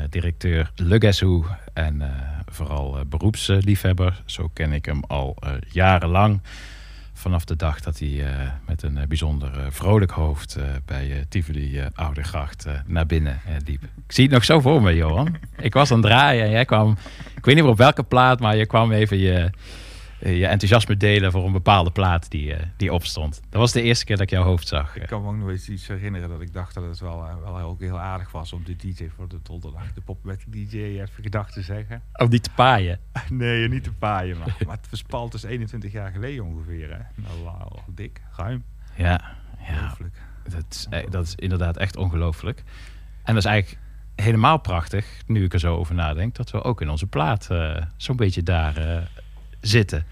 directeur 0.09 0.71
Who 0.75 1.45
en 1.73 2.01
vooral 2.45 2.97
beroepsliefhebber. 3.07 4.21
Zo 4.25 4.49
ken 4.53 4.71
ik 4.71 4.85
hem 4.85 5.03
al 5.07 5.37
jarenlang. 5.71 6.41
Vanaf 7.13 7.45
de 7.45 7.55
dag 7.55 7.79
dat 7.79 7.99
hij 7.99 8.25
met 8.65 8.83
een 8.83 8.99
bijzonder 9.07 9.51
vrolijk 9.69 10.11
hoofd 10.11 10.57
bij 10.85 11.25
Tivoli 11.29 11.81
Oudegracht 11.93 12.65
naar 12.85 13.05
binnen 13.05 13.41
liep. 13.65 13.83
Ik 13.83 14.11
zie 14.11 14.23
het 14.23 14.33
nog 14.33 14.43
zo 14.43 14.59
voor 14.59 14.81
me, 14.81 14.95
Johan. 14.95 15.35
ik 15.57 15.73
was 15.73 15.91
aan 15.91 15.97
het 15.97 16.05
draaien 16.05 16.43
en 16.43 16.51
jij 16.51 16.65
kwam, 16.65 16.97
ik 17.41 17.47
weet 17.47 17.55
niet 17.55 17.63
meer 17.63 17.73
op 17.73 17.79
welke 17.79 18.03
plaat, 18.03 18.39
maar 18.39 18.55
je 18.55 18.65
kwam 18.65 18.91
even 18.91 19.17
je, 19.17 19.49
eh, 20.19 20.37
je 20.37 20.47
enthousiasme 20.47 20.97
delen 20.97 21.31
voor 21.31 21.45
een 21.45 21.51
bepaalde 21.51 21.91
plaat 21.91 22.31
die, 22.31 22.53
eh, 22.53 22.65
die 22.77 22.93
opstond. 22.93 23.41
Dat 23.49 23.59
was 23.59 23.71
de 23.71 23.81
eerste 23.81 24.05
keer 24.05 24.15
dat 24.15 24.25
ik 24.25 24.31
jouw 24.31 24.43
hoofd 24.43 24.67
zag. 24.67 24.95
Ik 24.95 25.07
kan 25.07 25.21
me 25.21 25.27
ook 25.27 25.35
nog 25.35 25.49
eens 25.49 25.69
iets 25.69 25.87
herinneren 25.87 26.29
dat 26.29 26.41
ik 26.41 26.53
dacht 26.53 26.73
dat 26.73 26.83
het 26.83 26.99
wel, 26.99 27.25
eh, 27.27 27.35
wel 27.43 27.57
heel, 27.57 27.75
heel 27.79 27.99
aardig 27.99 28.31
was 28.31 28.53
om 28.53 28.63
de 28.63 28.75
DJ 28.75 29.09
voor 29.15 29.27
de 29.27 29.39
donderdag, 29.43 29.93
de 29.93 30.01
pop 30.01 30.23
met 30.23 30.45
DJ 30.47 30.77
even 30.77 31.23
gedacht 31.23 31.53
te 31.53 31.61
zeggen. 31.61 32.01
Om 32.13 32.29
die 32.29 32.39
te 32.39 32.49
paaien. 32.55 32.99
Nee, 33.29 33.67
niet 33.67 33.83
te 33.83 33.93
paaien, 33.93 34.37
maar, 34.37 34.55
maar 34.65 34.77
het 34.77 34.87
verspalt 34.87 35.33
is 35.33 35.43
21 35.43 35.91
jaar 35.91 36.11
geleden 36.11 36.45
ongeveer. 36.45 36.89
Hè? 36.89 37.21
Nou, 37.21 37.45
al 37.45 37.83
dik, 37.87 38.21
ruim. 38.37 38.63
Ja, 38.95 39.21
ja 39.59 39.73
Ongelooflijk. 39.73 40.15
dat, 40.49 40.65
is, 40.69 40.87
eh, 40.89 41.09
dat 41.09 41.25
is 41.25 41.35
inderdaad 41.35 41.77
echt 41.77 41.97
ongelooflijk. 41.97 42.63
En 43.23 43.33
dat 43.33 43.43
is 43.43 43.49
eigenlijk 43.49 43.81
helemaal 44.21 44.57
prachtig, 44.57 45.05
nu 45.25 45.43
ik 45.43 45.53
er 45.53 45.59
zo 45.59 45.75
over 45.75 45.95
nadenk, 45.95 46.35
dat 46.35 46.51
we 46.51 46.63
ook 46.63 46.81
in 46.81 46.89
onze 46.89 47.07
plaat 47.07 47.47
eh, 47.51 47.75
zo'n 47.97 48.15
beetje 48.15 48.43
daar 48.43 48.77
eh, 48.77 48.97
zitten. 49.61 50.05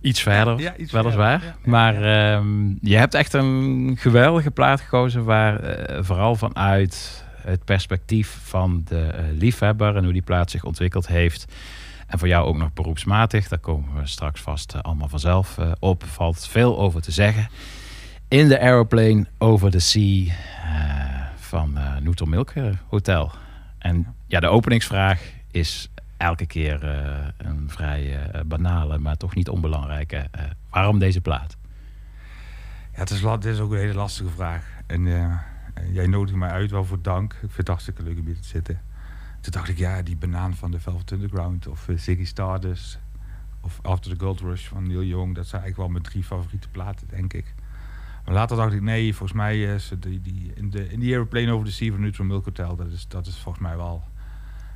Iets 0.00 0.22
verder, 0.22 0.58
ja, 0.58 0.76
iets 0.76 0.92
weliswaar. 0.92 1.40
verder, 1.40 1.56
ja, 1.56 1.62
ja, 1.64 1.70
maar 1.70 1.94
ehm, 1.94 2.68
je 2.80 2.96
hebt 2.96 3.14
echt 3.14 3.32
een 3.32 3.96
geweldige 3.98 4.50
plaat 4.50 4.80
gekozen 4.80 5.24
waar 5.24 5.60
eh, 5.60 5.98
vooral 6.02 6.34
vanuit 6.34 7.24
het 7.36 7.64
perspectief 7.64 8.38
van 8.42 8.82
de 8.84 9.10
liefhebber 9.32 9.96
en 9.96 10.04
hoe 10.04 10.12
die 10.12 10.22
plaat 10.22 10.50
zich 10.50 10.64
ontwikkeld 10.64 11.06
heeft. 11.06 11.52
En 12.06 12.18
voor 12.18 12.28
jou 12.28 12.46
ook 12.46 12.56
nog 12.56 12.72
beroepsmatig, 12.72 13.48
daar 13.48 13.58
komen 13.58 13.94
we 13.94 14.06
straks 14.06 14.40
vast 14.40 14.82
allemaal 14.82 15.08
vanzelf 15.08 15.56
op. 15.78 16.04
Valt 16.04 16.48
veel 16.48 16.78
over 16.78 17.02
te 17.02 17.12
zeggen. 17.12 17.48
In 18.28 18.48
de 18.48 18.60
Aeroplane 18.60 19.26
Over 19.38 19.70
the 19.70 19.78
Sea 19.78 20.32
van 21.50 21.76
eh 21.76 21.96
Noetel 21.96 22.26
Milk 22.26 22.52
Hotel. 22.88 23.32
En 23.78 24.14
ja, 24.26 24.40
de 24.40 24.46
openingsvraag 24.46 25.22
is 25.50 25.90
elke 26.16 26.46
keer 26.46 26.84
eh, 26.84 27.26
een 27.36 27.70
vrij 27.70 28.16
eh, 28.16 28.40
banale, 28.44 28.98
maar 28.98 29.16
toch 29.16 29.34
niet 29.34 29.48
onbelangrijke. 29.48 30.30
waarom 30.70 30.98
deze 30.98 31.20
plaat? 31.20 31.56
Ja, 32.92 32.98
het 32.98 33.10
is, 33.10 33.20
dit 33.20 33.44
is 33.44 33.60
ook 33.60 33.72
een 33.72 33.78
hele 33.78 33.94
lastige 33.94 34.30
vraag. 34.30 34.64
En 34.86 35.06
jij 35.92 36.06
nodigt 36.06 36.36
mij 36.36 36.50
uit, 36.50 36.70
wel 36.70 36.84
voor 36.84 37.02
dank. 37.02 37.32
Ik 37.32 37.38
vind 37.38 37.56
het 37.56 37.68
hartstikke 37.68 38.02
leuk 38.02 38.18
om 38.18 38.26
hier 38.26 38.40
te 38.40 38.48
zitten. 38.48 38.80
Toen 39.40 39.52
dacht 39.52 39.68
ik, 39.68 39.78
ja, 39.78 40.02
die 40.02 40.16
banaan 40.16 40.54
van 40.54 40.70
de 40.70 40.80
Velvet 40.80 41.10
Underground 41.10 41.66
of 41.66 41.88
Ziggy 41.94 42.24
Stardust 42.24 42.98
of 43.60 43.78
After 43.82 44.16
the 44.16 44.24
Gold 44.24 44.40
Rush 44.40 44.66
van 44.66 44.86
Neil 44.86 45.02
Young. 45.02 45.34
Dat 45.34 45.46
zijn 45.46 45.62
eigenlijk 45.62 45.76
wel 45.76 46.00
mijn 46.00 46.12
drie 46.12 46.24
favoriete 46.24 46.68
platen, 46.68 47.08
denk 47.08 47.32
ik. 47.32 47.54
Maar 48.24 48.34
later 48.34 48.56
dacht 48.56 48.72
ik, 48.72 48.80
nee, 48.82 49.14
volgens 49.14 49.38
mij 49.38 49.62
is 49.62 49.92
die, 49.98 50.20
die, 50.20 50.52
in, 50.54 50.70
de, 50.70 50.88
in 50.88 51.00
die 51.00 51.12
Aeroplane 51.12 51.52
Over 51.52 51.66
the 51.66 51.72
Sea 51.72 51.90
van 51.90 52.00
Neutral 52.00 52.26
Milk 52.26 52.44
Hotel, 52.44 52.76
dat 52.76 52.86
is, 52.92 53.08
dat 53.08 53.26
is 53.26 53.36
volgens 53.38 53.64
mij 53.64 53.76
wel 53.76 54.04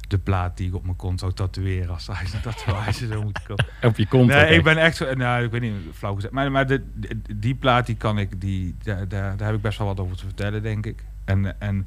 de 0.09 0.19
plaat 0.19 0.57
die 0.57 0.69
ik 0.69 0.75
op 0.75 0.85
mijn 0.85 0.97
kont 0.97 1.21
zou 1.21 1.33
tatoeëren 1.33 1.89
als 1.89 2.07
hij 2.07 2.41
tatoeage 2.43 3.07
zou 3.07 3.23
moeten 3.23 3.43
komen. 3.47 3.65
Op 3.91 3.97
je 3.97 4.07
kont. 4.07 4.27
Nee, 4.29 4.55
ik 4.57 4.63
ben 4.65 4.77
echt 4.77 4.97
zo. 4.97 5.15
Nou, 5.15 5.45
ik 5.45 5.51
weet 5.51 5.61
niet, 5.61 5.73
flauw 5.93 6.15
gezegd. 6.15 6.33
Maar, 6.33 6.51
maar 6.51 6.67
de, 6.67 6.83
de- 6.95 7.21
die 7.37 7.55
plaat, 7.55 7.87
die 7.87 7.97
kan 7.97 8.19
ik, 8.19 8.41
die, 8.41 8.75
daar, 8.83 9.09
daar, 9.09 9.37
daar 9.37 9.47
heb 9.47 9.57
ik 9.57 9.63
best 9.63 9.79
wel 9.79 9.87
wat 9.87 10.01
over 10.01 10.17
te 10.17 10.25
vertellen, 10.25 10.63
denk 10.63 10.87
ik. 10.87 11.05
En, 11.25 11.61
en 11.61 11.87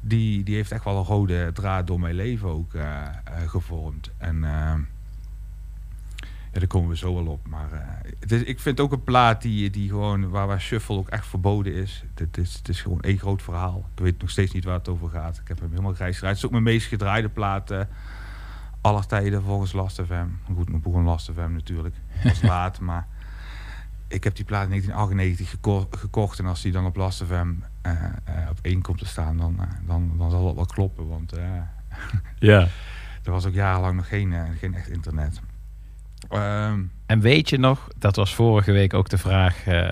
die, 0.00 0.42
die 0.42 0.54
heeft 0.54 0.72
echt 0.72 0.84
wel 0.84 0.96
een 0.98 1.04
rode 1.04 1.50
draad 1.52 1.86
door 1.86 2.00
mijn 2.00 2.14
leven 2.14 2.48
ook 2.48 2.74
eh, 2.74 2.82
eh, 3.02 3.08
gevormd. 3.46 4.10
En 4.18 4.44
eh, 4.44 4.74
ja, 6.56 6.62
daar 6.62 6.70
komen 6.70 6.88
we 6.90 6.96
zo 6.96 7.14
wel 7.14 7.26
op. 7.26 7.48
Maar 7.48 7.72
eh, 7.72 8.10
het 8.20 8.32
is, 8.32 8.42
ik 8.42 8.60
vind 8.60 8.80
ook 8.80 8.92
een 8.92 9.04
plaat 9.04 9.42
die, 9.42 9.70
die 9.70 9.88
gewoon, 9.88 10.28
waar, 10.28 10.46
waar 10.46 10.60
shuffle 10.60 10.96
ook 10.96 11.08
echt 11.08 11.26
verboden 11.26 11.74
is. 11.74 12.04
Het 12.14 12.38
is, 12.38 12.54
het 12.54 12.68
is 12.68 12.82
gewoon 12.82 13.00
één 13.00 13.18
groot 13.18 13.42
verhaal. 13.42 13.88
Ik 13.94 14.02
weet 14.02 14.20
nog 14.20 14.30
steeds 14.30 14.52
niet 14.52 14.64
waar 14.64 14.74
het 14.78 14.88
over 14.88 15.08
gaat. 15.08 15.38
Ik 15.38 15.48
heb 15.48 15.60
hem 15.60 15.70
helemaal 15.70 15.92
grijs 15.92 16.14
gedraaid. 16.14 16.34
Het 16.34 16.44
is 16.44 16.44
ook 16.44 16.60
mijn 16.62 16.74
meest 16.74 16.86
gedraaide 16.86 17.28
plaat 17.28 17.70
eh, 17.70 17.80
aller 18.80 19.06
tijden 19.06 19.42
volgens 19.42 19.72
Last 19.72 20.00
FM. 20.06 20.26
Goed, 20.54 20.68
nu 20.68 20.78
begon 20.78 21.04
Last 21.04 21.30
FM 21.32 21.52
natuurlijk. 21.52 21.94
Dat 22.22 22.32
was 22.32 22.42
laat, 22.52 22.80
maar 22.80 23.06
ik 24.08 24.24
heb 24.24 24.36
die 24.36 24.44
plaat 24.44 24.62
in 24.64 24.68
1998 24.68 25.50
geko- 25.50 25.88
gekocht. 26.00 26.38
En 26.38 26.46
als 26.46 26.62
die 26.62 26.72
dan 26.72 26.86
op 26.86 26.96
Last 26.96 27.24
FM 27.24 27.52
eh, 27.82 27.92
eh, 28.24 28.50
op 28.50 28.58
één 28.62 28.82
komt 28.82 28.98
te 28.98 29.06
staan, 29.06 29.36
dan, 29.36 29.60
dan, 29.86 30.12
dan 30.18 30.30
zal 30.30 30.44
dat 30.44 30.54
wel 30.54 30.66
kloppen. 30.66 31.08
Want 31.08 31.32
Ja. 32.38 32.68
er 33.24 33.30
was 33.32 33.46
ook 33.46 33.54
jarenlang 33.54 33.96
nog 33.96 34.08
geen, 34.08 34.34
geen 34.58 34.74
echt 34.74 34.88
internet. 34.88 35.40
Ehm, 36.28 36.80
En 37.06 37.20
weet 37.20 37.50
je 37.50 37.58
nog, 37.58 37.88
dat 37.98 38.16
was 38.16 38.34
vorige 38.34 38.72
week 38.72 38.94
ook 38.94 39.08
de 39.08 39.18
vraag 39.18 39.66
eh 39.66 39.86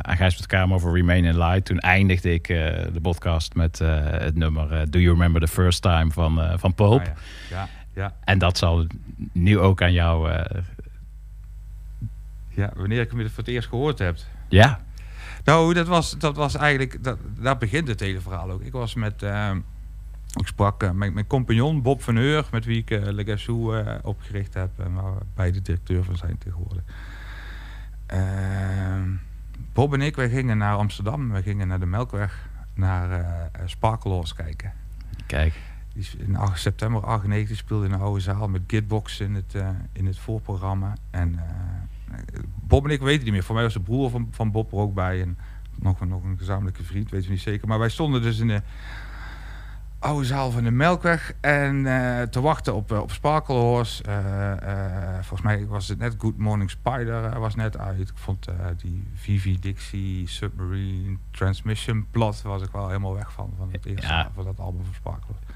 aan 0.00 0.16
Gijs 0.16 0.36
met 0.36 0.46
Kamer 0.46 0.76
over 0.76 0.92
Remain 0.92 1.24
in 1.24 1.38
Light. 1.38 1.64
Toen 1.64 1.78
eindigde 1.78 2.32
ik 2.32 2.48
eh, 2.48 2.56
de 2.92 3.00
podcast 3.02 3.54
met 3.54 3.80
eh, 3.80 3.96
het 4.02 4.36
nummer 4.36 4.90
Do 4.90 4.98
You 4.98 5.12
Remember 5.12 5.40
the 5.40 5.48
First 5.48 5.82
Time 5.82 6.10
van, 6.10 6.58
van 6.58 6.74
Pope. 6.74 7.02
ah 7.02 7.06
ja, 7.06 7.14
ja, 7.50 7.68
ja, 7.94 8.14
En 8.24 8.38
dat 8.38 8.58
zal 8.58 8.86
nu 9.32 9.58
ook 9.58 9.82
aan 9.82 9.92
jou... 9.92 10.30
ja, 12.48 12.72
wanneer 12.76 13.00
ik 13.00 13.10
hem 13.10 13.28
voor 13.28 13.44
het 13.44 13.48
eerst 13.48 13.68
gehoord 13.68 13.98
heb. 13.98 14.16
ja, 14.48 14.80
Nou, 15.44 15.74
dat 15.74 15.86
was, 15.86 16.18
dat 16.18 16.36
was 16.36 16.56
eigenlijk, 16.56 17.04
dat, 17.04 17.18
daar 17.40 17.58
begint 17.58 17.88
het 17.88 18.00
hele 18.00 18.20
verhaal 18.20 18.50
ook. 18.50 18.62
Ik 18.62 18.72
was 18.72 18.94
met, 18.94 19.22
ehm, 19.22 19.60
ik 20.34 20.46
sprak 20.46 20.92
met 20.92 21.14
mijn 21.14 21.26
compagnon 21.26 21.82
Bob 21.82 22.02
van 22.02 22.16
Heur, 22.16 22.48
met 22.50 22.64
wie 22.64 22.78
ik 22.86 22.90
uh, 22.90 23.94
opgericht 24.02 24.54
heb 24.54 24.78
en 24.78 24.92
waar 24.94 25.14
we 25.14 25.20
beide 25.34 25.62
directeur 25.62 26.04
van 26.04 26.16
zijn 26.16 26.38
tegenwoordig. 26.38 26.82
Ehm, 28.06 29.10
Bob 29.72 29.92
en 29.94 30.00
ik, 30.00 30.16
wij 30.16 30.28
gingen 30.30 30.58
naar 30.58 30.76
Amsterdam, 30.76 31.30
wij 31.30 31.42
gingen 31.42 31.68
naar 31.68 31.80
de 31.80 31.86
Melkweg, 31.86 32.48
naar 32.74 33.50
Sparkle 33.64 34.10
Horse 34.12 34.34
kijken. 34.34 34.72
kijk. 35.26 35.54
In 36.18 36.36
8 36.36 36.60
september 36.60 37.04
98 37.06 37.56
speelde 37.56 37.86
in 37.86 37.92
een 37.92 38.00
oude 38.00 38.20
zaal 38.20 38.48
met 38.48 38.62
Gitbox 38.66 39.20
in 39.20 39.34
het, 39.34 39.54
in 39.92 40.06
het 40.06 40.18
voorprogramma. 40.18 40.92
En 41.10 41.38
Bob 42.44 42.84
en 42.84 42.90
ik 42.90 43.00
weten 43.00 43.24
niet 43.24 43.32
meer. 43.32 43.42
Voor 43.42 43.54
mij 43.54 43.64
was 43.64 43.72
de 43.72 43.80
broer 43.80 44.10
van, 44.10 44.28
van 44.30 44.50
Bob 44.50 44.72
er 44.72 44.78
ook 44.78 44.94
bij. 44.94 45.20
En 45.22 45.38
nog, 45.74 46.00
een- 46.00 46.08
nog 46.08 46.22
een 46.24 46.38
gezamenlijke 46.38 46.82
vriend, 46.84 47.10
weten 47.10 47.26
we 47.26 47.32
niet 47.32 47.42
zeker. 47.42 47.68
Maar 47.68 47.78
wij 47.78 47.88
stonden 47.88 48.22
dus 48.22 48.38
in 48.38 48.46
de 48.48 48.62
oude 50.04 50.24
zaal 50.26 50.50
van 50.50 50.64
de 50.64 50.70
Melkweg. 50.70 51.32
En 51.40 51.86
eh, 51.86 52.22
te 52.22 52.40
wachten 52.40 52.74
op, 52.74 52.92
eh, 52.92 53.00
op 53.00 53.10
Sparkle 53.10 53.54
Horse. 53.54 54.02
Eh, 54.02 55.12
volgens 55.14 55.42
mij 55.42 55.66
was 55.66 55.88
het 55.88 55.98
net 55.98 56.14
Good 56.18 56.36
Morning 56.38 56.70
Spider 56.70 57.38
was 57.40 57.54
net 57.54 57.78
uit. 57.78 58.00
Ik 58.00 58.10
vond 58.14 58.46
die 58.76 59.08
Vivi 59.14 59.58
Dixie 59.58 60.28
Submarine 60.28 61.16
Transmission 61.30 62.06
plot 62.10 62.42
was 62.42 62.62
ik 62.62 62.70
wel 62.72 62.86
helemaal 62.86 63.14
weg 63.14 63.32
van. 63.32 63.52
Van, 63.56 63.68
het 63.72 63.86
eerste, 63.86 64.06
Ja. 64.06 64.30
van 64.34 64.44
dat 64.44 64.58
album 64.60 64.84
van 64.84 64.94
Sparkle 64.94 65.26
Horse. 65.26 65.53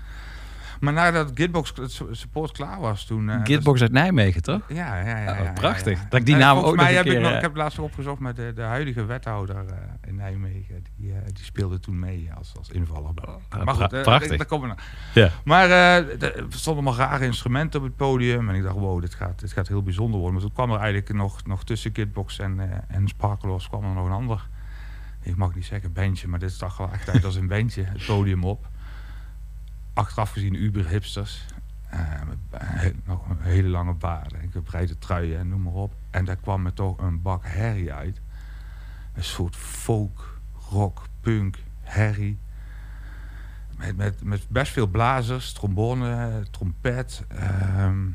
Maar 0.80 0.92
nadat 0.92 1.30
Gitbox 1.34 1.72
support 2.10 2.52
klaar 2.52 2.80
was 2.80 3.04
toen... 3.04 3.28
eh, 3.30 3.40
Gitbox 3.44 3.80
uit 3.80 3.92
Nijmegen, 3.92 4.42
toch? 4.42 4.60
ja, 4.68 5.00
ja, 5.00 5.18
ja, 5.18 5.32
Oh, 5.38 5.44
ja, 5.44 5.52
prachtig. 5.52 5.98
ja. 5.98 6.06
Dat 6.08 6.20
ik 6.20 6.26
die 6.26 6.36
naam 6.36 6.58
ook 6.58 6.76
nog 6.76 6.86
heb 6.86 7.04
keer, 7.04 7.12
Ik, 7.14 7.20
nog, 7.20 7.30
eh, 7.30 7.36
ik 7.36 7.42
heb 7.42 7.56
laatst 7.56 7.78
opgezocht 7.78 8.20
met 8.20 8.36
de, 8.36 8.52
de 8.54 8.62
huidige 8.62 9.04
wethouder 9.04 9.56
eh, 9.56 10.08
in 10.08 10.14
Nijmegen. 10.14 10.84
Die, 10.96 11.12
die 11.32 11.44
speelde 11.44 11.80
toen 11.80 11.98
mee 11.98 12.30
als, 12.38 12.52
als 12.58 12.68
invaller. 12.70 13.10
Ah, 13.48 13.64
maar 13.64 13.74
goed, 13.74 13.88
pra- 13.88 13.96
eh, 13.98 14.02
prachtig. 14.04 14.36
daar 14.36 14.46
komen 14.46 14.68
we 14.68 14.74
naar. 14.74 14.84
Ja. 15.14 15.30
Maar 15.44 15.70
er 15.70 16.06
stonden 16.48 16.84
allemaal 16.84 17.06
rare 17.08 17.24
instrumenten 17.24 17.80
op 17.80 17.86
het 17.86 17.96
podium. 17.96 18.48
En 18.48 18.54
ik 18.54 18.62
dacht, 18.62 18.76
wow, 18.76 19.00
dit 19.00 19.14
gaat, 19.14 19.40
dit 19.40 19.52
gaat 19.52 19.68
heel 19.68 19.82
bijzonder 19.82 20.14
worden. 20.20 20.32
Maar 20.32 20.42
toen 20.42 20.52
kwam 20.54 20.70
er 20.70 20.78
eigenlijk 20.78 21.12
nog, 21.12 21.46
nog 21.46 21.64
tussen 21.64 21.92
Kitbox 21.92 22.38
en, 22.38 22.84
en 22.88 23.08
Sparkleos 23.08 23.68
kwam 23.68 23.84
er 23.84 23.94
nog 23.94 24.06
een 24.06 24.12
ander. 24.12 24.48
Ik 25.22 25.36
mag 25.36 25.54
niet 25.54 25.64
zeggen 25.64 25.92
bandje, 25.92 26.28
maar 26.28 26.38
dit 26.38 26.52
zag 26.52 26.76
wel 26.76 26.92
echt 26.92 27.08
uit 27.10 27.24
als 27.24 27.34
een 27.36 27.48
bandje. 27.48 27.82
Het 27.84 28.06
podium 28.06 28.44
op. 28.44 28.68
Achteraf 29.98 30.30
gezien 30.30 30.54
Uber 30.62 30.88
hipsters. 30.88 31.44
Eh, 31.90 32.00
he- 32.56 32.92
nog 33.04 33.28
een 33.28 33.40
hele 33.40 33.68
lange 33.68 33.92
baarden. 33.94 34.42
Ik 34.42 34.52
heb 34.54 34.64
breide 34.64 34.98
truien 34.98 35.38
en 35.38 35.48
noem 35.48 35.62
maar 35.62 35.72
op. 35.72 35.94
En 36.10 36.24
daar 36.24 36.36
kwam 36.36 36.62
me 36.62 36.72
toch 36.72 36.98
een 36.98 37.22
bak 37.22 37.42
herrie 37.46 37.92
uit. 37.92 38.20
Een 39.14 39.24
soort 39.24 39.56
folk, 39.56 40.40
rock, 40.70 41.02
punk, 41.20 41.56
herrie. 41.80 42.38
Met, 43.76 43.96
met, 43.96 44.22
met 44.22 44.48
best 44.48 44.72
veel 44.72 44.86
blazers, 44.86 45.52
trombone, 45.52 46.42
trompet. 46.50 47.24
ehm, 47.28 48.06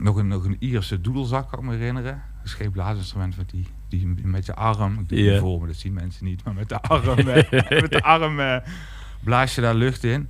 nog, 0.00 0.16
een, 0.16 0.28
nog 0.28 0.44
een 0.44 0.56
Ierse 0.58 1.00
doedelzak, 1.00 1.48
kan 1.50 1.58
ik 1.58 1.64
me 1.64 1.72
herinneren. 1.72 2.22
Dat 2.36 2.44
is 2.44 2.54
geen 2.54 2.70
blaasinstrument, 2.70 3.36
want 3.36 3.50
die, 3.50 3.66
die 3.88 4.06
met 4.06 4.46
je 4.46 4.54
arm, 4.54 4.98
ik 4.98 5.08
doe 5.08 5.18
niet 5.18 5.40
voor 5.40 5.60
me, 5.60 5.66
dat 5.66 5.76
zien 5.76 5.92
mensen 5.92 6.24
niet, 6.24 6.44
maar 6.44 6.54
met 6.54 6.68
de 6.68 6.80
arm, 6.80 7.18
eh, 7.18 7.50
met 7.80 7.90
de 7.90 8.02
arm 8.02 8.40
eh, 8.40 8.56
blaas 9.20 9.54
je 9.54 9.60
daar 9.60 9.74
lucht 9.74 10.04
in. 10.04 10.28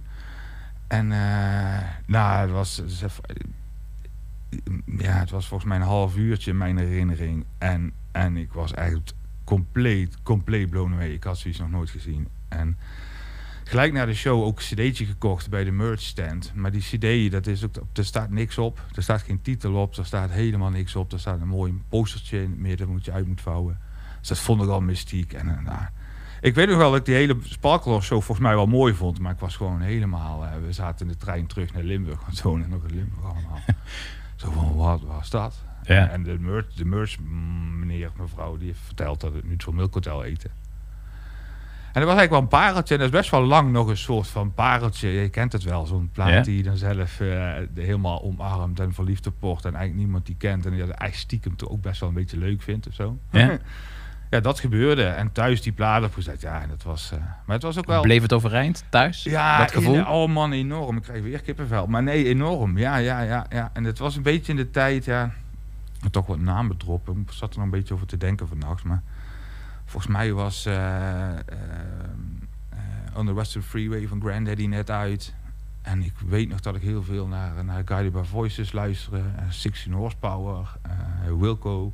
En 0.95 1.13
eh, 1.13 1.89
nou, 2.07 2.41
het 2.41 2.51
was, 2.51 2.83
ja, 4.87 5.13
het 5.13 5.31
was 5.31 5.47
volgens 5.47 5.69
mij 5.69 5.79
een 5.79 5.87
half 5.87 6.17
uurtje 6.17 6.51
in 6.51 6.57
mijn 6.57 6.77
herinnering. 6.77 7.45
En, 7.59 7.93
en 8.13 8.37
ik 8.37 8.53
was 8.53 8.73
eigenlijk 8.73 9.11
compleet, 9.45 10.23
compleet 10.23 10.71
blown 10.71 10.93
away. 10.93 11.11
Ik 11.11 11.25
had 11.25 11.39
zoiets 11.39 11.61
nog 11.61 11.71
nooit 11.71 11.91
gezien. 11.91 12.29
En 12.49 12.79
gelijk 13.65 13.93
na 13.93 14.05
de 14.05 14.15
show 14.15 14.43
ook 14.43 14.59
een 14.59 14.65
cd'tje 14.65 15.07
gekocht 15.07 15.51
bij 15.51 15.65
de 15.65 15.71
merch 15.71 16.01
stand. 16.01 16.53
Maar 16.55 16.71
die 16.71 16.81
cd, 16.81 17.33
dat 17.33 17.47
is 17.47 17.65
ook, 17.65 17.75
er 17.93 18.05
staat 18.05 18.31
niks 18.31 18.59
op. 18.59 18.85
Er 18.95 19.03
staat 19.03 19.23
geen 19.23 19.43
titel 19.43 19.75
op. 19.75 19.97
Er 19.97 20.07
staat 20.07 20.31
helemaal 20.31 20.71
niks 20.71 20.97
op. 20.97 21.13
Er 21.13 21.21
staat 21.21 21.41
een 21.41 21.49
mooi 21.49 21.83
postertje 21.89 22.43
in 22.43 22.51
het 22.51 22.61
midden 22.61 22.89
moet 22.89 23.05
je 23.05 23.13
uit 23.13 23.27
moet 23.27 23.41
vouwen. 23.41 23.79
Dus 24.19 24.29
dat 24.29 24.39
vond 24.39 24.63
ik 24.63 24.69
al 24.69 24.81
mystiek. 24.81 25.33
En, 25.33 25.49
eh, 25.49 25.65
nou, 25.65 25.87
ik 26.45 26.55
weet 26.55 26.69
nog 26.69 26.77
wel 26.77 26.91
dat 26.91 26.99
ik 26.99 27.05
die 27.05 27.15
hele 27.15 27.37
Sparkle 27.43 28.01
show 28.01 28.23
volgens 28.23 28.47
mij 28.47 28.55
wel 28.55 28.67
mooi 28.67 28.95
vond. 28.95 29.19
Maar 29.19 29.33
ik 29.33 29.39
was 29.39 29.57
gewoon 29.57 29.81
helemaal... 29.81 30.45
eh, 30.45 30.51
we 30.67 30.73
zaten 30.73 31.07
in 31.07 31.13
de 31.13 31.19
trein 31.19 31.47
terug 31.47 31.73
naar 31.73 31.83
Limburg. 31.83 32.21
Want 32.27 32.37
zo 32.37 32.55
en 32.55 32.69
nog 32.69 32.83
in 32.85 32.95
Limburg 32.95 33.25
allemaal. 33.25 33.61
zo 34.37 34.51
van, 34.51 34.75
wat 34.77 35.01
was 35.03 35.31
dat? 35.31 35.65
Ja. 35.83 36.09
En 36.09 36.23
de 36.23 36.39
merch, 36.39 36.73
de 36.75 36.85
merch 36.85 37.19
mm, 37.19 37.79
meneer, 37.79 38.11
mevrouw, 38.17 38.57
die 38.57 38.67
heeft 38.67 38.81
verteld 38.85 39.21
dat 39.21 39.35
het 39.35 39.45
Neutral 39.49 39.75
Milk 39.75 39.95
Hotel 39.95 40.25
eten. 40.25 40.51
En 41.93 42.01
dat 42.01 42.09
was 42.09 42.19
eigenlijk 42.19 42.31
wel 42.31 42.41
een 42.61 42.67
pareltje. 42.67 42.95
En 42.95 43.01
dat 43.01 43.13
is 43.13 43.19
best 43.19 43.31
wel 43.31 43.45
lang 43.45 43.73
nog 43.73 43.89
een 43.89 43.97
soort 43.97 44.27
van 44.29 44.55
pareltje. 44.55 45.09
Je 45.09 45.29
kent 45.29 45.53
het 45.53 45.63
wel, 45.63 45.87
zo'n 45.87 46.11
plaat 46.13 46.29
Ja. 46.29 46.41
die 46.41 46.63
dan 46.63 46.77
zelf 46.77 47.17
de 47.17 47.69
helemaal 47.75 48.23
omarmt 48.23 48.81
en 48.81 48.95
verliefd 48.95 49.27
op 49.27 49.35
wordt. 49.41 49.65
En 49.65 49.75
eigenlijk 49.75 50.05
niemand 50.05 50.27
die 50.27 50.37
kent. 50.39 50.65
En 50.65 50.71
die 50.71 50.81
dat 50.81 50.89
eigenlijk 50.89 51.21
stiekem 51.21 51.57
toch 51.57 51.69
ook 51.69 51.81
best 51.81 52.01
wel 52.01 52.09
een 52.09 52.15
beetje 52.15 52.39
leuk 52.39 52.63
vindt 52.63 52.87
of 52.87 52.95
zo. 52.95 53.19
Ja. 53.31 53.59
ja, 54.35 54.41
dat 54.41 54.61
gebeurde. 54.61 55.05
En 55.05 55.33
thuis 55.33 55.63
die 55.63 55.73
plaat 55.73 56.05
opgezet. 56.05 56.41
Ja, 56.41 56.63
en 56.63 56.69
dat 56.69 56.83
was... 56.83 57.13
eh, 57.13 57.19
maar 57.19 57.55
het 57.57 57.63
was 57.63 57.79
ook 57.79 57.87
wel... 57.87 58.03
Bleef 58.03 58.23
het 58.23 58.33
overeind 58.33 58.85
thuis? 58.89 59.23
Ja, 59.23 59.59
dat 59.59 59.73
gevoel? 59.73 59.95
in- 59.95 60.07
oh 60.07 60.29
man, 60.29 60.53
enorm. 60.53 60.97
Ik 60.97 61.03
krijg 61.03 61.23
weer 61.23 61.41
kippenvel. 61.41 61.87
Maar 61.87 62.03
nee, 62.03 62.25
enorm. 62.29 62.79
Ja, 62.79 62.97
ja, 62.97 63.21
ja, 63.21 63.47
ja. 63.51 63.71
En 63.73 63.85
het 63.85 63.99
was 63.99 64.17
een 64.17 64.23
beetje 64.23 64.53
in 64.53 64.59
de 64.59 64.71
tijd, 64.71 65.05
ja... 65.05 65.31
Toch 66.11 66.27
wat 66.27 66.39
namen 66.39 66.77
droppen. 66.77 67.21
Ik 67.27 67.33
zat 67.33 67.51
er 67.53 67.57
nog 67.57 67.65
een 67.65 67.71
beetje 67.79 67.95
over 67.95 68.07
te 68.07 68.17
denken 68.17 68.49
vannacht. 68.49 68.85
Maar 68.85 69.03
volgens 69.85 70.13
mij 70.13 70.33
was 70.33 70.67
eh, 70.67 71.31
eh, 71.31 71.39
On 73.17 73.27
the 73.27 73.35
Western 73.35 73.65
Freeway 73.65 74.07
van 74.07 74.21
Granddaddy 74.21 74.67
net 74.67 74.91
uit. 74.91 75.35
En 75.83 76.03
ik 76.03 76.13
weet 76.27 76.49
nog 76.49 76.61
dat 76.61 76.75
ik 76.77 76.83
heel 76.83 77.03
veel 77.03 77.27
naar, 77.27 77.65
naar 77.65 77.83
Guided 77.85 78.13
by 78.13 78.23
Voices 78.23 78.73
luisterde. 78.73 79.23
eh, 79.37 79.45
16 79.51 79.93
Horsepower, 79.93 80.77
Wilco. 81.39 81.93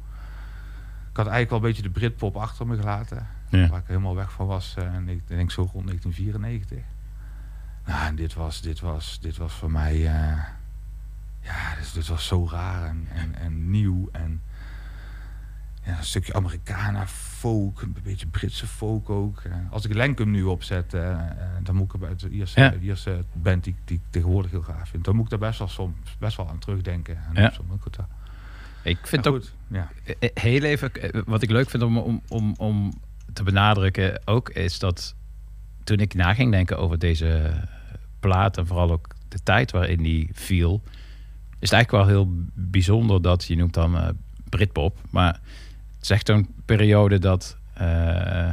Ik 1.10 1.16
had 1.16 1.26
eigenlijk 1.26 1.50
wel 1.50 1.58
een 1.58 1.64
beetje 1.76 1.82
de 1.92 1.98
Britpop 1.98 2.36
achter 2.36 2.66
me 2.66 2.76
gelaten. 2.76 3.26
Ja. 3.48 3.68
Waar 3.68 3.78
ik 3.80 3.86
helemaal 3.86 4.14
weg 4.14 4.32
van 4.32 4.46
was. 4.46 4.74
eh, 4.78 4.84
en 4.94 5.08
ik 5.08 5.28
denk 5.28 5.50
zo 5.50 5.60
rond 5.72 5.86
1994. 5.86 6.78
Nou, 7.86 8.06
en 8.06 8.14
dit 8.16 8.34
was, 8.34 8.60
dit 8.60 8.80
was, 8.80 9.18
dit 9.20 9.36
was 9.36 9.52
voor 9.52 9.70
mij... 9.70 9.94
eh, 9.94 10.36
ja, 11.40 11.74
dit, 11.78 11.94
dit 11.94 12.06
was 12.08 12.26
zo 12.26 12.48
raar 12.50 12.88
en, 12.88 13.06
en, 13.14 13.34
en 13.34 13.70
nieuw. 13.70 14.08
En 14.12 14.42
ja, 15.84 15.98
een 15.98 16.04
stukje 16.04 16.32
Americana 16.34 17.06
folk, 17.06 17.82
een 17.82 17.96
beetje 18.02 18.26
Britse 18.26 18.66
folk 18.66 19.10
ook. 19.10 19.40
Eh, 19.40 19.52
als 19.70 19.84
ik 19.84 19.94
Lenkum 19.94 20.30
nu 20.30 20.42
opzet, 20.42 20.94
eh, 20.94 21.18
dan 21.62 21.74
moet 21.76 21.94
ik 21.94 22.00
bij 22.00 22.08
het 22.08 22.22
eerste, 22.30 22.60
Ja. 22.60 22.72
eerste 22.72 23.24
band 23.32 23.64
die, 23.64 23.74
die 23.84 23.96
ik 23.96 24.02
tegenwoordig 24.10 24.50
heel 24.50 24.62
gaaf 24.62 24.88
vind. 24.88 25.04
Dan 25.04 25.14
moet 25.16 25.24
ik 25.24 25.30
daar 25.30 25.48
best 25.48 25.58
wel 25.58 25.68
soms 25.68 26.16
best 26.18 26.36
wel 26.36 26.48
aan 26.48 26.58
terugdenken. 26.58 27.18
En 27.34 27.42
Ja. 27.42 27.50
soms 27.50 27.72
ook 27.72 27.82
Ik 28.82 28.98
vind 29.02 29.24
Ja, 29.24 29.30
ook 29.30 29.42
ja. 29.68 29.90
Heel 30.34 30.62
even, 30.62 30.92
eh, 30.92 31.20
wat 31.26 31.42
ik 31.42 31.50
leuk 31.50 31.70
vind 31.70 31.82
om, 31.82 31.98
om, 31.98 32.22
om, 32.28 32.54
om 32.56 32.92
te 33.32 33.42
benadrukken 33.42 34.20
ook, 34.24 34.50
is 34.50 34.78
dat 34.78 35.14
toen 35.84 35.98
ik 35.98 36.14
na 36.14 36.34
ging 36.34 36.52
denken 36.52 36.78
over 36.78 36.98
deze 36.98 37.50
plaat 38.20 38.56
en 38.56 38.66
vooral 38.66 38.90
ook 38.90 39.08
de 39.28 39.38
tijd 39.42 39.70
waarin 39.70 40.02
die 40.02 40.30
viel, 40.32 40.82
is 41.58 41.70
het 41.70 41.72
eigenlijk 41.72 41.90
wel 41.90 42.16
heel 42.16 42.44
bijzonder 42.54 43.22
dat 43.22 43.44
je 43.44 43.56
noemt 43.56 43.74
dan 43.74 43.96
eh, 43.96 44.08
Britpop, 44.48 44.98
maar 45.10 45.32
het 45.94 46.02
is 46.02 46.10
echt 46.10 46.26
zo'n 46.26 46.48
periode 46.64 47.18
dat, 47.18 47.56
eh, 47.74 48.52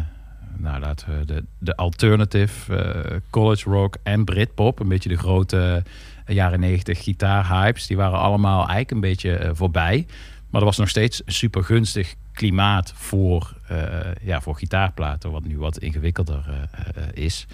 nou 0.57 0.79
laten 0.79 1.19
we 1.19 1.25
de, 1.25 1.43
de 1.57 1.75
alternative, 1.75 3.21
college 3.29 3.69
rock 3.69 3.97
en 4.03 4.25
Britpop, 4.25 4.79
een 4.79 4.87
beetje 4.87 5.09
de 5.09 5.17
grote 5.17 5.83
jaren 6.27 6.59
negentig 6.59 7.03
gitaarhypes, 7.03 7.87
die 7.87 7.97
waren 7.97 8.19
allemaal 8.19 8.57
eigenlijk 8.57 8.91
een 8.91 8.99
beetje 8.99 9.35
eh, 9.35 9.49
voorbij. 9.53 10.05
Maar 10.49 10.61
er 10.61 10.67
was 10.67 10.77
nog 10.77 10.89
steeds 10.89 11.21
een 11.25 11.33
super 11.33 11.63
gunstig 11.63 12.15
klimaat 12.33 12.93
voor, 12.95 13.53
eh, 13.67 13.87
ja, 14.21 14.41
voor 14.41 14.55
gitaarplaten, 14.55 15.31
wat 15.31 15.43
nu 15.43 15.57
wat 15.57 15.77
ingewikkelder 15.77 16.69
eh, 16.71 17.03
is. 17.13 17.47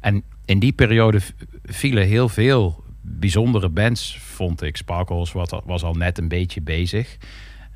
En 0.00 0.22
in 0.44 0.58
die 0.58 0.72
periode 0.72 1.20
vielen 1.64 2.06
heel 2.06 2.28
veel 2.28 2.84
bijzondere 3.00 3.68
bands, 3.68 4.18
vond 4.18 4.62
ik. 4.62 4.76
Sparkles 4.76 5.32
wat, 5.32 5.62
was 5.64 5.82
al 5.82 5.94
net 5.94 6.18
een 6.18 6.28
beetje 6.28 6.60
bezig. 6.60 7.16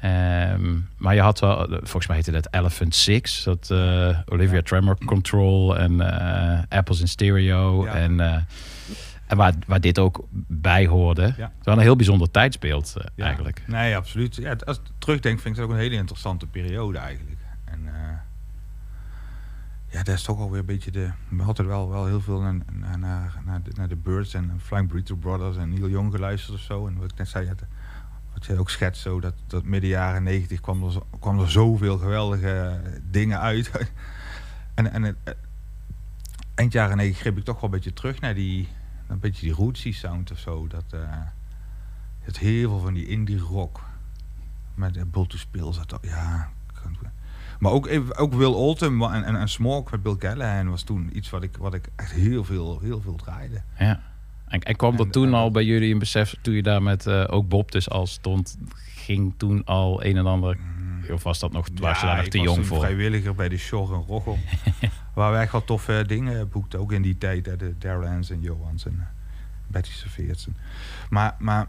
Ehm, 0.01 0.79
maar 0.97 1.15
je 1.15 1.21
had 1.21 1.41
wel, 1.41 1.67
volgens 1.69 2.07
mij 2.07 2.17
heette 2.17 2.31
dat 2.31 2.49
Elephant 2.51 2.95
Six, 2.95 3.45
dat 3.45 3.71
Olivia 4.27 4.63
Tremor 4.63 4.99
Control 5.05 5.79
en 5.79 6.01
Apples 6.69 7.01
in 7.01 7.09
Stereo. 7.09 7.85
Ja. 7.85 7.95
En, 7.95 8.47
en 9.31 9.37
waar, 9.37 9.55
waar 9.67 9.81
dit 9.81 9.99
ook 9.99 10.27
bij 10.47 10.87
hoorde. 10.87 11.23
Het 11.23 11.37
was 11.39 11.47
wel 11.63 11.75
een 11.75 11.81
heel 11.81 11.97
bijzonder 11.97 12.31
tijdsbeeld 12.31 12.95
eh, 12.97 13.05
Ja. 13.15 13.25
eigenlijk. 13.25 13.63
Nee, 13.67 13.97
absoluut. 13.97 14.35
Ja, 14.35 14.57
als 14.65 14.77
ik 14.77 14.83
terugdenk, 14.99 15.41
vind 15.41 15.55
ik 15.55 15.61
het 15.61 15.71
ook 15.71 15.77
een 15.77 15.83
hele 15.83 15.95
interessante 15.95 16.47
periode 16.47 16.99
eigenlijk. 16.99 17.39
En 17.65 17.81
eh, 17.87 18.17
ja, 19.87 20.03
dat 20.03 20.15
is 20.15 20.23
toch 20.23 20.39
alweer 20.39 20.61
een 20.61 20.67
beetje 20.67 20.91
de... 20.91 21.11
We 21.29 21.43
hadden 21.43 21.67
wel, 21.67 21.91
wel 21.91 22.07
heel 22.07 22.21
veel 22.21 22.41
naar, 22.41 22.55
naar, 22.73 22.99
naar, 22.99 23.41
naar, 23.45 23.63
de, 23.63 23.71
naar 23.75 23.89
de 23.89 23.97
Birds 23.97 24.35
en 24.35 24.61
Flying 24.63 24.89
Burrito 24.89 25.15
Brothers 25.15 25.57
en 25.57 25.69
Neil 25.69 25.89
Young 25.89 26.13
geluisterd 26.13 26.57
of 26.57 26.63
zo. 26.63 26.87
En 26.87 26.99
wat 26.99 27.11
ik 27.11 27.19
net 27.19 27.29
zei, 27.29 27.51
wat 28.33 28.47
je 28.47 28.59
ook 28.59 28.71
schetst, 28.71 29.03
zo, 29.03 29.21
dat, 29.21 29.35
dat 29.47 29.65
midden 29.65 29.91
jaren 29.91 30.23
negentig 30.23 30.61
kwam 30.61 30.85
er, 30.85 31.03
kwam 31.21 31.41
er 31.41 31.51
zoveel 31.51 31.99
geweldige 31.99 32.81
dingen 33.11 33.41
uit. 33.41 33.71
en 34.75 34.93
en 34.93 35.17
eind 36.55 36.73
jaren 36.73 36.97
negentig 36.97 37.21
greep 37.21 37.39
ik 37.39 37.45
toch 37.45 37.55
wel 37.55 37.65
een 37.65 37.71
beetje 37.71 37.93
terug 37.93 38.21
naar 38.21 38.35
die, 38.35 38.69
een 39.11 39.19
beetje 39.19 39.47
die 39.47 39.55
rootsy 39.55 39.93
sound 39.93 40.31
of 40.31 40.39
zo. 40.39 40.67
Dat, 40.67 40.85
eh, 40.91 41.01
het 42.21 42.39
heel 42.39 42.69
veel 42.69 42.79
van 42.81 42.95
die 42.95 43.07
indie 43.07 43.39
rock. 43.39 43.81
Met 44.75 44.97
uh, 44.97 45.03
Bull 45.07 45.27
to 45.27 45.37
Spill 45.37 45.73
zat 45.73 45.99
ja. 46.03 46.51
Maar 47.61 47.73
ook, 47.73 47.87
even- 47.87 48.17
ook 48.17 48.35
Will 48.35 48.47
Oldham 48.53 49.03
en, 49.03 49.25
en, 49.25 49.37
en 49.37 49.49
Smoke 49.49 49.91
met 49.91 50.03
Bill 50.03 50.17
Callahan 50.17 50.69
was 50.71 50.83
toen 50.83 51.17
iets 51.17 51.31
wat 51.31 51.43
ik, 51.43 51.57
wat 51.57 51.75
ik 51.75 51.89
echt 51.97 52.13
heel 52.13 52.45
veel, 52.45 52.79
heel 52.81 53.01
veel 53.01 53.15
draaide. 53.17 53.63
Ja. 53.79 54.01
En, 54.47 54.61
en 54.61 54.77
kwam 54.77 54.99
er 54.99 55.11
toen 55.11 55.35
al 55.35 55.51
bij 55.51 55.65
jullie 55.65 55.93
een 55.93 55.99
besef, 55.99 56.35
toen 56.43 56.55
je 56.55 56.63
daar 56.63 56.83
met 56.83 57.07
eh, 57.07 57.25
ook 57.27 57.49
Bob 57.49 57.73
dus 57.73 57.91
al 57.91 58.07
stond, 58.07 58.59
ging 58.77 59.35
toen 59.37 59.65
al 59.65 60.05
een 60.05 60.17
en 60.17 60.27
ander, 60.27 60.59
of 61.13 61.23
was 61.23 61.39
dat 61.39 61.53
nog, 61.53 61.67
was 61.75 62.01
je 62.01 62.07
daar 62.07 62.17
nog 62.17 62.27
te 62.27 62.39
jong 62.41 62.67
voor? 62.67 62.79
vrijwilliger 62.79 63.35
bij 63.35 63.49
de 63.49 63.57
Shore 63.57 63.95
en 63.95 64.03
Rochel. 64.07 64.39
waar 65.21 65.33
we 65.33 65.39
echt 65.39 65.53
wel 65.53 65.65
toffe 65.65 66.05
dingen 66.07 66.49
boekten. 66.49 66.79
Ook 66.79 66.93
in 66.93 67.03
die 67.03 67.19
tijd. 67.19 67.47
Hè, 67.47 67.57
de 67.57 67.79
Darrellans 67.79 68.31
en 68.31 68.41
Johans 68.41 68.87
en 68.87 68.97
eh, 69.01 69.07
Betty 69.67 69.93
Serveertsen. 69.93 70.57
Maar, 71.11 71.35
maar 71.39 71.67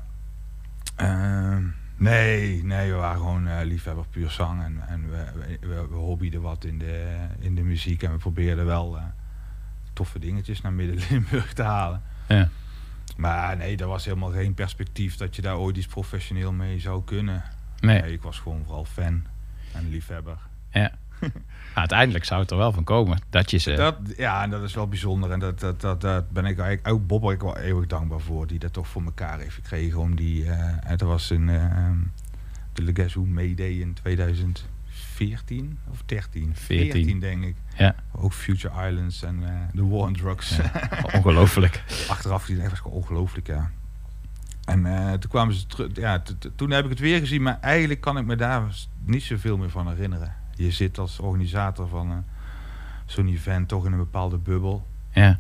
ehm, 0.95 1.63
nee, 1.95 2.63
nee, 2.63 2.91
we 2.91 2.97
waren 2.97 3.17
gewoon 3.17 3.47
eh, 3.47 3.65
liefhebber 3.65 4.05
puur 4.09 4.29
zang. 4.29 4.63
En, 4.63 4.87
en 4.87 5.09
we, 5.09 5.25
we, 5.59 5.87
we, 5.89 5.95
hobbyden 5.95 6.41
wat 6.41 6.63
in 6.63 6.77
de, 6.77 7.17
in 7.39 7.55
de 7.55 7.61
muziek. 7.61 8.03
En 8.03 8.11
we 8.11 8.17
probeerden 8.17 8.65
wel 8.65 8.97
eh, 8.97 9.03
toffe 9.93 10.19
dingetjes 10.19 10.61
naar 10.61 10.73
Midden-Limburg 10.73 11.53
te 11.53 11.63
halen. 11.63 12.01
Ja. 12.27 12.49
Maar 13.17 13.57
nee, 13.57 13.77
er 13.77 13.87
was 13.87 14.05
helemaal 14.05 14.31
geen 14.31 14.53
perspectief 14.53 15.15
dat 15.15 15.35
je 15.35 15.41
daar 15.41 15.57
ooit 15.57 15.77
iets 15.77 15.87
professioneel 15.87 16.51
mee 16.51 16.79
zou 16.79 17.03
kunnen. 17.03 17.43
Nee. 17.79 18.11
ik 18.11 18.21
was 18.21 18.39
gewoon 18.39 18.63
vooral 18.65 18.85
fan 18.85 19.25
en 19.73 19.89
liefhebber. 19.89 20.37
Ja. 20.69 20.91
Uiteindelijk 21.73 22.25
zou 22.25 22.41
het 22.41 22.51
er 22.51 22.57
wel 22.57 22.71
van 22.71 22.83
komen 22.83 23.19
dat 23.29 23.51
je 23.51 23.57
ze... 23.57 23.73
Dat, 23.73 23.97
ja, 24.17 24.43
en 24.43 24.49
dat 24.49 24.63
is 24.63 24.73
wel 24.73 24.87
bijzonder. 24.87 25.31
En 25.31 25.39
dat, 25.39 25.59
dat, 25.59 25.81
dat, 25.81 26.01
dat 26.01 26.29
ben 26.29 26.45
ik 26.45 26.59
eigenlijk 26.59 26.87
ook 26.95 27.07
Bob 27.07 27.31
ik 27.31 27.41
wel 27.41 27.57
eeuwig 27.57 27.87
dankbaar 27.87 28.19
voor. 28.19 28.47
Die 28.47 28.59
dat 28.59 28.73
toch 28.73 28.87
voor 28.87 29.03
elkaar 29.03 29.39
heeft 29.39 29.55
gekregen. 29.55 29.99
Om 29.99 30.15
die, 30.15 30.45
eh, 30.45 30.91
en 30.91 30.97
dat 30.97 31.07
was 31.07 31.31
in 31.31 31.49
eh, 31.49 31.89
de 32.73 32.83
Le 32.83 32.91
Guess 32.93 33.13
Who 33.13 33.25
Mayday 33.25 33.71
in 33.71 33.93
2014 33.93 35.77
of 35.89 36.03
13? 36.05 36.55
14. 36.55 36.91
14 36.91 37.19
denk 37.19 37.43
ik. 37.43 37.55
Ja. 37.77 37.95
Ook 38.11 38.33
Future 38.33 38.89
Islands 38.89 39.23
en 39.23 39.43
eh 39.43 39.75
The 39.75 39.87
War 39.87 40.07
on 40.07 40.13
Drugs. 40.13 40.55
Ja, 40.55 40.71
ongelooflijk. 41.17 41.83
Achteraf 42.07 42.43
gezien 42.43 42.61
echt 42.61 42.69
was 42.69 42.79
gewoon 42.79 42.97
ongelooflijk, 42.97 43.47
ja. 43.47 43.71
En 44.65 44.85
eh, 44.85 45.13
toen 45.13 45.29
kwamen 45.29 45.53
ze 45.53 45.67
terug. 45.67 45.95
Ja, 45.95 46.23
toen 46.55 46.71
heb 46.71 46.83
ik 46.83 46.89
het 46.89 46.99
weer 46.99 47.19
gezien, 47.19 47.41
maar 47.41 47.59
eigenlijk 47.61 48.01
kan 48.01 48.17
ik 48.17 48.25
me 48.25 48.35
daar 48.35 48.63
niet 49.03 49.23
zoveel 49.23 49.57
meer 49.57 49.69
van 49.69 49.89
herinneren. 49.89 50.35
Je 50.55 50.71
zit 50.71 50.97
als 50.97 51.19
organisator 51.19 51.87
van 51.87 52.11
eh, 52.11 52.17
zo'n 53.05 53.27
event 53.27 53.67
toch 53.67 53.85
in 53.85 53.91
een 53.91 53.97
bepaalde 53.97 54.37
bubbel. 54.37 54.87
Ja. 55.13 55.39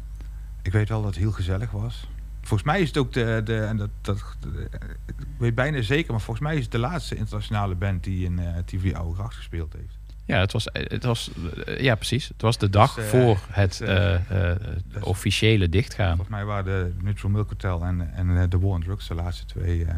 Ik 0.61 0.71
weet 0.71 0.89
wel 0.89 1.01
dat 1.01 1.09
het 1.09 1.19
heel 1.19 1.31
gezellig 1.31 1.71
was. 1.71 2.07
Volgens 2.41 2.63
mij 2.63 2.81
is 2.81 2.87
het 2.87 2.97
ook 2.97 3.13
de, 3.13 3.41
de 3.43 3.57
en 3.59 3.77
dat, 3.77 3.89
dat 4.01 4.23
de- 4.39 4.69
ik 5.07 5.15
weet 5.37 5.55
bijna 5.55 5.81
zeker, 5.81 6.11
maar 6.11 6.21
volgens 6.21 6.45
mij 6.47 6.55
is 6.55 6.61
het 6.63 6.71
de 6.71 6.77
laatste 6.77 7.15
internationale 7.15 7.75
band 7.75 8.03
die 8.03 8.25
in 8.25 8.39
eh 8.39 8.57
TV 8.65 8.93
Oude 8.93 9.15
Gracht 9.15 9.35
gespeeld 9.35 9.73
heeft. 9.73 9.99
Ja, 10.25 10.39
het 10.39 10.51
was, 10.51 10.67
het 10.71 11.03
was, 11.03 11.31
eh, 11.65 11.79
ja, 11.79 11.95
precies. 11.95 12.27
Het 12.27 12.41
was 12.41 12.57
de 12.57 12.69
dag 12.69 12.95
Dus, 12.95 13.03
eh, 13.03 13.09
voor 13.09 13.39
het 13.49 13.81
eh, 13.81 14.13
eh, 14.15 14.51
eh, 14.51 14.57
de 14.91 15.05
officiële 15.05 15.69
dichtgaan. 15.69 16.07
Volgens 16.15 16.29
mij 16.29 16.45
waren 16.45 16.65
de 16.65 17.03
Neutral 17.03 17.31
Milk 17.31 17.49
Hotel 17.49 17.83
en, 17.85 18.13
en 18.13 18.37
eh, 18.37 18.43
The 18.43 18.59
War 18.59 18.69
on 18.71 18.83
Drugs 18.83 19.07
de 19.07 19.13
laatste 19.15 19.45
twee 19.45 19.85
eh, 19.85 19.95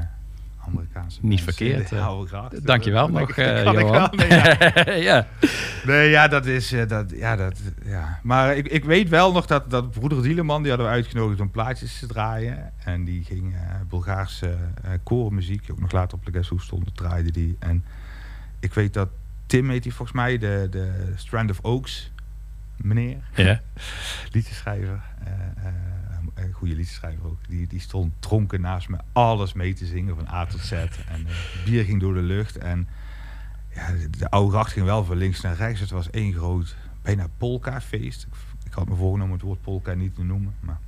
Amerikaanse 0.68 1.19
Niet 1.22 1.30
mensen 1.30 1.53
verkeerd, 1.53 1.91
in 1.91 1.98
de 1.98 2.03
eh. 2.03 2.22
gracht. 2.31 2.65
Dankjewel 2.65 3.11
Dat 3.11 3.19
nog, 3.19 3.38
eh, 3.38 3.64
Johan. 3.64 4.10
nee, 4.15 4.27
ja. 4.27 4.57
ja. 5.10 5.27
Nee, 5.85 6.10
ja, 6.10 6.27
dat 6.27 6.45
is... 6.45 6.72
eh, 6.72 6.88
dat, 6.88 7.11
ja, 7.15 7.35
dat, 7.35 7.61
ja. 7.85 8.19
Maar 8.23 8.56
ik, 8.56 8.68
ik 8.68 8.85
weet 8.85 9.10
wel 9.10 9.31
nog 9.31 9.45
dat, 9.45 9.69
dat 9.69 9.91
broeder 9.91 10.23
Dieleman... 10.23 10.61
die 10.61 10.72
hadden 10.72 10.90
we 10.90 10.94
uitgenodigd 10.94 11.40
om 11.40 11.52
plaatjes 11.52 11.99
te 11.99 12.07
draaien. 12.07 12.72
En 12.84 13.03
die 13.03 13.23
ging 13.23 13.53
eh 13.53 13.60
Bulgaarse 13.90 14.57
korenmuziek... 15.03 15.61
die 15.65 15.72
ook 15.72 15.81
nog 15.81 15.91
later 15.91 16.18
op 16.18 16.27
Leges 16.27 16.48
Hoe 16.48 16.61
stond, 16.61 16.98
draaide 16.98 17.31
die. 17.31 17.56
En 17.60 17.85
ik 18.60 18.73
weet 18.73 18.94
dat 18.94 19.10
Tim 19.45 19.69
heet 19.69 19.84
die 19.84 19.94
volgens 19.94 20.18
mij... 20.18 20.38
de, 20.38 20.68
de 20.72 21.14
Strand 21.15 21.49
of 21.49 21.60
Oaks 21.61 22.11
meneer. 22.77 23.18
Ja. 23.35 23.61
liedjeschrijver. 24.31 25.02
Een 26.48 26.53
goede 26.53 26.76
liedjeschrijver 26.76 27.26
ook. 27.26 27.38
Die, 27.48 27.68
die 27.68 27.80
stond 27.80 28.14
dronken 28.20 28.61
naast 28.61 28.90
me 28.90 28.98
alles 29.11 29.53
mee 29.53 29.74
te 29.74 29.86
zingen 29.86 30.15
van 30.15 30.28
A 30.28 30.45
tot 30.45 30.60
Z. 30.60 30.72
En 30.72 30.88
eh, 31.10 31.65
bier 31.65 31.84
ging 31.84 31.99
door 31.99 32.14
de 32.14 32.22
lucht. 32.22 32.57
En 32.57 32.88
ja, 33.76 33.91
de, 33.91 34.10
de 34.10 34.30
oude 34.30 34.52
gracht 34.52 34.72
ging 34.72 34.86
wel 34.86 35.06
van 35.06 35.18
links 35.18 35.41
naar 35.41 35.56
rechts. 35.56 35.80
Het 35.80 35.90
was 35.90 36.10
één 36.10 36.34
groot, 36.34 36.76
bijna 37.02 37.28
polka-feest. 37.38 38.24
Ik, 38.24 38.34
ik 38.65 38.74
had 38.74 38.90
me 38.90 38.95
voorgenomen 38.95 39.34
het 39.34 39.41
woord 39.41 39.61
polka 39.61 39.94
niet 39.94 40.15
te 40.15 40.24
noemen. 40.24 40.56
Maar 40.60 40.80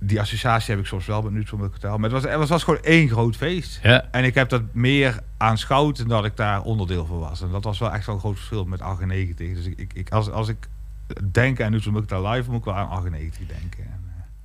die 0.00 0.20
associatie 0.20 0.70
heb 0.70 0.80
ik 0.82 0.86
soms 0.86 1.06
wel 1.06 1.22
met 1.22 1.32
nu 1.32 1.46
van 1.46 1.60
hotel. 1.60 1.98
Maar 1.98 2.10
het 2.10 2.22
was, 2.22 2.32
het 2.32 2.48
was 2.48 2.62
gewoon 2.62 2.82
één 2.82 3.08
groot 3.08 3.36
feest. 3.36 3.80
Ja. 3.82 4.08
En 4.10 4.24
ik 4.24 4.34
heb 4.34 4.48
dat 4.48 4.62
meer 4.72 5.20
aanschouwd 5.36 5.96
dan 5.96 6.08
dat 6.08 6.24
ik 6.24 6.36
daar 6.36 6.62
onderdeel 6.62 7.06
van 7.06 7.18
was. 7.18 7.42
En 7.42 7.50
dat 7.50 7.64
was 7.64 7.78
wel 7.78 7.92
echt 7.92 8.06
wel 8.06 8.14
een 8.14 8.20
groot 8.20 8.36
verschil 8.36 8.64
met 8.64 8.80
98. 8.80 9.54
Dus 9.54 9.66
ik, 9.66 9.78
ik, 9.78 9.92
ik, 9.94 10.10
als, 10.10 10.30
als 10.30 10.48
ik 10.48 10.68
denk 11.30 11.60
aan 11.60 11.70
nu 11.70 11.80
toen 11.80 11.96
ik 11.96 12.08
daar 12.08 12.22
live 12.22 12.50
moet 12.50 12.58
ik 12.58 12.64
wel 12.64 12.74
aan 12.74 12.88
98 12.88 13.46
denken. 13.46 13.84
En, 13.84 14.00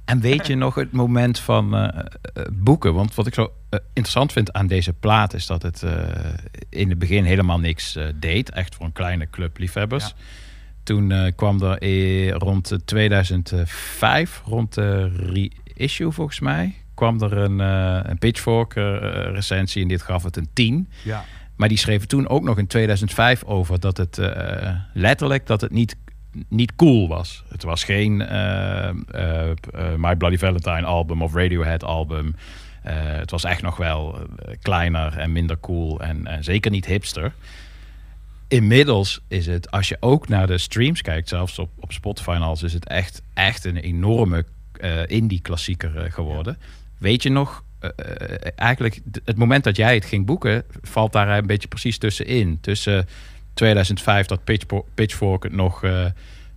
En 0.06 0.20
weet 0.20 0.48
je 0.48 0.56
nog 0.56 0.76
het 0.76 0.92
moment 0.92 1.40
van 1.40 1.76
eh, 1.76 2.00
eh, 2.34 2.44
boeken? 2.54 2.94
Want 2.94 3.16
wat 3.16 3.28
ik 3.28 3.34
zo 3.34 3.52
eh, 3.70 3.80
interessant 3.88 4.32
vind 4.32 4.54
aan 4.54 4.68
deze 4.68 4.94
plaat 4.94 5.34
is 5.34 5.46
dat 5.46 5.62
het 5.62 5.84
in 6.70 6.90
het 6.90 7.00
begin 7.00 7.24
helemaal 7.24 7.60
niks 7.60 7.98
deed. 8.16 8.50
Echt 8.50 8.76
voor 8.76 8.86
een 8.86 8.92
kleine 8.92 9.30
club 9.30 9.58
liefhebbers. 9.58 10.08
Ja. 10.08 10.14
Toen 10.86 11.34
kwam 11.36 11.62
er 11.62 11.78
eh, 11.78 12.32
rond 12.32 12.72
eh, 12.72 12.78
2005, 12.86 14.42
rond 14.46 14.74
de 14.74 15.12
reissue 15.76 16.12
volgens 16.12 16.40
mij, 16.40 16.76
kwam 16.94 17.22
er 17.22 17.38
een, 17.38 17.60
een 18.10 18.18
Pitchfork 18.18 18.74
recensie 18.74 19.82
en 19.82 19.88
dit 19.88 20.02
gaf 20.02 20.24
het 20.24 20.38
een 20.38 20.50
10. 20.54 20.90
ja. 21.04 21.26
Maar 21.56 21.68
die 21.68 21.78
schreven 21.78 22.08
toen 22.08 22.28
ook 22.28 22.44
nog 22.44 22.58
in 22.58 22.68
2005 22.68 23.44
over 23.44 23.80
dat 23.80 23.98
het 23.98 24.20
letterlijk 24.94 25.48
dat 25.48 25.62
het 25.62 25.72
niet, 25.72 25.96
niet 26.48 26.76
cool 26.76 27.08
was. 27.08 27.44
Het 27.48 27.64
was 27.64 27.84
geen 27.84 28.22
eh, 28.22 28.90
eh, 28.90 29.50
eh, 29.50 29.56
My 29.98 30.16
Bloody 30.16 30.38
Valentine 30.38 30.84
album 30.84 31.22
of 31.22 31.34
Radiohead 31.34 31.84
album. 31.84 32.36
Het 32.82 33.32
was 33.32 33.44
echt 33.44 33.62
nog 33.62 33.78
wel 33.78 34.20
kleiner 34.62 35.18
en 35.18 35.32
minder 35.32 35.60
cool 35.60 36.02
en, 36.02 36.28
en 36.28 36.44
zeker 36.44 36.72
niet 36.72 36.86
hipster. 36.86 37.34
Inmiddels 38.48 39.22
is 39.28 39.46
het, 39.46 39.72
als 39.72 39.88
je 39.88 39.98
ook 40.00 40.28
naar 40.28 40.48
de 40.48 40.58
streams 40.58 41.02
kijkt, 41.02 41.30
zelfs 41.30 41.60
op, 41.60 41.70
op 41.80 41.92
Spotify 41.92 42.38
alles, 42.42 42.64
is 42.64 42.74
het 42.74 42.88
echt, 42.88 43.22
echt 43.34 43.66
een 43.66 43.78
enorme 43.78 44.46
indie-klassieker 45.08 46.12
geworden. 46.12 46.58
Weet 46.98 47.24
je 47.24 47.30
nog, 47.30 47.64
eigenlijk 48.56 49.00
het 49.26 49.38
moment 49.38 49.64
dat 49.64 49.76
jij 49.76 49.94
het 49.94 50.06
ging 50.06 50.26
boeken, 50.26 50.64
valt 50.82 51.14
daar 51.14 51.38
een 51.38 51.48
beetje 51.48 51.68
precies 51.68 51.98
tussenin. 51.98 52.58
Tussen 52.62 53.08
2005 53.56 54.26
dat 54.26 54.44
Pitchfork 54.94 55.44
het 55.44 55.52
nog, 55.52 55.84
eh, 55.84 56.06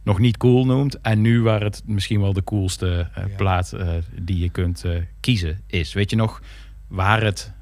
nog 0.03 0.19
niet 0.19 0.37
cool 0.37 0.67
noemt 0.67 1.01
en 1.01 1.21
nu 1.21 1.43
waar 1.43 1.61
het 1.61 1.83
misschien 1.87 2.21
wel 2.21 2.33
de 2.33 2.45
coolste 2.45 3.09
eh, 3.15 3.25
plaat 3.37 3.73
eh, 3.73 3.89
die 4.23 4.39
je 4.39 4.49
kunt 4.49 4.85
kiezen 5.21 5.61
is. 5.67 5.93
Weet 5.93 6.11
je 6.11 6.17
nog 6.17 6.43
waar 6.89 7.23
het 7.23 7.53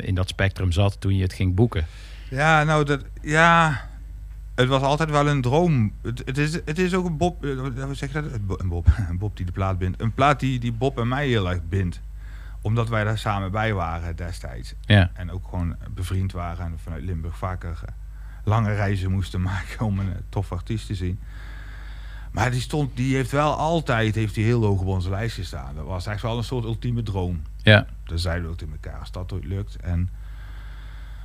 in 0.00 0.14
dat 0.14 0.28
spectrum 0.28 0.72
zat 0.72 1.00
toen 1.00 1.16
je 1.16 1.22
het 1.22 1.32
ging 1.32 1.54
boeken? 1.54 1.86
Ja, 2.30 2.64
nou, 2.64 2.84
dat, 2.84 3.04
ja, 3.22 3.80
het 4.54 4.68
was 4.68 4.82
altijd 4.82 5.10
wel 5.10 5.28
een 5.28 5.40
droom. 5.40 5.92
Het, 6.02 6.22
het, 6.24 6.38
is, 6.38 6.52
het 6.52 6.78
is 6.78 6.94
ook 6.94 7.06
een 7.06 7.16
Bob, 7.16 7.44
zeg 7.92 8.12
je 8.12 8.22
dat? 8.22 8.24
Een 8.60 8.68
Bob, 8.68 8.86
een 9.10 9.18
Bob 9.18 9.36
die 9.36 9.46
de 9.46 9.52
plaat 9.52 9.78
bindt. 9.78 10.00
Een 10.00 10.12
plaat 10.12 10.40
die, 10.40 10.58
die 10.58 10.72
Bob 10.72 10.98
en 10.98 11.08
mij 11.08 11.26
heel 11.26 11.50
erg 11.50 11.60
bindt. 11.68 12.00
Omdat 12.60 12.88
wij 12.88 13.04
daar 13.04 13.18
samen 13.18 13.50
bij 13.50 13.74
waren 13.74 14.16
destijds. 14.16 14.74
Ja. 14.80 15.10
En 15.12 15.30
ook 15.30 15.48
gewoon 15.48 15.76
bevriend 15.90 16.32
waren 16.32 16.64
en 16.64 16.78
vanuit 16.78 17.04
Limburg 17.04 17.38
vaker 17.38 17.84
lange 18.44 18.74
reizen 18.74 19.10
moesten 19.10 19.42
maken 19.52 19.86
om 19.86 19.98
een 19.98 20.12
eh, 20.12 20.18
tof 20.28 20.52
artiest 20.52 20.86
te 20.86 20.94
zien. 20.94 21.18
Maar 22.32 22.50
die, 22.50 22.60
stond, 22.60 22.96
die 22.96 23.14
heeft 23.14 23.30
wel 23.30 23.52
altijd 23.52 24.14
heeft 24.14 24.34
die 24.34 24.44
heel 24.44 24.62
hoog 24.62 24.80
op 24.80 24.86
onze 24.86 25.10
lijst 25.10 25.34
gestaan. 25.34 25.74
Dat 25.74 25.84
was 25.84 26.06
echt 26.06 26.22
wel 26.22 26.36
een 26.36 26.44
soort 26.44 26.64
ultieme 26.64 27.02
droom. 27.02 27.42
Ja, 27.62 27.86
Daar 28.04 28.18
zeiden 28.18 28.44
we 28.44 28.50
ook 28.50 28.58
tegen 28.58 28.78
elkaar 28.82 29.00
als 29.00 29.12
dat 29.12 29.32
ooit 29.32 29.44
lukt. 29.44 29.76
En 29.76 30.08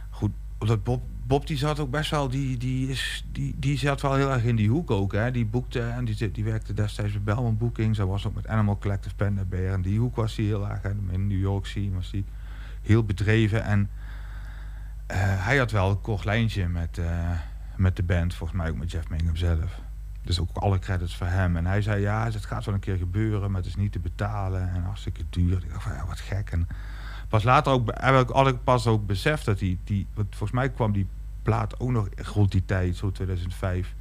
goed, 0.10 0.32
dat 0.58 0.84
Bob, 0.84 1.02
Bob 1.28 1.48
die 1.48 1.58
zat 1.58 1.80
ook 1.80 1.90
best 1.90 2.12
wel, 2.12 2.30
die, 2.30 2.58
die, 2.58 2.90
is, 2.90 3.26
die, 3.32 3.56
die 3.58 3.78
zat 3.78 4.02
wel 4.02 4.16
heel 4.16 4.32
erg 4.32 4.44
in 4.44 4.56
die 4.56 4.70
hoek 4.70 4.92
ook. 4.92 5.12
Hè. 5.12 5.32
Die 5.32 5.46
boekte 5.46 5.82
en 5.82 6.06
die, 6.06 6.32
die 6.32 6.44
werkte 6.44 6.74
destijds 6.74 7.14
bij 7.14 7.22
Belmont 7.22 7.58
Bookings. 7.58 7.98
Hij 7.98 8.08
was 8.08 8.28
ook 8.28 8.36
met 8.36 8.48
Animal 8.48 8.78
Collective 8.78 9.16
Pen 9.16 9.38
erbij. 9.38 9.72
En 9.72 9.82
die 9.82 10.00
hoek 10.00 10.16
was 10.16 10.36
hij 10.36 10.46
heel 10.46 10.70
erg. 10.70 10.84
In 10.84 11.28
New 11.28 11.40
York 11.40 11.66
scene 11.66 11.96
was 11.96 12.12
hij 12.12 12.24
heel 12.82 13.04
bedreven. 13.04 13.64
En 13.64 13.90
hij 15.18 15.58
had 15.58 15.72
wel 15.72 15.90
een 15.90 16.02
kort 16.02 16.26
lijntje 16.26 16.68
met, 16.68 16.98
eh, 16.98 17.30
met 17.76 17.96
de 17.96 18.04
band. 18.04 18.34
Volgens 18.34 18.60
mij 18.60 18.70
ook 18.70 18.78
met 18.78 18.92
Jeff 18.92 19.10
Mangum 19.10 19.36
zelf. 19.36 19.80
Dus 20.24 20.40
ook 20.40 20.50
alle 20.58 20.80
credits 20.80 21.16
voor 21.16 21.28
hem. 21.28 21.58
En 21.58 21.66
hij 21.66 21.82
zei, 21.82 22.02
ja, 22.02 22.26
het 22.26 22.46
gaat 22.46 22.66
wel 22.66 22.74
een 22.74 22.80
keer 22.80 22.98
gebeuren, 22.98 23.52
maar 23.52 23.62
het 23.62 23.70
is 23.70 23.76
niet 23.76 23.92
te 23.92 24.00
betalen. 24.00 24.70
En 24.74 24.84
hartstikke 24.84 25.24
duur. 25.30 25.58
Ik 25.64 25.70
dacht 25.72 25.84
van, 25.84 25.92
ja, 25.94 26.06
wat 26.06 26.20
gek. 26.20 26.50
En 26.52 26.68
pas 27.30 27.44
later 27.44 27.72
ook, 27.72 27.92
heb 27.94 28.16
ik, 28.22 28.30
had 28.30 28.48
ik 28.48 28.64
pas 28.64 28.88
ook 28.88 29.06
beseft 29.06 29.46
dat 29.46 29.60
die, 29.60 29.80
die... 29.84 30.08
Want 30.14 30.28
volgens 30.30 30.52
mij 30.52 30.70
kwam 30.70 30.92
die 30.92 31.08
plaat 31.44 31.80
ook 31.80 31.90
nog 31.92 32.08
rond 32.34 32.52
die 32.52 32.66
tijd, 32.66 32.96
zo 32.96 33.12
2005... 33.12 33.94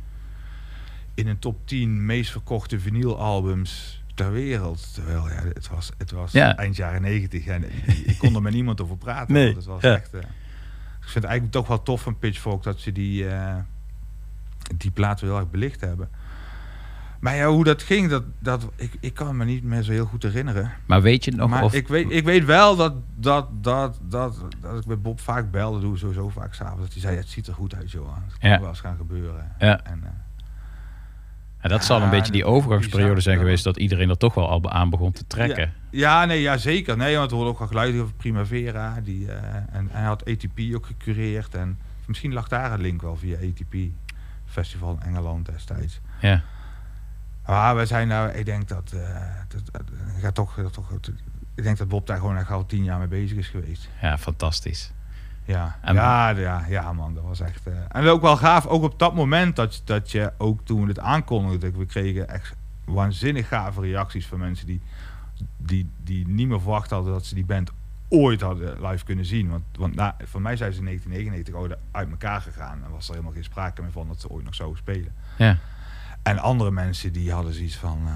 in 1.14 1.26
een 1.26 1.39
top 1.39 1.66
10 1.66 2.06
meest 2.06 2.30
verkochte 2.30 2.80
vinylalbums 2.80 4.02
ter 4.14 4.32
wereld. 4.32 4.94
Terwijl, 4.94 5.28
ja, 5.28 5.43
het 5.55 5.68
was, 5.68 5.90
het 5.98 6.10
was 6.10 6.32
Ja. 6.32 6.56
eind 6.56 6.76
jaren 6.76 7.02
90 7.02 7.47
en 7.47 7.64
ik 8.06 8.18
kon 8.18 8.35
er 8.35 8.43
met 8.43 8.52
niemand 8.52 8.80
over 8.80 8.97
praten. 8.97 9.35
Nee, 9.35 9.44
want 9.44 9.56
het 9.56 9.66
was 9.66 9.82
ja. 9.82 9.94
echt... 9.94 10.14
eh, 10.14 10.20
vind 11.10 11.24
het 11.24 11.32
eigenlijk 11.32 11.52
toch 11.52 11.66
wel 11.68 11.82
tof 11.82 12.02
van 12.02 12.18
Pitchfork 12.18 12.62
dat 12.62 12.80
ze 12.80 12.93
die, 12.93 13.28
eh, 13.28 13.56
die 14.76 14.90
plaat 14.90 15.20
wel 15.20 15.30
heel 15.30 15.39
erg 15.39 15.51
belicht 15.51 15.80
hebben. 15.80 16.09
Maar 17.20 17.36
ja, 17.36 17.47
hoe 17.47 17.64
dat 17.64 17.82
ging, 17.82 18.09
dat, 18.10 18.22
dat, 18.39 18.68
ik, 18.76 18.93
ik 19.01 19.14
kan 19.14 19.36
me 19.36 19.44
niet 19.44 19.64
meer 19.64 19.82
zo 19.82 19.93
heel 19.93 20.06
goed 20.06 20.22
herinneren. 20.22 20.72
maar 20.86 21.02
weet 21.02 21.24
je 21.24 21.30
nog 21.30 21.51
maar 21.51 21.62
of... 21.64 21.72
ik, 21.74 21.89
weet, 21.89 22.10
ik 22.10 22.24
weet 22.24 22.44
wel 22.44 22.76
dat, 22.76 22.94
dat, 23.16 23.48
dat, 23.62 23.98
dat, 24.02 24.44
dat 24.60 24.78
ik 24.80 24.86
met 24.86 25.02
Bob 25.02 25.20
vaak 25.20 25.51
belde, 25.51 25.80
doe 25.80 25.93
ik 25.93 25.98
sowieso 25.98 26.28
vaak 26.28 26.55
s'avonds. 26.55 26.82
Dat 26.82 26.93
hij 26.93 27.01
zei, 27.01 27.16
het 27.16 27.28
ziet 27.28 27.47
er 27.47 27.55
goed 27.55 27.74
uit, 27.74 27.90
joh. 27.90 28.14
Het 28.24 28.39
kan 28.39 28.51
Ja. 28.51 28.60
wel 28.60 28.68
eens 28.68 28.80
gaan 28.80 28.97
gebeuren. 28.97 29.52
Ja. 29.59 29.85
En, 29.85 30.01
eh, 30.05 30.10
Ja, 31.62 31.68
dat 31.68 31.85
zal 31.85 32.02
een 32.02 32.10
beetje 32.10 32.32
die 32.32 32.44
overgangsperiode 32.44 33.20
zijn 33.20 33.39
geweest 33.39 33.64
dat 33.64 33.76
iedereen 33.76 34.09
er 34.10 34.16
toch 34.16 34.35
wel 34.35 34.48
al 34.48 34.70
aan 34.70 34.90
begon 34.90 35.12
te 35.12 35.26
trekken. 35.26 35.72
Ja, 35.90 36.24
nee, 36.24 36.40
ja, 36.40 36.56
zeker. 36.56 36.97
Nee, 36.97 37.16
want 37.16 37.30
er 37.30 37.36
worden 37.36 37.52
ook 37.55 37.59
wel 37.59 37.68
geluiden 37.68 38.01
over 38.02 38.14
Primavera. 38.14 39.01
Die, 39.01 39.32
eh, 39.32 39.55
en 39.72 39.89
hij 39.90 40.02
had 40.05 40.24
ATP 40.28 40.59
ook 40.74 40.86
gecureerd. 40.86 41.55
En 41.55 41.78
misschien 42.06 42.32
lag 42.32 42.48
daar 42.48 42.72
een 42.72 42.80
link 42.80 43.02
wel 43.02 43.16
via 43.16 43.36
ATP. 43.36 43.74
Festival 44.47 44.98
in 45.01 45.06
Engeland 45.06 45.47
destijds. 45.47 46.01
Ja. 46.20 46.43
Maar 47.47 47.76
we 47.76 47.86
zijn 47.86 48.09
nou, 48.09 48.30
ik 48.30 48.44
denk 48.44 48.68
dat, 48.68 48.93
eh, 48.93 49.01
dat, 49.48 49.62
dat- 49.72 49.82
ik 50.16 50.22
ga 50.22 50.30
toch, 50.32 50.55
dat 50.55 50.72
toch, 50.72 50.93
ik 51.55 51.62
denk 51.62 51.78
dat 51.78 51.89
Bob 51.89 52.06
daar 52.06 52.18
gewoon 52.18 52.36
echt 52.36 52.51
al 52.51 52.66
tien 52.66 52.85
jaar 52.85 52.98
mee 52.98 53.09
bezig 53.09 53.36
is 53.39 53.48
geweest. 53.48 53.89
ja, 54.01 54.18
fantastisch. 54.18 54.93
Ja, 55.49 55.79
En- 55.83 55.95
ja, 55.95 56.29
ja, 56.29 56.65
ja, 56.69 56.93
man, 56.93 57.15
dat 57.15 57.23
was 57.25 57.41
echt. 57.41 57.66
eh, 57.66 57.73
en 57.89 58.07
ook 58.07 58.20
wel 58.23 58.37
gaaf, 58.37 58.66
ook 58.66 58.83
op 58.83 58.99
dat 58.99 59.15
moment 59.15 59.57
dat, 59.57 59.83
dat 59.85 60.11
je 60.11 60.33
ook 60.39 60.61
toen 60.65 60.83
we 60.83 60.89
het 60.89 60.99
aankondigden, 60.99 61.79
we 61.79 61.87
kregen 61.87 62.29
echt 62.29 62.55
waanzinnig 62.85 63.49
gave 63.49 63.81
reacties 63.81 64.27
van 64.27 64.39
mensen 64.39 64.66
die, 64.66 64.81
die, 65.57 65.91
die 66.05 66.29
niet 66.29 66.49
meer 66.49 66.61
verwacht 66.61 66.91
hadden 66.91 67.12
dat 67.12 67.25
ze 67.27 67.35
die 67.35 67.45
band 67.45 67.70
ooit 68.09 68.41
hadden 68.41 68.87
live 68.87 69.05
kunnen 69.05 69.25
zien. 69.25 69.49
Want, 69.49 69.62
want 69.79 69.95
na, 69.95 70.16
voor 70.25 70.41
mij 70.43 70.57
zijn 70.57 70.73
ze 70.73 70.79
in 70.79 70.85
1999 70.85 71.55
ooit 71.55 71.77
uit 71.91 72.11
elkaar 72.11 72.41
gegaan 72.41 72.85
en 72.85 72.91
was 72.91 73.07
er 73.07 73.12
helemaal 73.12 73.33
geen 73.35 73.45
sprake 73.45 73.83
meer 73.83 73.93
van 73.93 74.09
dat 74.09 74.20
ze 74.20 74.29
ooit 74.31 74.45
nog 74.45 74.55
zouden 74.55 74.79
spelen. 74.79 75.12
Ja. 75.39 75.57
En 76.23 76.39
andere 76.39 76.70
mensen 76.70 77.12
die 77.12 77.33
hadden 77.33 77.55
zoiets 77.55 77.77
van. 77.77 77.99
eh, 78.07 78.12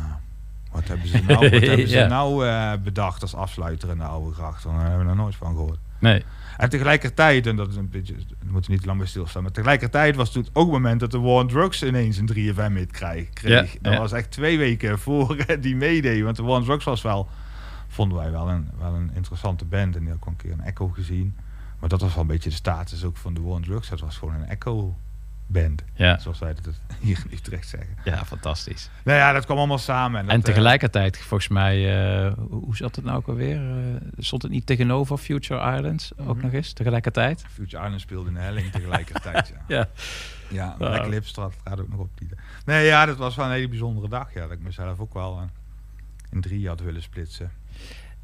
wat 0.71 0.89
hebben 0.89 1.07
ze 1.09 1.23
nou, 1.27 1.39
wat 1.51 1.61
hebben 1.61 1.89
ze 1.97 1.97
Ja. 1.99 2.07
nou 2.07 2.47
eh, 2.47 2.73
bedacht 2.83 3.23
als 3.23 3.35
afsluiter 3.35 3.89
in 3.91 3.99
de 3.99 4.05
oude 4.05 4.35
gracht? 4.35 4.65
Daar 4.65 4.81
hebben 4.81 4.99
we 4.99 5.05
nog 5.05 5.17
nooit 5.17 5.37
van 5.37 5.55
gehoord. 5.55 5.79
Nee. 5.99 6.25
En 6.63 6.69
tegelijkertijd, 6.69 7.47
en 7.47 7.57
dat 7.57 7.69
is 7.69 7.77
een 7.77 7.89
beetje, 7.89 8.15
daar 8.15 8.53
moeten 8.53 8.71
we 8.71 8.77
niet 8.77 8.87
lang 8.87 8.99
bij 8.99 9.07
stilstaan, 9.07 9.43
maar 9.43 9.53
tegelijkertijd 9.53 10.17
was 10.17 10.33
toen 10.33 10.47
ook 10.53 10.65
het 10.65 10.73
moment 10.73 11.01
dat 11.01 11.11
de 11.11 11.19
War 11.19 11.43
on 11.43 11.49
Drugs 11.49 11.83
ineens 11.83 12.17
een 12.17 12.29
3FM 12.35 12.73
hit 12.73 12.91
kreeg. 12.91 13.29
Ja, 13.43 13.61
dat 13.81 13.93
ja. 13.93 13.99
was 13.99 14.13
echt 14.13 14.31
twee 14.31 14.59
weken 14.59 14.99
voor 14.99 15.37
die 15.61 15.77
meedeed, 15.77 16.23
want 16.23 16.37
de 16.37 16.43
War 16.43 16.59
on 16.59 16.65
Drugs 16.65 16.85
was 16.85 17.03
wel, 17.03 17.29
vonden 17.89 18.19
wij 18.19 18.31
wel 18.31 18.49
een, 18.49 18.71
wel 18.79 18.95
een 18.95 19.11
interessante 19.15 19.65
band. 19.65 19.95
En 19.97 20.01
die 20.01 20.09
had 20.09 20.19
ik 20.19 20.27
een 20.27 20.37
keer 20.37 20.53
een 20.53 20.61
Echo 20.61 20.89
gezien. 20.89 21.37
Maar 21.79 21.89
dat 21.89 22.01
was 22.01 22.13
wel 22.13 22.23
een 22.23 22.29
beetje 22.29 22.51
de 22.51 22.57
status 22.57 23.05
ook 23.05 23.17
van 23.17 23.35
de 23.35 23.41
War 23.41 23.53
on 23.53 23.63
Drugs. 23.63 23.89
Dat 23.89 24.01
was 24.01 24.17
gewoon 24.17 24.35
een 24.35 24.49
Echo 24.49 24.97
band. 25.53 25.83
Ja. 25.95 26.19
Zoals 26.19 26.39
wij 26.39 26.55
dat 26.55 26.75
hier 27.01 27.23
in 27.31 27.37
Utrecht 27.37 27.69
zeggen. 27.69 27.97
Ja, 28.05 28.25
fantastisch. 28.25 28.91
Nou 29.05 29.19
ja, 29.19 29.33
dat 29.33 29.45
kwam 29.45 29.59
allemaal 29.59 29.79
samen. 29.79 30.21
En, 30.21 30.25
dat, 30.27 30.35
En 30.35 30.41
eh, 30.41 30.45
tegelijkertijd, 30.47 31.19
volgens 31.19 31.49
mij, 31.49 31.77
eh, 32.27 32.33
hoe 32.51 32.77
zat 32.77 32.97
het 32.97 33.05
nou 33.05 33.17
ook 33.17 33.29
alweer? 33.29 33.57
Eh, 33.57 33.95
stond 34.19 34.43
het 34.43 34.51
niet 34.51 34.67
tegenover 34.67 35.17
Future 35.19 35.77
Islands 35.77 36.13
ook 36.17 36.35
Mhm. 36.37 36.45
nog 36.45 36.53
eens, 36.53 36.73
tegelijkertijd? 36.73 37.45
Future 37.53 37.83
Island 37.85 38.01
speelde 38.01 38.29
in 38.31 38.37
helling 38.37 38.71
tegelijkertijd. 38.73 39.53
Ja, 39.69 39.77
Ja. 39.79 39.89
ja. 40.51 40.75
Black 40.79 41.07
Lipstraat 41.07 41.55
gaat 41.65 41.81
ook 41.81 41.89
nog 41.89 41.99
op 42.01 42.11
die. 42.19 42.29
Nee, 42.65 42.87
ja, 42.87 43.07
dat 43.07 43.17
was 43.17 43.37
wel 43.37 43.45
een 43.47 43.53
hele 43.53 43.69
bijzondere 43.69 44.09
dag. 44.09 44.35
Ja, 44.35 44.41
dat 44.41 44.51
ik 44.51 44.63
mezelf 44.63 44.99
ook 45.01 45.15
wel 45.15 45.41
in 46.31 46.41
drie 46.41 46.69
had 46.69 46.81
willen 46.81 47.03
splitsen. 47.03 47.51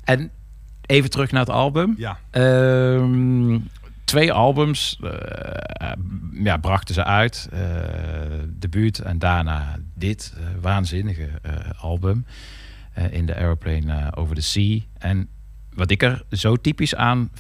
En 0.05 0.31
even 0.87 1.11
terug 1.11 1.31
naar 1.31 1.41
het 1.41 1.51
album. 1.51 1.95
Ja. 1.97 2.19
Ehm, 2.31 3.59
twee 4.09 4.33
albums 4.33 4.99
eh, 5.03 5.93
ja, 6.43 6.57
brachten 6.57 6.95
ze 6.95 7.05
uit. 7.05 7.49
Eh 7.53 7.61
debuut 8.59 8.99
en 8.99 9.19
daarna 9.19 9.77
dit 9.95 10.35
eh, 10.37 10.45
waanzinnige 10.61 11.29
eh, 11.43 11.53
album. 11.81 12.27
eh, 12.93 13.13
in 13.13 13.27
de 13.27 13.35
Aeroplane 13.37 13.93
eh, 13.93 14.07
Over 14.15 14.35
the 14.35 14.41
Sea. 14.43 14.79
En 14.99 15.29
wat 15.75 15.91
ik 15.91 16.03
er 16.03 16.23
zo 16.31 16.57
typisch 16.57 16.95
aan 16.95 17.31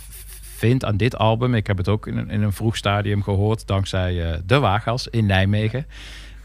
vind 0.57 0.85
aan 0.85 0.97
dit 0.97 1.17
album... 1.17 1.55
ik 1.55 1.67
heb 1.67 1.77
het 1.77 1.89
ook 1.89 2.07
in 2.07 2.17
een, 2.17 2.31
in 2.31 2.43
een 2.43 2.53
vroeg 2.53 2.77
stadium 2.77 3.23
gehoord... 3.23 3.67
dankzij 3.67 4.33
eh, 4.33 4.39
De 4.47 4.59
Waaggas 4.59 5.09
in 5.09 5.27
Nijmegen... 5.27 5.87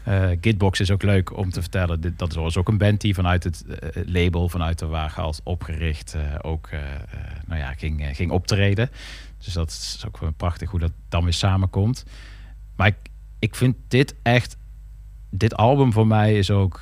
Eh, 0.04 0.28
Gitbox 0.40 0.80
is 0.80 0.90
ook 0.90 1.02
leuk 1.02 1.36
om 1.36 1.50
te 1.50 1.60
vertellen. 1.60 2.00
Dit, 2.00 2.18
dat 2.18 2.34
was 2.34 2.56
ook 2.56 2.68
een 2.68 2.78
band 2.78 3.00
die 3.00 3.14
vanuit 3.14 3.44
het 3.44 3.64
eh, 3.66 4.02
label, 4.06 4.48
vanuit 4.48 4.78
de 4.78 4.86
Waaghals 4.86 5.40
opgericht, 5.42 6.14
eh, 6.14 6.20
ook 6.42 6.66
eh, 6.70 6.78
eh, 6.94 6.98
nou 7.46 7.60
ja, 7.60 7.72
ging, 7.72 8.02
eh, 8.04 8.14
ging 8.14 8.30
optreden. 8.30 8.90
Dus 9.44 9.52
dat 9.52 9.68
is 9.68 10.04
ook 10.06 10.18
wel 10.18 10.32
prachtig 10.32 10.70
hoe 10.70 10.80
dat 10.80 10.92
dan 11.08 11.24
weer 11.24 11.32
samenkomt. 11.32 12.04
Maar 12.76 12.86
ik, 12.86 12.96
ik 13.38 13.54
vind 13.54 13.76
dit 13.88 14.14
echt, 14.22 14.56
dit 15.30 15.56
album 15.56 15.92
voor 15.92 16.06
mij 16.06 16.38
is 16.38 16.50
ook 16.50 16.80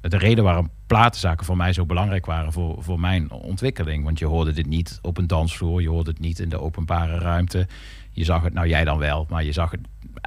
de 0.00 0.18
reden 0.18 0.44
waarom 0.44 0.70
platenzaken 0.86 1.46
voor 1.46 1.56
mij 1.56 1.72
zo 1.72 1.86
belangrijk 1.86 2.26
waren 2.26 2.52
voor, 2.52 2.82
voor 2.82 3.00
mijn 3.00 3.30
ontwikkeling. 3.30 4.04
Want 4.04 4.18
je 4.18 4.26
hoorde 4.26 4.52
dit 4.52 4.66
niet 4.66 4.98
op 5.02 5.18
een 5.18 5.26
dansvloer, 5.26 5.82
je 5.82 5.88
hoorde 5.88 6.10
het 6.10 6.20
niet 6.20 6.38
in 6.38 6.48
de 6.48 6.60
openbare 6.60 7.18
ruimte. 7.18 7.66
Je 8.10 8.24
zag 8.24 8.42
het, 8.42 8.52
nou 8.52 8.68
jij 8.68 8.84
dan 8.84 8.98
wel, 8.98 9.26
maar 9.28 9.44
je 9.44 9.52
zag 9.52 9.70
het 9.70 9.80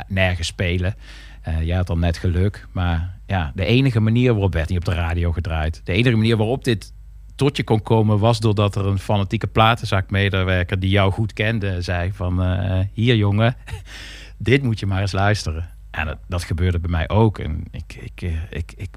nergens 0.07 0.47
spelen. 0.47 0.95
Eh, 1.41 1.61
jij 1.61 1.75
had 1.75 1.87
dan 1.87 1.99
net 1.99 2.17
geluk. 2.17 2.67
Maar 2.71 3.19
ja, 3.25 3.51
de 3.55 3.65
enige 3.65 3.99
manier 3.99 4.31
waarop 4.31 4.53
werd 4.53 4.69
niet 4.69 4.77
op 4.77 4.85
de 4.85 4.93
radio 4.93 5.31
gedraaid. 5.31 5.81
De 5.83 5.93
enige 5.93 6.15
manier 6.15 6.37
waarop 6.37 6.63
dit 6.63 6.93
tot 7.39 7.57
je 7.57 7.63
kon 7.63 7.81
komen 7.81 8.19
was 8.19 8.39
doordat 8.39 8.75
er 8.75 8.85
een 8.85 8.99
fanatieke 8.99 9.47
platenzaakmedewerker 9.47 10.79
die 10.79 10.89
jou 10.89 11.11
goed 11.11 11.33
kende 11.33 11.81
zei 11.81 12.11
van 12.13 12.43
eh, 12.43 12.79
hier 12.93 13.15
jongen, 13.15 13.55
dit 14.37 14.63
moet 14.63 14.79
je 14.79 14.85
maar 14.85 15.01
eens 15.01 15.11
luisteren. 15.11 15.69
En 15.91 16.05
dat, 16.05 16.17
dat 16.27 16.43
gebeurde 16.43 16.79
bij 16.79 16.89
mij 16.89 17.09
ook. 17.09 17.39
En 17.39 17.63
ik, 17.71 17.95
ik, 18.01 18.21
eh, 18.21 18.31
ik, 18.49 18.73
ik, 18.77 18.89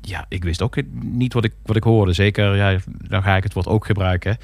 ja, 0.00 0.26
ik 0.28 0.44
wist 0.44 0.62
ook 0.62 0.76
niet 0.92 1.32
wat 1.32 1.44
ik, 1.44 1.52
wat 1.62 1.76
ik 1.76 1.82
hoorde. 1.82 2.12
Zeker, 2.12 2.56
ja, 2.56 2.78
dan 3.08 3.22
ga 3.22 3.36
ik 3.36 3.42
het 3.42 3.52
woord 3.52 3.66
ook 3.66 3.86
gebruiken. 3.86 4.36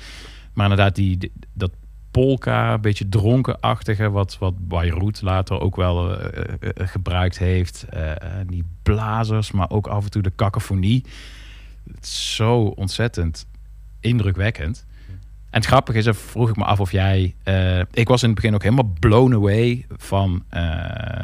Maar 0.52 0.70
inderdaad, 0.70 0.94
die, 0.94 1.32
dat 1.52 1.70
polka, 2.10 2.72
een 2.72 2.80
beetje 2.80 3.08
dronkenachtige, 3.08 4.10
wat, 4.10 4.38
wat 4.38 4.68
Beirut 4.68 5.22
later 5.22 5.60
ook 5.60 5.76
wel 5.76 6.20
eh, 6.20 6.54
gebruikt 6.74 7.38
heeft. 7.38 7.86
Die 8.46 8.64
blazers, 8.82 9.52
maar 9.52 9.70
ook 9.70 9.86
af 9.86 10.04
en 10.04 10.10
toe 10.10 10.22
de 10.22 10.32
cacophonie. 10.36 11.04
Het 11.94 12.04
is 12.04 12.34
zo 12.34 12.60
ontzettend 12.62 13.46
indrukwekkend. 14.00 14.86
En 15.50 15.58
het 15.58 15.66
grappige 15.66 15.98
is, 15.98 16.08
vroeg 16.12 16.48
ik 16.48 16.56
me 16.56 16.64
af 16.64 16.80
of 16.80 16.92
jij... 16.92 17.34
eh, 17.42 17.78
ik 17.90 18.08
was 18.08 18.22
in 18.22 18.28
het 18.28 18.36
begin 18.40 18.54
ook 18.54 18.62
helemaal 18.62 18.92
blown 19.00 19.34
away 19.34 19.86
van 19.96 20.44
eh, 20.48 20.62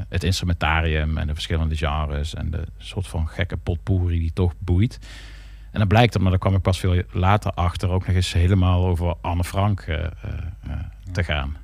het 0.09 0.25
instrumentarium 0.25 1.19
en 1.19 1.27
de 1.27 1.35
verschillende 1.35 1.77
genres 1.77 2.35
en 2.35 2.51
de 2.51 2.65
soort 2.79 3.07
van 3.07 3.29
gekke 3.29 3.57
potpourri 3.57 4.19
die 4.19 4.33
toch 4.33 4.53
boeit. 4.59 4.99
En 5.71 5.79
dan 5.79 5.89
blijkt 5.89 6.13
het, 6.13 6.23
maar 6.23 6.31
daar 6.31 6.41
kwam 6.41 6.55
ik 6.55 6.63
pas 6.63 6.79
veel 6.79 7.03
later 7.11 7.51
achter, 7.53 7.89
ook 7.91 8.07
nog 8.07 8.17
eens 8.17 8.33
helemaal 8.33 8.87
over 8.87 9.15
Anne 9.21 9.45
Frank 9.45 9.81
eh, 9.81 10.05
te 11.13 11.25
gaan. 11.25 11.57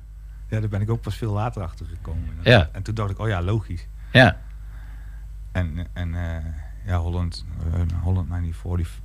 Ja, 0.49 0.59
daar 0.59 0.69
ben 0.69 0.81
ik 0.81 0.89
ook 0.89 1.01
pas 1.01 1.15
veel 1.15 1.33
later 1.33 1.61
achter 1.61 1.85
gekomen. 1.85 2.29
Ja. 2.43 2.69
En 2.71 2.83
toen 2.83 2.95
dacht 2.95 3.09
ik, 3.09 3.19
oh 3.19 3.27
ja, 3.27 3.41
logisch. 3.41 3.87
Ja, 4.11 4.37
En, 5.51 5.87
en 5.93 6.15
ja, 6.85 6.97
Holland, 6.97 7.45
eh, 7.73 7.81
Holland 8.01 8.29
1940, 8.29 8.99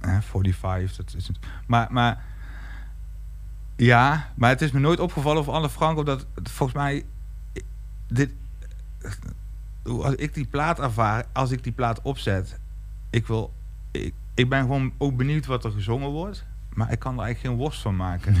eh, 0.00 0.18
45, 0.20 0.96
dat 0.96 1.14
is 1.14 1.26
het. 1.26 1.38
Maar, 1.66 1.92
maar 1.92 2.22
ja, 3.76 4.32
maar 4.34 4.50
het 4.50 4.62
is 4.62 4.70
me 4.70 4.80
nooit 4.80 5.00
opgevallen 5.00 5.40
of 5.40 5.48
Anne 5.48 5.68
Frank, 5.70 5.98
omdat 5.98 6.26
volgens 6.42 6.78
mij 6.78 7.04
dit, 8.08 8.30
hoe- 9.82 10.04
als 10.04 10.14
ik 10.14 10.34
die 10.34 10.46
plaat 10.46 10.78
ervaar, 10.80 11.24
als 11.32 11.50
ik 11.50 11.62
die 11.62 11.72
plaat 11.72 12.02
opzet, 12.02 12.58
ik 13.10 13.26
wil, 13.26 13.52
ik, 13.90 14.14
ik 14.34 14.48
ben 14.48 14.60
gewoon 14.60 14.92
ook 14.98 15.16
benieuwd 15.16 15.46
wat 15.46 15.64
er 15.64 15.70
gezongen 15.70 16.08
wordt, 16.10 16.44
maar 16.72 16.92
ik 16.92 16.98
kan 16.98 17.18
er 17.18 17.22
eigenlijk 17.24 17.54
geen 17.54 17.64
worst 17.64 17.80
van 17.82 17.96
maken. 17.96 18.34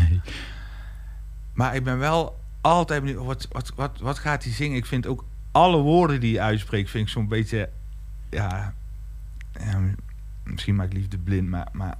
Maar 1.52 1.74
ik 1.74 1.84
ben 1.84 1.98
wel 1.98 2.40
altijd 2.60 3.02
benieuwd, 3.02 3.24
wat, 3.24 3.48
wat, 3.50 3.72
wat, 3.76 3.98
wat 4.00 4.18
gaat 4.18 4.44
hij 4.44 4.52
zingen? 4.52 4.76
Ik 4.76 4.86
vind 4.86 5.06
ook 5.06 5.24
alle 5.52 5.76
woorden 5.80 6.20
die 6.20 6.36
hij 6.38 6.46
uitspreekt, 6.46 6.90
vind 6.90 7.06
ik 7.06 7.12
zo'n 7.12 7.28
beetje, 7.28 7.70
ja, 8.30 8.74
ja, 9.60 9.80
misschien 10.44 10.74
maak 10.74 10.86
ik 10.86 10.92
liefde 10.92 11.18
blind, 11.18 11.48
maar, 11.48 11.68
maar 11.72 11.98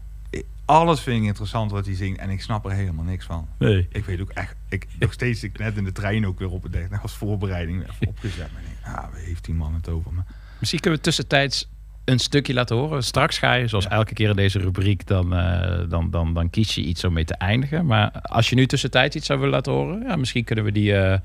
alles 0.64 1.00
vind 1.00 1.20
ik 1.20 1.26
interessant 1.26 1.70
wat 1.70 1.86
hij 1.86 1.94
zingt 1.94 2.18
en 2.18 2.30
ik 2.30 2.42
snap 2.42 2.64
er 2.64 2.70
helemaal 2.72 3.04
niks 3.04 3.24
van. 3.24 3.48
nee. 3.58 3.86
Ik 3.92 4.04
weet 4.04 4.20
ook 4.20 4.30
echt, 4.30 4.54
ik, 4.68 4.86
nog 4.98 5.12
steeds, 5.12 5.42
ik 5.42 5.58
net 5.58 5.76
in 5.76 5.84
de 5.84 5.92
trein 5.92 6.26
ook 6.26 6.38
weer 6.38 6.50
op 6.50 6.62
het 6.62 6.72
dek, 6.72 6.88
als 7.02 7.12
voorbereiding 7.12 7.82
even 7.82 8.08
opgezet. 8.08 8.52
Maar 8.52 8.62
ik 8.62 8.68
denk, 8.84 8.96
ah, 8.96 9.02
waar 9.10 9.20
heeft 9.20 9.44
die 9.44 9.54
man 9.54 9.74
het 9.74 9.88
over? 9.88 10.12
Maar, 10.12 10.24
Misschien 10.58 10.80
kunnen 10.80 10.98
we 10.98 11.04
tussentijds 11.04 11.68
een 12.04 12.18
stukje 12.18 12.54
laten 12.54 12.76
horen. 12.76 13.04
Straks 13.04 13.38
ga 13.38 13.52
je, 13.54 13.68
zoals 13.68 13.84
Ja. 13.84 13.90
elke 13.90 14.14
keer 14.14 14.28
in 14.30 14.36
deze 14.36 14.58
rubriek, 14.58 15.06
dan, 15.06 15.34
eh, 15.34 15.88
dan, 15.88 16.10
dan, 16.10 16.34
dan 16.34 16.50
kies 16.50 16.74
je 16.74 16.80
iets 16.82 17.04
om 17.04 17.12
mee 17.12 17.24
te 17.24 17.34
eindigen. 17.34 17.86
Maar 17.86 18.10
als 18.12 18.48
je 18.48 18.54
nu 18.54 18.66
tussentijds 18.66 19.16
iets 19.16 19.26
zou 19.26 19.38
willen 19.38 19.54
laten 19.54 19.72
horen, 19.72 20.02
ja, 20.02 20.16
misschien 20.16 20.44
kunnen 20.44 20.64
we 20.64 20.72
die 20.72 20.94
eh, 20.96 21.18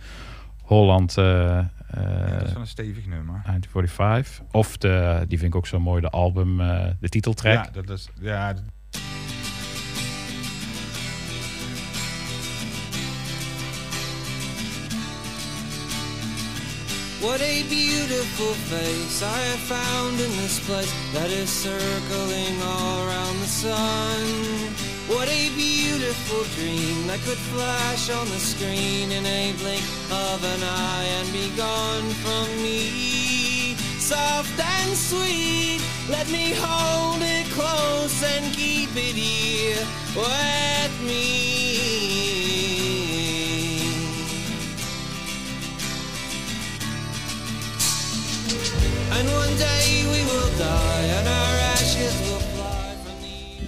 Holland 0.62 1.18
eh, 1.18 1.60
ja, 1.96 2.26
eh, 2.26 2.32
dat 2.32 2.48
is 2.48 2.54
wel 2.54 2.62
een 2.62 2.68
stevig 2.68 3.06
nummer. 3.06 3.42
1945. 3.46 4.46
Of 4.52 4.78
de, 4.78 5.26
die 5.28 5.38
vind 5.38 5.52
ik 5.52 5.58
ook 5.58 5.68
zo 5.68 5.80
mooi, 5.80 6.02
de 6.02 6.10
album, 6.10 6.62
eh, 6.62 6.88
de 7.00 7.10
titeltrack. 7.10 7.66
Ja, 7.66 7.82
dat 7.82 7.90
is, 7.90 8.10
ja, 8.20 8.54
What 17.24 17.40
a 17.40 17.64
beautiful 17.70 18.54
face 18.68 19.24
I 19.24 19.40
have 19.52 19.60
found 19.62 20.20
in 20.20 20.30
this 20.44 20.60
place 20.68 20.92
that 21.14 21.30
is 21.32 21.50
circling 21.50 22.62
all 22.62 23.08
around 23.08 23.40
the 23.40 23.48
sun. 23.48 24.26
What 25.08 25.30
a 25.30 25.50
beautiful 25.56 26.44
dream 26.56 27.08
that 27.08 27.22
could 27.22 27.40
flash 27.56 28.10
on 28.10 28.28
the 28.28 28.42
screen 28.52 29.14
in 29.14 29.26
a 29.26 29.54
blink 29.54 29.86
of 30.12 30.44
an 30.44 30.64
eye 30.64 31.08
and 31.20 31.32
be 31.32 31.48
gone 31.56 32.10
from 32.26 32.48
me. 32.62 33.76
Soft 34.00 34.60
and 34.60 34.92
sweet, 34.92 35.80
let 36.10 36.30
me 36.30 36.52
hold 36.58 37.22
it 37.22 37.48
close 37.56 38.22
and 38.36 38.54
keep 38.54 38.90
it 38.98 39.16
here 39.16 39.88
with 40.14 40.94
me. 41.08 42.43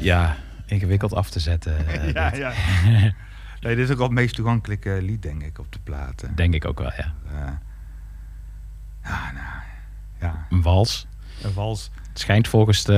Ja, 0.05 0.38
ingewikkeld 0.65 1.13
af 1.13 1.30
te 1.30 1.39
zetten. 1.39 1.77
eh, 1.88 2.13
ja, 2.13 2.30
dit. 2.30 2.39
ja. 2.39 2.53
Nee, 3.61 3.76
dit 3.76 3.85
is 3.85 3.91
ook 3.91 3.97
wel 3.97 4.07
het 4.07 4.15
meest 4.15 4.35
toegankelijke 4.35 4.99
lied, 5.01 5.22
denk 5.22 5.43
ik, 5.43 5.59
op 5.59 5.72
de 5.72 5.80
platen. 5.84 6.35
Denk 6.35 6.53
ik 6.53 6.65
ook 6.65 6.80
wel, 6.80 6.91
ja. 6.97 7.13
Eh, 7.27 7.51
ja, 9.03 9.31
nou, 9.31 9.63
ja. 10.19 10.47
Een 10.49 10.61
wals. 10.61 11.07
Een 11.41 11.53
wals. 11.53 11.91
Het 12.09 12.19
schijnt 12.19 12.47
volgens 12.47 12.84
de... 12.84 12.93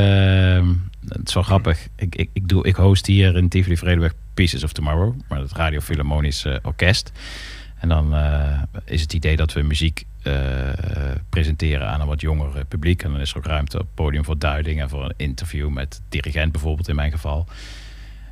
Het 1.07 1.27
is 1.27 1.33
wel 1.33 1.43
grappig. 1.43 1.87
Ik, 1.95 2.15
ik, 2.15 2.29
ik, 2.33 2.47
doe, 2.47 2.65
ik 2.65 2.75
host 2.75 3.05
hier 3.05 3.35
in 3.35 3.49
Tivoli 3.49 3.77
Vredenburg 3.77 4.13
Pieces 4.33 4.63
of 4.63 4.71
Tomorrow. 4.71 5.15
Maar 5.27 5.39
het 5.39 5.51
Radio 5.51 5.79
Philharmonisch 5.79 6.45
eh, 6.45 6.55
Orkest. 6.61 7.11
En 7.77 7.89
dan 7.89 8.15
eh, 8.15 8.61
is 8.85 9.01
het 9.01 9.13
idee 9.13 9.35
dat 9.35 9.53
we 9.53 9.61
muziek 9.61 10.05
eh, 10.16 10.16
presenteren 11.29 11.87
aan 11.87 12.01
een 12.01 12.07
wat 12.07 12.21
jonger 12.21 12.57
eh, 12.57 12.61
publiek. 12.67 13.03
En 13.03 13.11
dan 13.11 13.21
is 13.21 13.31
er 13.31 13.37
ook 13.37 13.45
ruimte 13.45 13.79
op 13.79 13.85
het 13.85 13.93
podium 13.93 14.25
voor 14.25 14.37
duiding 14.37 14.81
en 14.81 14.89
voor 14.89 15.03
een 15.03 15.13
interview 15.17 15.69
met 15.69 16.01
dirigent 16.09 16.51
bijvoorbeeld 16.51 16.87
in 16.87 16.95
mijn 16.95 17.11
geval. 17.11 17.47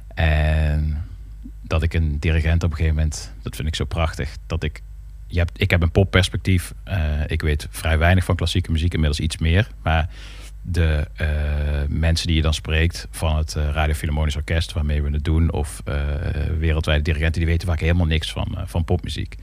En 0.07 1.05
dat 1.61 1.83
ik 1.83 1.93
een 1.93 2.19
dirigent 2.19 2.63
op 2.63 2.69
een 2.69 2.75
gegeven 2.75 2.95
moment, 2.95 3.33
dat 3.41 3.55
vind 3.55 3.67
ik 3.67 3.75
zo 3.75 3.85
prachtig, 3.85 4.37
dat 4.47 4.63
ik, 4.63 4.81
je 5.27 5.37
hebt, 5.37 5.61
ik 5.61 5.69
heb 5.69 5.81
een 5.81 5.91
popperspectief. 5.91 6.73
Eh, 6.83 6.97
ik 7.27 7.41
weet 7.41 7.67
vrij 7.69 7.97
weinig 7.97 8.23
van 8.23 8.35
klassieke 8.35 8.71
muziek, 8.71 8.93
inmiddels 8.93 9.19
iets 9.19 9.37
meer. 9.37 9.67
Maar 9.81 10.09
de 10.67 11.07
eh, 11.15 11.27
mensen 11.87 12.27
die 12.27 12.35
je 12.35 12.41
dan 12.41 12.53
spreekt 12.53 13.07
van 13.11 13.37
het 13.37 13.55
eh, 13.55 13.69
Radio 13.69 13.93
Philharmonisch 13.93 14.35
Orkest, 14.35 14.73
waarmee 14.73 15.01
we 15.01 15.09
het 15.09 15.23
doen, 15.23 15.51
of 15.51 15.81
eh, 15.85 15.95
wereldwijde 16.59 17.03
dirigenten, 17.03 17.41
die 17.41 17.49
weten 17.49 17.67
vaak 17.67 17.79
helemaal 17.79 18.05
niks 18.05 18.31
van, 18.31 18.47
eh, 18.57 18.63
van 18.65 18.83
popmuziek. 18.83 19.35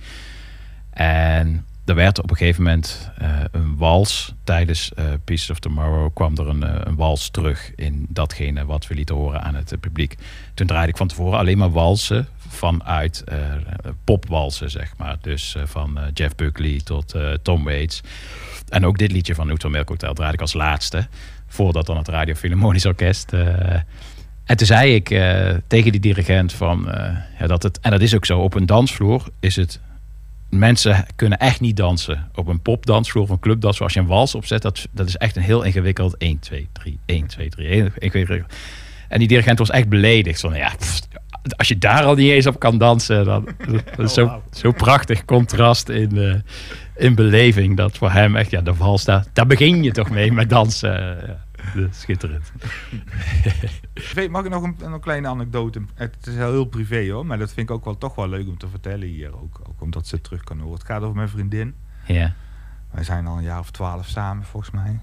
En 0.90 1.66
er 1.84 1.94
werd 1.94 2.22
op 2.22 2.30
een 2.30 2.36
gegeven 2.36 2.62
moment 2.62 3.10
eh, 3.18 3.28
een 3.50 3.76
wals. 3.76 4.34
Tijdens 4.44 4.94
eh 4.94 5.04
Pieces 5.24 5.50
of 5.50 5.58
Tomorrow 5.58 6.14
kwam 6.14 6.36
er 6.36 6.48
een, 6.48 6.62
eh, 6.62 6.80
een 6.84 6.96
wals 6.96 7.30
terug 7.30 7.72
in 7.74 8.06
datgene 8.08 8.64
wat 8.64 8.86
we 8.86 8.94
lieten 8.94 9.14
horen 9.14 9.42
aan 9.42 9.54
het 9.54 9.76
publiek. 9.80 10.16
Toen 10.54 10.66
draaide 10.66 10.90
ik 10.90 10.96
van 10.96 11.08
tevoren 11.08 11.38
alleen 11.38 11.58
maar 11.58 11.70
walsen 11.70 12.28
vanuit 12.48 13.24
popwalsen, 14.04 14.70
zeg 14.70 14.96
maar. 14.96 15.16
Dus 15.20 15.56
van 15.64 15.98
Jeff 16.14 16.34
Buckley 16.34 16.80
tot 16.84 17.14
Tom 17.42 17.64
Waits. 17.64 18.00
En 18.68 18.86
ook 18.86 18.98
dit 18.98 19.12
liedje 19.12 19.34
van 19.34 19.48
Hotel 19.48 19.70
Milk 19.70 19.88
Hotel 19.88 20.14
draaide 20.14 20.34
ik 20.34 20.40
als 20.40 20.52
laatste. 20.52 21.06
Voordat 21.46 21.86
dan 21.86 21.96
het 21.96 22.08
Radio 22.08 22.34
Philharmonisch 22.34 22.86
Orkest... 22.86 23.32
en 24.44 24.56
toen 24.56 24.66
zei 24.66 24.94
ik 24.94 25.08
tegen 25.66 25.92
die 25.92 26.00
dirigent 26.00 26.52
van... 26.52 26.88
ja, 27.38 27.46
dat 27.46 27.62
het, 27.62 27.80
en 27.80 27.90
dat 27.90 28.00
is 28.00 28.14
ook 28.14 28.24
zo, 28.24 28.38
op 28.38 28.54
een 28.54 28.66
dansvloer 28.66 29.28
is 29.40 29.56
het... 29.56 29.80
Mensen 30.56 31.06
kunnen 31.16 31.38
echt 31.38 31.60
niet 31.60 31.76
dansen. 31.76 32.30
Op 32.34 32.46
een 32.46 32.60
popdansvloer 32.60 33.22
of 33.22 33.30
een 33.30 33.38
clubdansvloer. 33.38 33.86
Als 33.86 33.94
je 33.94 34.00
een 34.00 34.06
wals 34.06 34.34
opzet, 34.34 34.62
dat, 34.62 34.88
dat 34.90 35.08
is 35.08 35.16
echt 35.16 35.36
een 35.36 35.42
heel 35.42 35.62
ingewikkeld... 35.62 36.16
1, 36.16 36.38
2, 36.38 36.68
3, 36.72 36.98
1, 37.06 37.26
2, 37.26 37.48
3. 37.48 37.68
één- 37.68 37.92
ingewikkeld. 37.98 38.52
En 39.08 39.18
die 39.18 39.28
dirigent 39.28 39.58
was 39.58 39.70
echt 39.70 39.88
beledigd. 39.88 40.40
Van, 40.40 40.54
ja, 40.54 40.72
pff, 40.78 41.00
als 41.56 41.68
je 41.68 41.78
daar 41.78 42.04
al 42.04 42.14
niet 42.14 42.30
eens 42.30 42.46
op 42.46 42.58
kan 42.58 42.78
dansen... 42.78 43.24
Dan, 43.24 43.48
dat 43.96 44.06
is 44.06 44.14
zo, 44.14 44.42
zo 44.50 44.72
prachtig 44.72 45.24
contrast 45.24 45.88
in, 45.88 46.18
eh, 46.18 46.34
in 46.96 47.14
beleving. 47.14 47.76
Dat 47.76 47.96
voor 47.96 48.10
hem 48.10 48.36
echt, 48.36 48.50
ja, 48.50 48.60
de 48.60 48.74
wals, 48.74 49.04
daar, 49.04 49.24
daar 49.32 49.46
begin 49.46 49.82
je 49.82 49.92
toch 49.92 50.10
mee 50.10 50.32
met 50.32 50.50
dansen. 50.50 50.90
Ja, 51.00 51.14
dat 51.14 51.36
is 51.51 51.51
schitterend. 51.90 52.52
Weet- 54.14 54.30
Mag 54.30 54.44
ik 54.44 54.50
nog 54.50 54.62
een, 54.62 54.76
een 54.80 55.00
kleine 55.00 55.28
anekdote? 55.28 55.82
Het 55.94 56.26
is 56.26 56.34
heel, 56.34 56.50
heel 56.50 56.64
privé 56.64 57.10
hoor, 57.10 57.26
maar 57.26 57.38
dat 57.38 57.52
vind 57.52 57.68
ik 57.70 57.74
ook 57.76 57.84
wel 57.84 57.98
toch 57.98 58.14
wel 58.14 58.28
leuk 58.28 58.48
om 58.48 58.58
te 58.58 58.68
vertellen 58.68 59.08
hier 59.08 59.36
ook. 59.42 59.60
Ook 59.68 59.80
omdat 59.80 60.06
ze 60.06 60.14
het 60.14 60.24
terug 60.24 60.44
kan 60.44 60.58
horen. 60.58 60.74
Het 60.78 60.84
gaat 60.86 61.02
over 61.02 61.16
mijn 61.16 61.28
vriendin. 61.28 61.74
Ja. 62.06 62.34
Wij 62.90 63.04
zijn 63.04 63.26
al 63.26 63.36
een 63.36 63.42
jaar 63.42 63.58
of 63.58 63.70
twaalf 63.70 64.06
samen 64.08 64.44
volgens 64.44 64.72
mij. 64.72 65.00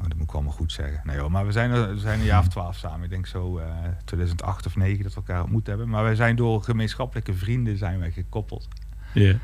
Oh, 0.00 0.06
dat 0.08 0.14
moet 0.14 0.28
ik 0.28 0.32
allemaal 0.34 0.52
goed 0.52 0.72
zeggen. 0.72 1.00
Nee 1.04 1.18
hoor, 1.18 1.30
maar 1.30 1.46
we 1.46 1.52
zijn, 1.52 1.70
er- 1.70 1.88
we 1.94 1.98
zijn 1.98 2.18
een 2.20 2.24
jaar 2.26 2.40
of 2.40 2.48
twaalf 2.48 2.76
samen. 2.76 3.04
Ik 3.04 3.10
denk 3.10 3.26
zo 3.26 3.58
eh 3.58 3.66
2008 4.04 4.66
of 4.66 4.76
9 4.76 5.02
dat 5.02 5.14
we 5.14 5.20
elkaar 5.20 5.42
ontmoet 5.42 5.66
hebben. 5.66 5.88
Maar 5.88 6.02
wij 6.02 6.14
zijn 6.14 6.36
door 6.36 6.62
gemeenschappelijke 6.62 7.34
vrienden 7.34 7.76
zijn 7.78 7.98
wij 7.98 8.10
gekoppeld. 8.10 8.68
Ja. 9.14 9.34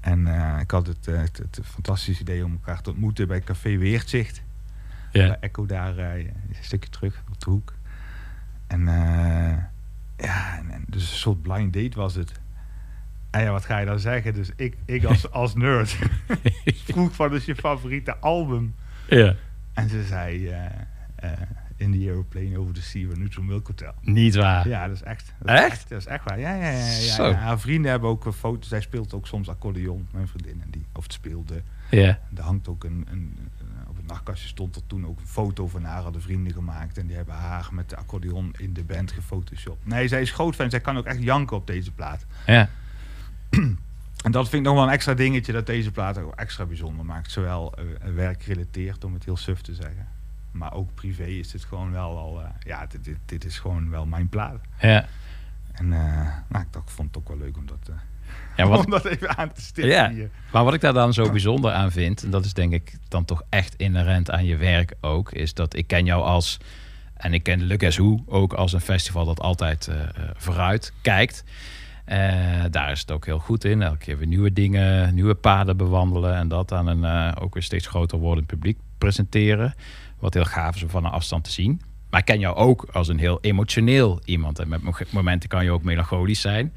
En 0.00 0.26
eh, 0.26 0.60
ik 0.60 0.70
had 0.70 0.86
het, 0.86 1.08
eh, 1.08 1.18
het, 1.20 1.36
het 1.36 1.60
fantastische 1.64 2.22
idee 2.22 2.44
om 2.44 2.52
elkaar 2.52 2.80
te 2.82 2.90
ontmoeten 2.90 3.28
bij 3.28 3.40
Café 3.40 3.76
Weertzicht. 3.78 4.42
Ja. 5.16 5.26
Bij 5.26 5.36
Echo 5.40 5.66
daar 5.66 5.98
eh, 5.98 6.24
een 6.24 6.34
stukje 6.60 6.90
terug 6.90 7.22
op 7.28 7.40
de 7.40 7.50
hoek. 7.50 7.74
En 8.66 8.88
eh, 8.88 9.56
ja, 10.16 10.58
en, 10.58 10.70
en 10.70 10.84
dus 10.86 11.10
een 11.10 11.16
soort 11.16 11.42
blind 11.42 11.72
date 11.72 11.96
was 11.96 12.14
het. 12.14 12.32
En 13.30 13.42
ja, 13.42 13.50
wat 13.50 13.64
ga 13.64 13.78
je 13.78 13.86
dan 13.86 13.98
zeggen? 13.98 14.34
Dus 14.34 14.50
ik, 14.56 14.76
ik 14.84 15.04
als, 15.04 15.30
als 15.42 15.54
nerd 15.54 15.98
vroeg 16.86 17.14
van 17.14 17.34
is 17.34 17.44
je 17.44 17.54
favoriete 17.54 18.16
album? 18.16 18.74
Ja. 19.08 19.34
En 19.72 19.88
ze 19.88 20.02
zei 20.02 20.48
eh, 20.48 21.30
In 21.76 21.92
the 21.92 21.98
Aeroplane 21.98 22.58
Over 22.58 22.74
the 22.74 22.82
Sea 22.82 23.08
van 23.08 23.18
Neutral 23.18 23.44
Milk 23.44 23.66
Hotel. 23.66 23.94
Niet 24.00 24.34
waar. 24.34 24.68
Ja, 24.68 24.86
dat 24.86 24.96
is 24.96 25.02
echt. 25.02 25.34
Dat 25.38 25.54
is 25.54 25.64
Echt? 25.64 25.88
Dat 25.88 25.98
is 25.98 26.06
echt 26.06 26.24
waar. 26.24 26.38
Ja, 26.40 26.54
ja, 26.54 26.70
ja. 26.70 26.86
ja, 27.16 27.26
ja. 27.26 27.32
Haar 27.32 27.60
vrienden 27.60 27.90
hebben 27.90 28.10
ook 28.10 28.24
een 28.24 28.32
foto. 28.32 28.68
Zij 28.68 28.80
speelt 28.80 29.14
ook 29.14 29.26
soms 29.26 29.48
accordeon, 29.48 30.08
mijn 30.10 30.28
vriendin. 30.28 30.60
En 30.62 30.70
die, 30.70 30.86
of 30.92 31.02
het 31.02 31.12
speelde. 31.12 31.62
Ja. 31.90 32.18
Er 32.34 32.42
hangt 32.42 32.68
ook 32.68 32.84
een, 32.84 33.06
een, 33.10 33.38
nachtkastje 34.06 34.48
stond 34.48 34.76
er 34.76 34.86
toen 34.86 35.06
ook 35.06 35.20
een 35.20 35.26
foto 35.26 35.68
van 35.68 35.84
haar, 35.84 36.02
hadden 36.02 36.22
vrienden 36.22 36.52
gemaakt. 36.52 36.98
En 36.98 37.06
die 37.06 37.16
hebben 37.16 37.34
haar 37.34 37.68
met 37.72 37.90
de 37.90 37.96
accordeon 37.96 38.54
in 38.58 38.72
de 38.72 38.84
band 38.84 39.12
gefotoshopt. 39.12 39.86
Nee, 39.86 40.08
zij 40.08 40.20
is 40.20 40.30
groot 40.30 40.54
fan. 40.54 40.70
Zij 40.70 40.80
kan 40.80 40.96
ook 40.96 41.04
echt 41.04 41.22
janken 41.22 41.56
op 41.56 41.66
deze 41.66 41.92
plaat. 41.92 42.26
Ja. 42.46 42.68
En 44.24 44.32
dat 44.32 44.48
vind 44.48 44.62
ik 44.62 44.68
nog 44.68 44.74
wel 44.76 44.86
een 44.86 44.92
extra 44.92 45.14
dingetje 45.14 45.52
dat 45.52 45.66
deze 45.66 45.90
plaat 45.90 46.18
ook 46.18 46.34
extra 46.34 46.64
bijzonder 46.64 47.04
maakt. 47.04 47.30
Zowel 47.30 47.74
eh, 47.74 47.84
werkgerelateerd, 48.14 49.04
om 49.04 49.14
het 49.14 49.24
heel 49.24 49.36
suf 49.36 49.60
te 49.60 49.74
zeggen. 49.74 50.08
Maar 50.50 50.72
ook 50.72 50.94
privé 50.94 51.24
is 51.24 51.50
dit 51.50 51.64
gewoon 51.64 51.92
wel 51.92 52.18
al... 52.18 52.42
eh, 52.42 52.48
ja, 52.64 52.86
dit, 52.86 53.04
dit, 53.04 53.18
dit 53.24 53.44
is 53.44 53.58
gewoon 53.58 53.90
wel 53.90 54.06
mijn 54.06 54.28
plaat. 54.28 54.60
Ja. 54.80 55.06
En 55.72 55.92
eh, 55.92 56.28
nou, 56.48 56.64
ik 56.64 56.72
dacht, 56.72 56.90
vond 56.90 57.08
het 57.08 57.16
ook 57.16 57.28
wel 57.28 57.38
leuk 57.38 57.56
om 57.56 57.66
dat, 57.66 57.90
Ja, 58.56 58.66
wat- 58.66 58.84
om 58.84 58.90
dat 58.90 59.04
even 59.04 59.36
aan 59.38 59.52
te 59.52 59.60
stippen 59.60 59.92
Ja, 59.94 60.10
hier. 60.10 60.30
maar 60.52 60.64
wat 60.64 60.74
ik 60.74 60.80
daar 60.80 60.92
dan 60.92 61.12
zo 61.12 61.30
bijzonder 61.30 61.72
aan 61.72 61.90
vind, 61.92 62.22
en 62.22 62.30
dat 62.30 62.44
is 62.44 62.52
denk 62.52 62.72
ik 62.72 62.96
dan 63.08 63.24
toch 63.24 63.42
echt 63.48 63.74
inherent 63.76 64.30
aan 64.30 64.44
je 64.44 64.56
werk 64.56 64.94
ook, 65.00 65.32
is 65.32 65.54
dat 65.54 65.76
ik 65.76 65.86
ken 65.86 66.04
jou 66.04 66.22
als, 66.22 66.58
en 67.16 67.34
ik 67.34 67.42
ken 67.42 67.74
Guess 67.78 67.96
Who 67.98 68.22
ook 68.26 68.52
als 68.52 68.72
een 68.72 68.80
festival 68.80 69.24
dat 69.24 69.40
altijd 69.40 69.88
eh, 69.88 70.00
eh, 70.02 70.08
vooruit 70.36 70.92
kijkt. 71.02 71.44
Eh, 72.04 72.18
daar 72.70 72.90
is 72.90 73.00
het 73.00 73.10
ook 73.10 73.26
heel 73.26 73.38
goed 73.38 73.64
in. 73.64 73.82
Elke 73.82 73.98
keer 73.98 74.18
weer 74.18 74.26
nieuwe 74.26 74.52
dingen, 74.52 75.14
nieuwe 75.14 75.34
paden 75.34 75.76
bewandelen 75.76 76.34
en 76.34 76.48
dat 76.48 76.72
aan 76.72 76.86
een 76.86 77.36
ook 77.36 77.54
weer 77.54 77.62
steeds 77.62 77.86
groter 77.86 78.18
wordend 78.18 78.46
publiek 78.46 78.78
presenteren. 78.98 79.74
Wat 80.18 80.34
heel 80.34 80.44
gaaf 80.44 80.74
is 80.76 80.82
om 80.82 80.88
van 80.88 81.04
een 81.04 81.10
afstand 81.10 81.44
te 81.44 81.50
zien. 81.50 81.80
Maar 82.10 82.20
ik 82.20 82.26
ken 82.26 82.38
jou 82.38 82.56
ook 82.56 82.86
als 82.92 83.08
een 83.08 83.18
heel 83.18 83.38
emotioneel 83.40 84.20
iemand. 84.24 84.58
En 84.58 84.68
met 84.68 84.82
mo- 84.82 84.92
momenten 85.10 85.48
kan 85.48 85.64
je 85.64 85.70
ook 85.70 85.82
melancholisch 85.82 86.40
zijn. 86.40 86.72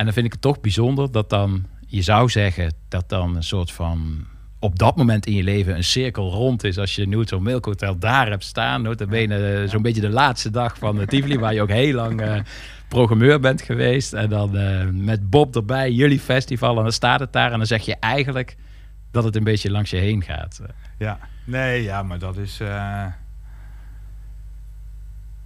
En 0.00 0.06
dan 0.06 0.14
vind 0.14 0.26
ik 0.26 0.32
het 0.32 0.40
toch 0.40 0.60
bijzonder 0.60 1.12
dat 1.12 1.30
dan, 1.30 1.66
je 1.86 2.02
zou 2.02 2.28
zeggen, 2.28 2.74
dat 2.88 3.08
dan 3.08 3.36
een 3.36 3.42
soort 3.42 3.72
van 3.72 4.26
op 4.58 4.78
dat 4.78 4.96
moment 4.96 5.26
in 5.26 5.34
je 5.34 5.42
leven 5.42 5.76
een 5.76 5.84
cirkel 5.84 6.30
rond 6.30 6.64
is. 6.64 6.78
Als 6.78 6.94
je 6.94 7.06
Neutral 7.06 7.40
Milk 7.40 7.64
Hotel 7.64 7.98
daar 7.98 8.28
hebt 8.28 8.44
staan, 8.44 8.82
notabene 8.82 9.62
eh, 9.62 9.68
zo'n 9.68 9.82
beetje 9.82 10.00
de 10.00 10.08
laatste 10.08 10.50
dag 10.50 10.78
van 10.78 10.96
de 10.96 11.06
Tivoli, 11.06 11.38
waar 11.38 11.54
je 11.54 11.62
ook 11.62 11.68
heel 11.68 11.94
lang 11.94 12.20
eh, 12.20 12.40
programmeur 12.88 13.40
bent 13.40 13.62
geweest. 13.62 14.12
En 14.12 14.28
dan 14.28 14.56
eh, 14.56 14.86
met 14.92 15.30
Bob 15.30 15.56
erbij, 15.56 15.92
jullie 15.92 16.20
festival, 16.20 16.76
en 16.76 16.82
dan 16.82 16.92
staat 16.92 17.20
het 17.20 17.32
daar 17.32 17.52
en 17.52 17.58
dan 17.58 17.66
zeg 17.66 17.84
je 17.84 17.96
eigenlijk 17.96 18.56
dat 19.10 19.24
het 19.24 19.36
een 19.36 19.44
beetje 19.44 19.70
langs 19.70 19.90
je 19.90 19.96
heen 19.96 20.22
gaat. 20.22 20.60
Ja, 20.98 21.18
nee, 21.44 21.82
ja, 21.82 22.02
maar 22.02 22.18
dat 22.18 22.36
is. 22.36 22.60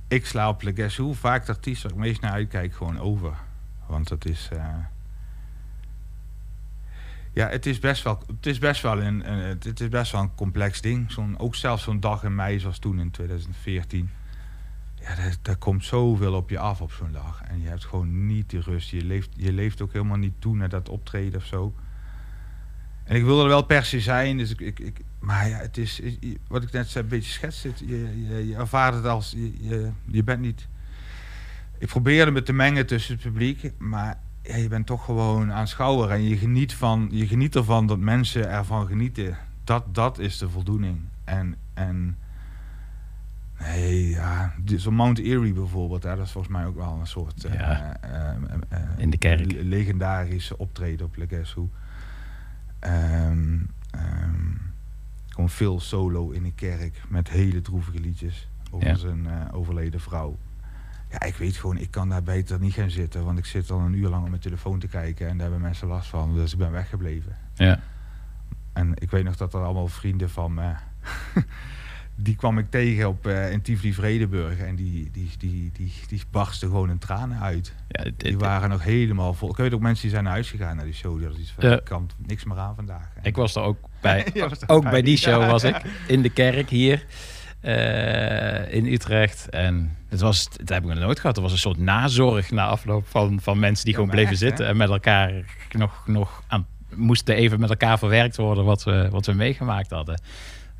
ik 0.08 0.26
sla 0.26 0.48
op 0.48 0.62
Who 0.62 1.12
vaak 1.12 1.46
de 1.46 1.52
artiest 1.52 1.82
waar 1.82 1.92
ik 1.92 1.98
meest 1.98 2.20
naar 2.20 2.32
uitkijk 2.32 2.74
gewoon 2.74 3.00
over. 3.00 3.43
Want 3.86 4.08
dat 4.08 4.24
is. 4.24 4.48
eh, 4.52 4.74
ja, 7.32 7.48
het 7.48 7.66
is 7.66 7.78
best 7.78 8.02
wel, 8.02 8.22
het 8.26 8.46
is 8.46 8.58
best 8.58 8.82
wel 8.82 9.02
een, 9.02 9.20
het 9.64 9.80
is 9.80 9.88
best 9.88 10.12
wel 10.12 10.20
een 10.20 10.34
complex 10.34 10.80
ding. 10.80 11.10
Zo'n, 11.12 11.38
ook 11.38 11.54
zelfs 11.54 11.82
zo'n 11.82 12.00
dag 12.00 12.24
in 12.24 12.34
mei 12.34 12.58
zoals 12.60 12.78
toen 12.78 12.98
in 13.00 13.10
2014. 13.10 14.10
Ja, 15.00 15.14
daar, 15.42 15.56
komt 15.56 15.84
zoveel 15.84 16.34
op 16.34 16.50
je 16.50 16.58
af 16.58 16.80
op 16.80 16.92
zo'n 16.92 17.12
dag. 17.12 17.42
En 17.42 17.60
je 17.60 17.68
hebt 17.68 17.84
gewoon 17.84 18.26
niet 18.26 18.50
de 18.50 18.60
rust. 18.60 18.88
Je 18.90 19.04
leeft, 19.04 19.30
je 19.36 19.52
leeft 19.52 19.80
ook 19.82 19.92
helemaal 19.92 20.16
niet 20.16 20.34
toe 20.40 20.56
naar 20.56 20.68
dat 20.68 20.88
optreden 20.88 21.38
of 21.40 21.44
zo. 21.46 21.74
En 23.04 23.16
ik 23.16 23.24
wilde 23.24 23.42
er 23.42 23.48
wel 23.48 23.62
per 23.64 23.84
se 23.84 24.00
zijn, 24.00 24.36
dus 24.36 24.50
ik, 24.50 24.60
ik, 24.60 24.78
ik, 24.80 25.00
maar 25.18 25.48
ja, 25.48 25.56
het 25.58 25.76
is, 25.76 26.00
wat 26.48 26.62
ik 26.62 26.72
net 26.72 26.88
zei, 26.88 27.04
een 27.04 27.10
beetje 27.10 27.30
schets. 27.32 27.62
het- 27.62 27.78
Je, 27.78 28.26
je, 28.28 28.46
je 28.48 28.56
ervaart 28.56 28.94
het 28.94 29.04
als, 29.06 29.30
je, 29.60 29.90
je 30.06 30.22
bent 30.24 30.40
niet... 30.40 30.68
Ik 31.84 31.90
probeerde 31.90 32.30
me 32.30 32.42
te 32.42 32.52
mengen 32.52 32.86
tussen 32.86 33.14
het 33.14 33.22
publiek, 33.22 33.72
maar 33.78 34.18
ja, 34.42 34.56
je 34.56 34.68
bent 34.68 34.86
toch 34.86 35.04
gewoon 35.04 35.52
aanschouwer. 35.52 36.10
En 36.10 36.22
je 36.22 36.36
geniet, 36.36 36.74
van, 36.74 37.08
je 37.12 37.26
geniet 37.26 37.56
ervan 37.56 37.86
dat 37.86 37.98
mensen 37.98 38.48
ervan 38.50 38.86
genieten. 38.86 39.36
Dat, 39.64 39.94
dat 39.94 40.18
is 40.18 40.38
de 40.38 40.48
voldoening. 40.48 40.98
En, 41.24 41.54
en 41.74 42.18
nee, 43.60 44.08
ja, 44.08 44.54
zo'n 44.76 44.94
Mount 44.94 45.18
Erie 45.18 45.52
bijvoorbeeld, 45.52 46.02
hè, 46.02 46.16
dat 46.16 46.24
is 46.26 46.32
volgens 46.32 46.52
mij 46.52 46.66
ook 46.66 46.76
wel 46.76 46.96
een 47.00 47.06
soort... 47.06 47.44
eh, 47.44 47.54
Ja. 47.54 47.96
eh, 48.00 48.30
eh, 48.68 48.80
In 48.96 49.10
de 49.10 49.18
kerk. 49.18 49.52
le- 49.52 49.62
legendarische 49.62 50.58
optreden 50.58 51.06
op 51.06 51.16
Le 51.16 51.26
Guess 51.28 51.54
Who. 51.54 51.68
Ehm, 52.78 53.58
ehm, 53.90 54.52
gewoon 55.28 55.50
veel 55.50 55.80
solo 55.80 56.30
in 56.30 56.44
een 56.44 56.54
kerk 56.54 57.02
met 57.08 57.28
hele 57.28 57.60
droevige 57.60 57.98
liedjes 58.00 58.48
over 58.70 58.88
Ja. 58.88 58.94
zijn 58.94 59.52
overleden 59.52 60.00
vrouw. 60.00 60.38
Ja, 61.20 61.26
ik 61.26 61.34
weet 61.34 61.56
gewoon, 61.56 61.78
ik 61.78 61.90
kan 61.90 62.08
daar 62.08 62.22
beter 62.22 62.60
niet 62.60 62.72
gaan 62.74 62.90
zitten, 62.90 63.24
want 63.24 63.38
ik 63.38 63.44
zit 63.44 63.70
al 63.70 63.78
een 63.80 63.92
uur 63.94 64.08
lang 64.08 64.22
op 64.22 64.28
mijn 64.28 64.40
telefoon 64.40 64.78
te 64.78 64.86
kijken 64.88 65.26
en 65.28 65.32
daar 65.32 65.42
hebben 65.42 65.60
mensen 65.60 65.88
last 65.88 66.08
van, 66.08 66.34
dus 66.34 66.52
ik 66.52 66.58
ben 66.58 66.70
weggebleven. 66.70 67.36
Ja. 67.54 67.80
En 68.72 68.92
ik 68.98 69.10
weet 69.10 69.24
nog 69.24 69.36
dat 69.36 69.54
er 69.54 69.60
allemaal 69.60 69.88
vrienden 69.88 70.30
van 70.30 70.54
me, 70.54 70.72
die 72.14 72.36
kwam 72.36 72.58
ik 72.58 72.70
tegen 72.70 73.08
op 73.08 73.26
eh 73.26 73.52
in 73.52 73.62
Tivoli 73.62 73.94
Vredenburg 73.94 74.58
en 74.58 74.74
die, 74.76 75.10
die, 75.10 75.30
die, 75.38 75.70
die, 75.72 75.92
die 76.08 76.22
barsten 76.30 76.68
gewoon 76.68 76.90
in 76.90 76.98
tranen 76.98 77.40
uit. 77.40 77.74
Ja, 77.88 78.02
dit- 78.02 78.20
Die 78.20 78.38
waren 78.38 78.68
nog 78.68 78.82
helemaal 78.82 79.34
vol. 79.34 79.50
Ik 79.50 79.56
weet 79.56 79.74
ook 79.74 79.80
mensen 79.80 80.02
die 80.02 80.10
zijn 80.10 80.24
naar 80.24 80.32
huis 80.32 80.50
gegaan 80.50 80.76
naar 80.76 80.84
die 80.84 80.94
show. 80.94 81.22
Hadden 81.22 81.40
iets 81.40 81.52
van, 81.58 81.68
Ja. 81.68 81.76
ik 81.76 81.84
kan 81.84 82.10
niks 82.26 82.44
meer 82.44 82.58
aan 82.58 82.74
vandaag. 82.74 83.08
En- 83.14 83.24
Ik 83.24 83.36
was 83.36 83.54
er 83.54 83.62
ook 83.62 83.78
bij. 84.00 84.24
Er 84.34 84.58
ook 84.66 84.82
bij. 84.82 84.90
bij 84.90 85.02
die 85.02 85.16
show 85.16 85.40
Ja. 85.42 85.50
was 85.50 85.64
ik. 85.64 85.82
In 86.06 86.22
de 86.22 86.30
kerk 86.30 86.68
hier. 86.68 87.04
eh, 87.60 88.72
in 88.74 88.86
Utrecht. 88.86 89.48
En 89.48 89.96
het 90.14 90.22
was, 90.22 90.48
dat 90.50 90.68
heb 90.68 90.82
ik 90.82 90.88
nog 90.88 90.98
nooit 90.98 91.20
gehad. 91.20 91.36
Er 91.36 91.42
was 91.42 91.52
een 91.52 91.58
soort 91.58 91.78
nazorg 91.78 92.50
na 92.50 92.66
afloop 92.66 93.06
van, 93.08 93.40
van 93.40 93.58
mensen 93.58 93.84
die 93.84 93.94
Ja, 93.94 94.00
gewoon 94.00 94.14
bleven 94.14 94.32
echt, 94.32 94.40
hè? 94.40 94.46
zitten. 94.46 94.66
En 94.66 94.76
met 94.76 94.88
elkaar 94.88 95.32
nog, 95.70 96.02
nog 96.06 96.42
aan, 96.46 96.66
moesten 96.94 97.34
even 97.34 97.60
met 97.60 97.70
elkaar 97.70 97.98
verwerkt 97.98 98.36
worden 98.36 98.64
wat 98.64 98.84
we, 98.84 99.08
wat 99.10 99.26
we 99.26 99.32
meegemaakt 99.32 99.90
hadden. 99.90 100.20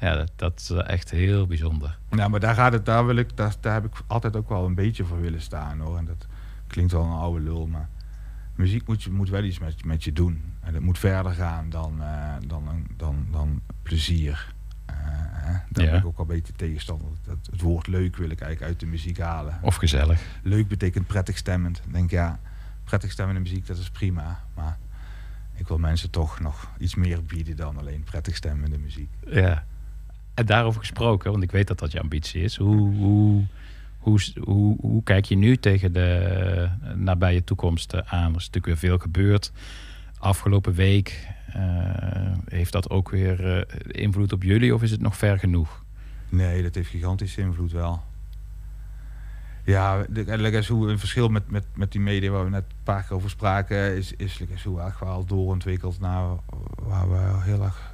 Ja, 0.00 0.14
dat, 0.16 0.30
dat 0.36 0.58
is 0.60 0.70
echt 0.70 1.10
heel 1.10 1.46
bijzonder. 1.46 1.98
Ja, 2.10 2.28
maar 2.28 2.40
daar 2.40 2.54
gaat 2.54 2.72
het, 2.72 2.86
daar 2.86 3.06
wil 3.06 3.16
ik, 3.16 3.36
daar, 3.36 3.54
daar 3.60 3.74
heb 3.74 3.84
ik 3.84 3.92
altijd 4.06 4.36
ook 4.36 4.48
wel 4.48 4.64
een 4.66 4.74
beetje 4.74 5.04
voor 5.04 5.20
willen 5.20 5.40
staan 5.40 5.78
hoor. 5.80 5.96
En 5.98 6.04
dat 6.04 6.26
klinkt 6.66 6.92
wel 6.92 7.02
een 7.04 7.10
oude 7.12 7.40
lul, 7.44 7.66
maar 7.66 7.88
muziek 8.56 8.86
moet, 8.86 9.02
je- 9.02 9.10
moet 9.10 9.28
wel 9.30 9.42
iets 9.44 9.58
met, 9.58 9.84
met 9.84 10.04
je 10.04 10.12
doen. 10.12 10.42
En 10.60 10.74
het 10.74 10.82
moet 10.82 10.98
verder 10.98 11.32
gaan 11.32 11.70
dan, 11.70 12.02
eh, 12.02 12.32
dan, 12.46 12.64
dan, 12.64 12.86
dan, 12.96 13.26
dan 13.30 13.60
plezier. 13.82 14.53
Eh, 15.04 15.10
hè. 15.32 15.52
Daar 15.68 15.84
Ja. 15.84 15.90
ben 15.90 16.00
ik 16.00 16.06
ook 16.06 16.16
al 16.18 16.22
een 16.24 16.36
beetje 16.36 16.52
tegenstander. 16.52 17.08
Dat, 17.24 17.36
het 17.50 17.60
woord 17.60 17.86
leuk 17.86 18.16
wil 18.16 18.30
ik 18.30 18.40
eigenlijk 18.40 18.70
uit 18.72 18.80
de 18.80 18.86
muziek 18.86 19.18
halen. 19.18 19.58
Of 19.62 19.74
gezellig. 19.76 20.20
Leuk 20.42 20.68
betekent 20.68 21.06
prettig 21.06 21.36
stemmend. 21.36 21.82
Ik 21.86 21.92
denk 21.92 22.10
ja, 22.10 22.38
prettig 22.84 23.10
stemmende 23.10 23.40
muziek, 23.40 23.66
dat 23.66 23.78
is 23.78 23.90
prima. 23.90 24.44
Maar 24.54 24.78
ik 25.54 25.68
wil 25.68 25.78
mensen 25.78 26.10
toch 26.10 26.40
nog 26.40 26.70
iets 26.78 26.94
meer 26.94 27.22
bieden 27.24 27.56
dan 27.56 27.78
alleen 27.78 28.04
prettig 28.04 28.36
stemmende 28.36 28.78
muziek. 28.78 29.08
Ja. 29.26 29.64
En 30.34 30.46
daarover 30.46 30.80
gesproken, 30.80 31.30
want 31.30 31.42
ik 31.42 31.50
weet 31.50 31.66
dat 31.66 31.78
dat 31.78 31.92
je 31.92 32.00
ambitie 32.00 32.42
is. 32.42 32.56
Hoe, 32.56 32.94
hoe, 32.94 33.44
hoe, 33.98 34.20
hoe, 34.44 34.76
hoe 34.80 35.02
kijk 35.02 35.24
je 35.24 35.36
nu 35.36 35.56
tegen 35.56 35.92
de 35.92 36.68
nabije 36.94 37.44
toekomst 37.44 37.92
eh, 37.92 38.00
aan? 38.12 38.30
Er 38.30 38.40
is 38.40 38.46
natuurlijk 38.46 38.66
weer 38.66 38.76
veel 38.90 38.98
gebeurd. 38.98 39.52
Afgelopen 40.18 40.72
week 40.74 41.08
eh, 41.28 41.33
heeft 42.48 42.72
dat 42.72 42.90
ook 42.90 43.10
weer 43.10 43.58
eh, 43.58 44.02
invloed 44.02 44.32
op 44.32 44.42
jullie 44.42 44.74
of 44.74 44.82
is 44.82 44.90
het 44.90 45.00
nog 45.00 45.16
ver 45.16 45.38
genoeg? 45.38 45.84
Nee, 46.28 46.62
dat 46.62 46.74
heeft 46.74 46.90
gigantische 46.90 47.40
invloed 47.40 47.72
wel. 47.72 48.02
Ja, 49.64 50.04
en 50.26 50.40
like, 50.40 50.62
zo 50.62 50.86
een 50.86 50.98
verschil 50.98 51.28
met, 51.28 51.50
met, 51.50 51.64
met 51.74 51.92
die 51.92 52.00
media 52.00 52.30
waar 52.30 52.44
we 52.44 52.50
net 52.50 52.64
een 52.68 52.82
paar 52.82 53.02
keer 53.02 53.16
over 53.16 53.30
spraken, 53.30 53.96
is, 53.96 54.12
is 54.12 54.44
zo 54.56 54.78
echt 54.78 55.00
wel 55.00 55.24
doorontwikkeld 55.24 56.00
naar 56.00 56.36
waar 56.74 57.10
we 57.10 57.42
heel 57.42 57.62
erg 57.62 57.92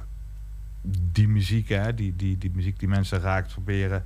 die 1.11 1.27
muziek, 1.27 1.69
hè, 1.69 1.93
die, 1.93 2.15
die, 2.15 2.37
die 2.37 2.51
muziek 2.53 2.79
die 2.79 2.87
mensen 2.87 3.19
raakt, 3.19 3.53
proberen 3.53 4.03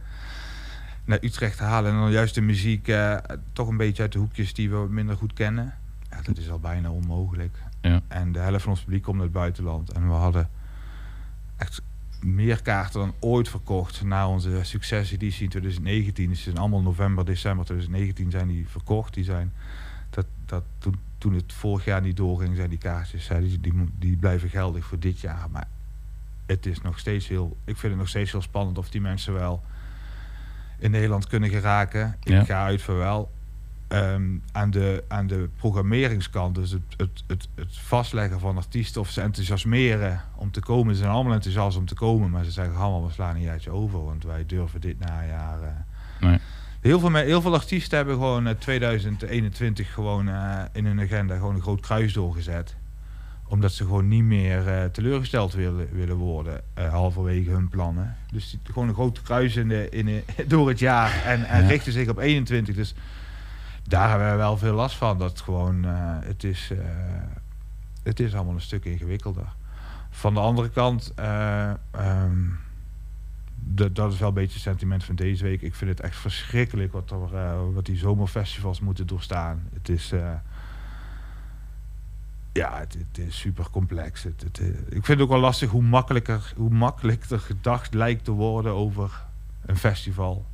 naar 1.05 1.17
Utrecht 1.21 1.57
te 1.57 1.63
halen. 1.63 1.91
En 1.91 1.97
dan 1.97 2.11
juist 2.11 2.35
de 2.35 2.41
muziek 2.41 2.87
eh, 2.87 3.17
toch 3.53 3.67
een 3.67 3.77
beetje 3.77 4.01
uit 4.01 4.11
de 4.11 4.19
hoekjes 4.19 4.53
die 4.53 4.69
we 4.69 4.87
minder 4.89 5.17
goed 5.17 5.33
kennen. 5.33 5.73
Ja, 6.09 6.21
dat 6.21 6.37
is 6.37 6.49
al 6.49 6.59
bijna 6.59 6.91
onmogelijk. 6.91 7.57
Ja. 7.89 8.01
En 8.07 8.31
de 8.31 8.39
helft 8.39 8.61
van 8.61 8.71
ons 8.71 8.81
publiek 8.83 9.03
komt 9.03 9.15
uit 9.15 9.23
het 9.29 9.37
buitenland. 9.37 9.91
En 9.91 10.07
we 10.07 10.13
hadden 10.13 10.49
echt 11.57 11.81
meer 12.21 12.61
kaarten 12.61 12.99
dan 12.99 13.13
ooit 13.19 13.49
verkocht 13.49 14.03
na 14.03 14.27
onze 14.27 14.59
succeseditie 14.63 15.43
in 15.43 15.49
2019. 15.49 16.29
Dus 16.29 16.47
in 16.47 16.57
allemaal 16.57 16.81
november, 16.81 17.25
december 17.25 17.65
2019 17.65 18.31
zijn 18.31 18.47
die 18.47 18.67
verkocht. 18.69 19.13
Die 19.13 19.23
zijn, 19.23 19.53
dat, 20.09 20.25
dat, 20.45 20.63
toen, 20.77 20.95
toen 21.17 21.33
het 21.33 21.53
vorig 21.53 21.85
jaar 21.85 22.01
niet 22.01 22.17
doorging, 22.17 22.55
zijn 22.55 22.69
die 22.69 22.77
kaartjes, 22.77 23.27
die, 23.27 23.59
die, 23.59 23.73
die 23.99 24.17
blijven 24.17 24.49
geldig 24.49 24.85
voor 24.85 24.99
dit 24.99 25.19
jaar. 25.19 25.49
Maar 25.51 25.67
het 26.45 26.65
is 26.65 26.81
nog 26.81 26.99
steeds 26.99 27.27
heel, 27.27 27.57
ik 27.63 27.77
vind 27.77 27.91
het 27.91 28.01
nog 28.01 28.09
steeds 28.09 28.31
heel 28.31 28.41
spannend 28.41 28.77
of 28.77 28.89
die 28.89 29.01
mensen 29.01 29.33
wel 29.33 29.63
in 30.79 30.91
Nederland 30.91 31.27
kunnen 31.27 31.49
geraken. 31.49 32.15
Ik 32.23 32.31
Ja. 32.31 32.43
ga 32.43 32.63
uit 32.65 32.81
voor 32.81 32.97
wel. 32.97 33.31
Ehm, 33.87 34.23
aan, 34.51 34.71
de, 34.71 35.03
aan 35.07 35.27
de 35.27 35.49
programmeringskant, 35.57 36.55
dus 36.55 36.71
het, 36.71 36.81
het, 36.97 37.23
het, 37.27 37.47
het 37.55 37.77
vastleggen 37.77 38.39
van 38.39 38.57
artiesten 38.57 39.01
of 39.01 39.09
ze 39.09 39.21
enthousiasmeren 39.21 40.21
om 40.35 40.51
te 40.51 40.59
komen. 40.59 40.93
Ze 40.95 40.99
zijn 41.01 41.13
allemaal 41.13 41.33
enthousiast 41.33 41.77
om 41.77 41.85
te 41.85 41.95
komen, 41.95 42.29
maar 42.29 42.43
ze 42.43 42.51
zeggen 42.51 42.75
allemaal, 42.75 43.05
we 43.07 43.13
slaan 43.13 43.35
een 43.35 43.41
jaartje 43.41 43.71
over, 43.71 44.03
want 44.05 44.23
wij 44.23 44.45
durven 44.45 44.81
dit 44.81 44.99
najaar. 44.99 45.61
eh. 45.61 45.69
Nee. 46.27 46.39
Heel, 46.81 46.99
veel, 46.99 47.13
heel 47.13 47.41
veel 47.41 47.53
artiesten 47.53 47.97
hebben 47.97 48.15
gewoon 48.15 48.47
eh, 48.47 48.53
2021 48.59 49.93
gewoon 49.93 50.27
eh, 50.29 50.59
in 50.73 50.85
hun 50.85 50.99
agenda 51.01 51.35
gewoon 51.35 51.55
een 51.55 51.61
groot 51.61 51.81
kruis 51.81 52.13
doorgezet. 52.13 52.75
Omdat 53.47 53.71
ze 53.71 53.83
gewoon 53.83 54.07
niet 54.07 54.23
meer 54.23 54.89
teleurgesteld 54.91 55.53
willen, 55.53 55.87
willen 55.91 56.15
worden, 56.15 56.61
halverwege 56.73 57.49
hun 57.49 57.69
plannen. 57.69 58.15
Dus 58.31 58.49
die, 58.49 58.59
gewoon 58.63 58.87
een 58.87 58.93
groot 58.93 59.21
kruis 59.21 59.55
in 59.55 59.67
de, 59.67 59.89
in 59.89 60.05
de, 60.05 60.23
door 60.47 60.67
het 60.67 60.79
jaar 60.79 61.23
en, 61.25 61.45
en 61.45 61.67
richten 61.67 61.91
zich 61.91 62.09
op 62.09 62.17
21. 62.17 62.75
Dus 62.75 62.93
daar 63.87 64.09
hebben 64.09 64.31
we 64.31 64.35
wel 64.35 64.57
veel 64.57 64.73
last 64.73 64.95
van. 64.95 65.17
Dat 65.17 65.41
gewoon, 65.41 65.85
eh, 65.85 66.17
het, 66.19 66.43
is, 66.43 66.71
eh, 66.71 66.77
het 68.03 68.19
is 68.19 68.35
allemaal 68.35 68.53
een 68.53 68.61
stuk 68.61 68.85
ingewikkelder. 68.85 69.47
Van 70.09 70.33
de 70.33 70.39
andere 70.39 70.69
kant, 70.69 71.11
eh, 71.15 71.69
ehm, 71.91 72.43
dat, 73.55 74.11
is 74.13 74.19
wel 74.19 74.27
een 74.27 74.33
beetje 74.33 74.53
het 74.53 74.61
sentiment 74.61 75.03
van 75.03 75.15
deze 75.15 75.43
week. 75.43 75.61
Ik 75.61 75.75
vind 75.75 75.89
het 75.89 75.99
echt 75.99 76.15
verschrikkelijk 76.15 76.91
wat, 76.91 77.11
er, 77.11 77.73
wat 77.73 77.85
die 77.85 77.97
zomerfestivals 77.97 78.79
moeten 78.79 79.07
doorstaan. 79.07 79.69
Het 79.73 79.89
is, 79.89 80.13
ja, 82.51 82.77
het, 82.77 83.17
is 83.17 83.39
super 83.39 83.69
complex. 83.69 84.25
Ik 84.25 84.35
vind 84.89 85.07
het 85.07 85.21
ook 85.21 85.29
wel 85.29 85.39
lastig 85.39 85.69
hoe 85.69 85.81
makkelijker, 85.81 86.53
hoe 86.55 86.69
makkelijker 86.69 87.39
gedacht 87.39 87.93
lijkt 87.93 88.23
te 88.23 88.31
worden 88.31 88.71
over 88.71 89.23
een 89.65 89.77
festival. 89.77 90.45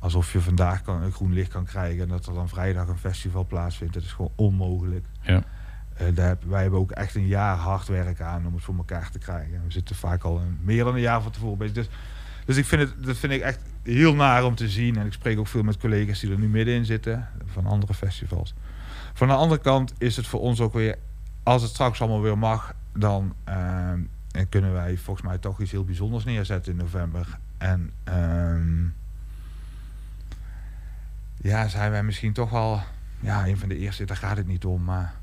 Alsof 0.00 0.32
je 0.32 0.40
vandaag 0.40 0.82
kan, 0.82 1.02
een 1.02 1.12
groen 1.12 1.32
licht 1.32 1.50
kan 1.50 1.64
krijgen 1.64 2.02
en 2.02 2.08
dat 2.08 2.26
er 2.26 2.34
dan 2.34 2.48
vrijdag 2.48 2.88
een 2.88 2.98
festival 2.98 3.46
plaatsvindt. 3.46 3.94
Dat 3.94 4.02
is 4.02 4.12
gewoon 4.12 4.32
onmogelijk. 4.36 5.06
Ja. 5.20 5.42
Eh, 5.94 6.06
daar 6.14 6.28
heb- 6.28 6.44
wij 6.44 6.62
hebben 6.62 6.80
ook 6.80 6.90
echt 6.90 7.14
een 7.14 7.26
jaar 7.26 7.56
hard 7.56 7.88
werk 7.88 8.20
aan 8.20 8.46
om 8.46 8.54
het 8.54 8.62
voor 8.62 8.76
elkaar 8.76 9.10
te 9.10 9.18
krijgen. 9.18 9.62
We 9.64 9.72
zitten 9.72 9.96
vaak 9.96 10.22
al 10.22 10.38
een, 10.40 10.58
meer 10.62 10.84
dan 10.84 10.94
een 10.94 11.00
jaar 11.00 11.22
van 11.22 11.32
tevoren 11.32 11.58
bezig. 11.58 11.74
Dus, 11.74 11.88
dus 12.44 12.56
ik 12.56 12.64
vind 12.64 12.80
het, 12.82 13.04
dat 13.04 13.16
vind 13.16 13.32
ik 13.32 13.40
echt 13.40 13.60
heel 13.82 14.14
naar 14.14 14.44
om 14.44 14.54
te 14.54 14.68
zien. 14.68 14.96
En 14.96 15.06
ik 15.06 15.12
spreek 15.12 15.38
ook 15.38 15.46
veel 15.46 15.62
met 15.62 15.76
collega's 15.78 16.20
die 16.20 16.30
er 16.32 16.38
nu 16.38 16.48
middenin 16.48 16.84
zitten, 16.84 17.28
van 17.46 17.66
andere 17.66 17.94
festivals. 17.94 18.54
Van 19.12 19.28
de 19.28 19.34
andere 19.34 19.60
kant 19.60 19.92
is 19.98 20.16
het 20.16 20.26
voor 20.26 20.40
ons 20.40 20.60
ook 20.60 20.72
weer, 20.72 20.96
als 21.42 21.62
het 21.62 21.70
straks 21.70 22.00
allemaal 22.00 22.22
weer 22.22 22.38
mag, 22.38 22.74
dan 22.94 23.34
ehm, 23.44 24.00
en 24.30 24.48
kunnen 24.48 24.72
wij 24.72 24.96
volgens 24.96 25.26
mij 25.26 25.38
toch 25.38 25.60
iets 25.60 25.70
heel 25.70 25.84
bijzonders 25.84 26.24
neerzetten 26.24 26.72
in 26.72 26.78
november. 26.78 27.38
En 27.58 27.92
ehm, 28.04 28.86
ja, 31.42 31.68
zijn 31.68 31.90
wij 31.90 32.02
misschien 32.02 32.32
toch 32.32 32.50
wel 32.50 32.80
ja, 33.20 33.46
een 33.46 33.58
van 33.58 33.68
de 33.68 33.76
eerste, 33.78 34.04
daar 34.04 34.16
gaat 34.16 34.36
het 34.36 34.46
niet 34.46 34.64
om, 34.64 34.84
maar 34.84 35.14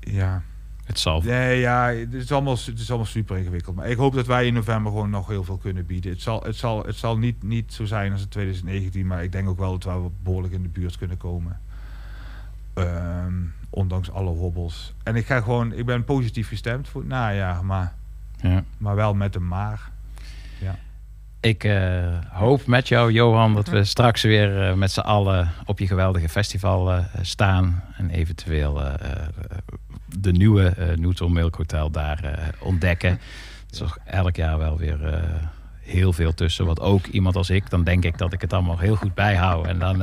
ja. 0.00 0.42
Het 0.84 0.98
zal. 0.98 1.22
Nee, 1.22 1.60
ja, 1.60 1.86
het 1.88 2.14
is, 2.14 2.32
allemaal, 2.32 2.56
het 2.64 2.78
is 2.78 2.88
allemaal 2.88 3.06
super 3.06 3.36
ingewikkeld. 3.38 3.76
Maar 3.76 3.86
ik 3.88 3.96
hoop 3.96 4.14
dat 4.14 4.26
wij 4.26 4.46
in 4.46 4.54
november 4.54 4.92
gewoon 4.92 5.10
nog 5.10 5.26
heel 5.28 5.44
veel 5.44 5.56
kunnen 5.56 5.86
bieden. 5.86 6.10
Het 6.12 6.20
zal, 6.20 6.42
het 6.42 6.56
zal, 6.56 6.84
het 6.84 6.96
zal 6.96 7.18
niet, 7.18 7.42
niet 7.42 7.72
zo 7.72 7.84
zijn 7.84 8.12
als 8.12 8.22
in 8.22 8.28
2019, 8.28 9.06
maar 9.06 9.22
ik 9.22 9.32
denk 9.32 9.48
ook 9.48 9.58
wel 9.58 9.78
dat 9.78 10.02
we 10.02 10.08
behoorlijk 10.22 10.54
in 10.54 10.62
de 10.62 10.68
buurt 10.68 10.98
kunnen 10.98 11.16
komen. 11.16 11.60
Ehm, 12.74 13.34
ondanks 13.70 14.10
alle 14.10 14.30
hobbels. 14.30 14.94
En 15.02 15.16
ik 15.16 15.26
ga 15.26 15.40
gewoon, 15.40 15.72
ik 15.72 15.86
ben 15.86 16.04
positief 16.04 16.48
gestemd 16.48 16.88
voor 16.88 17.00
het 17.00 17.10
najaar, 17.10 17.64
maar, 17.64 17.94
Ja. 18.36 18.64
maar 18.78 18.94
wel 18.94 19.14
met 19.14 19.34
een 19.34 19.48
maar. 19.48 19.90
Ja. 20.60 20.78
Ik 21.40 21.64
eh, 21.64 22.18
hoop 22.30 22.66
met 22.66 22.88
jou, 22.88 23.12
Johan, 23.12 23.54
dat 23.54 23.68
we 23.68 23.84
straks 23.84 24.22
weer 24.22 24.68
eh, 24.68 24.74
met 24.74 24.90
z'n 24.90 25.00
allen 25.00 25.50
op 25.64 25.78
je 25.78 25.86
geweldige 25.86 26.28
festival 26.28 26.92
eh, 26.92 27.04
staan. 27.22 27.82
En 27.96 28.10
eventueel 28.10 28.82
de 30.18 30.32
nieuwe 30.32 30.74
Newton 30.96 31.32
Milk 31.32 31.54
Hotel 31.54 31.90
daar 31.90 32.52
ontdekken. 32.58 33.10
Er 33.10 33.18
is 33.70 33.78
toch 33.78 33.98
elk 34.04 34.36
jaar 34.36 34.58
wel 34.58 34.78
weer 34.78 35.22
heel 35.80 36.12
veel 36.12 36.34
tussen. 36.34 36.66
Want 36.66 36.80
ook 36.80 37.06
iemand 37.06 37.36
als 37.36 37.50
ik, 37.50 37.70
dan 37.70 37.84
denk 37.84 38.04
ik 38.04 38.18
dat 38.18 38.32
ik 38.32 38.40
het 38.40 38.52
allemaal 38.52 38.78
heel 38.78 38.96
goed 38.96 39.14
bijhoud. 39.14 39.66
En 39.66 39.78
dan 39.78 40.02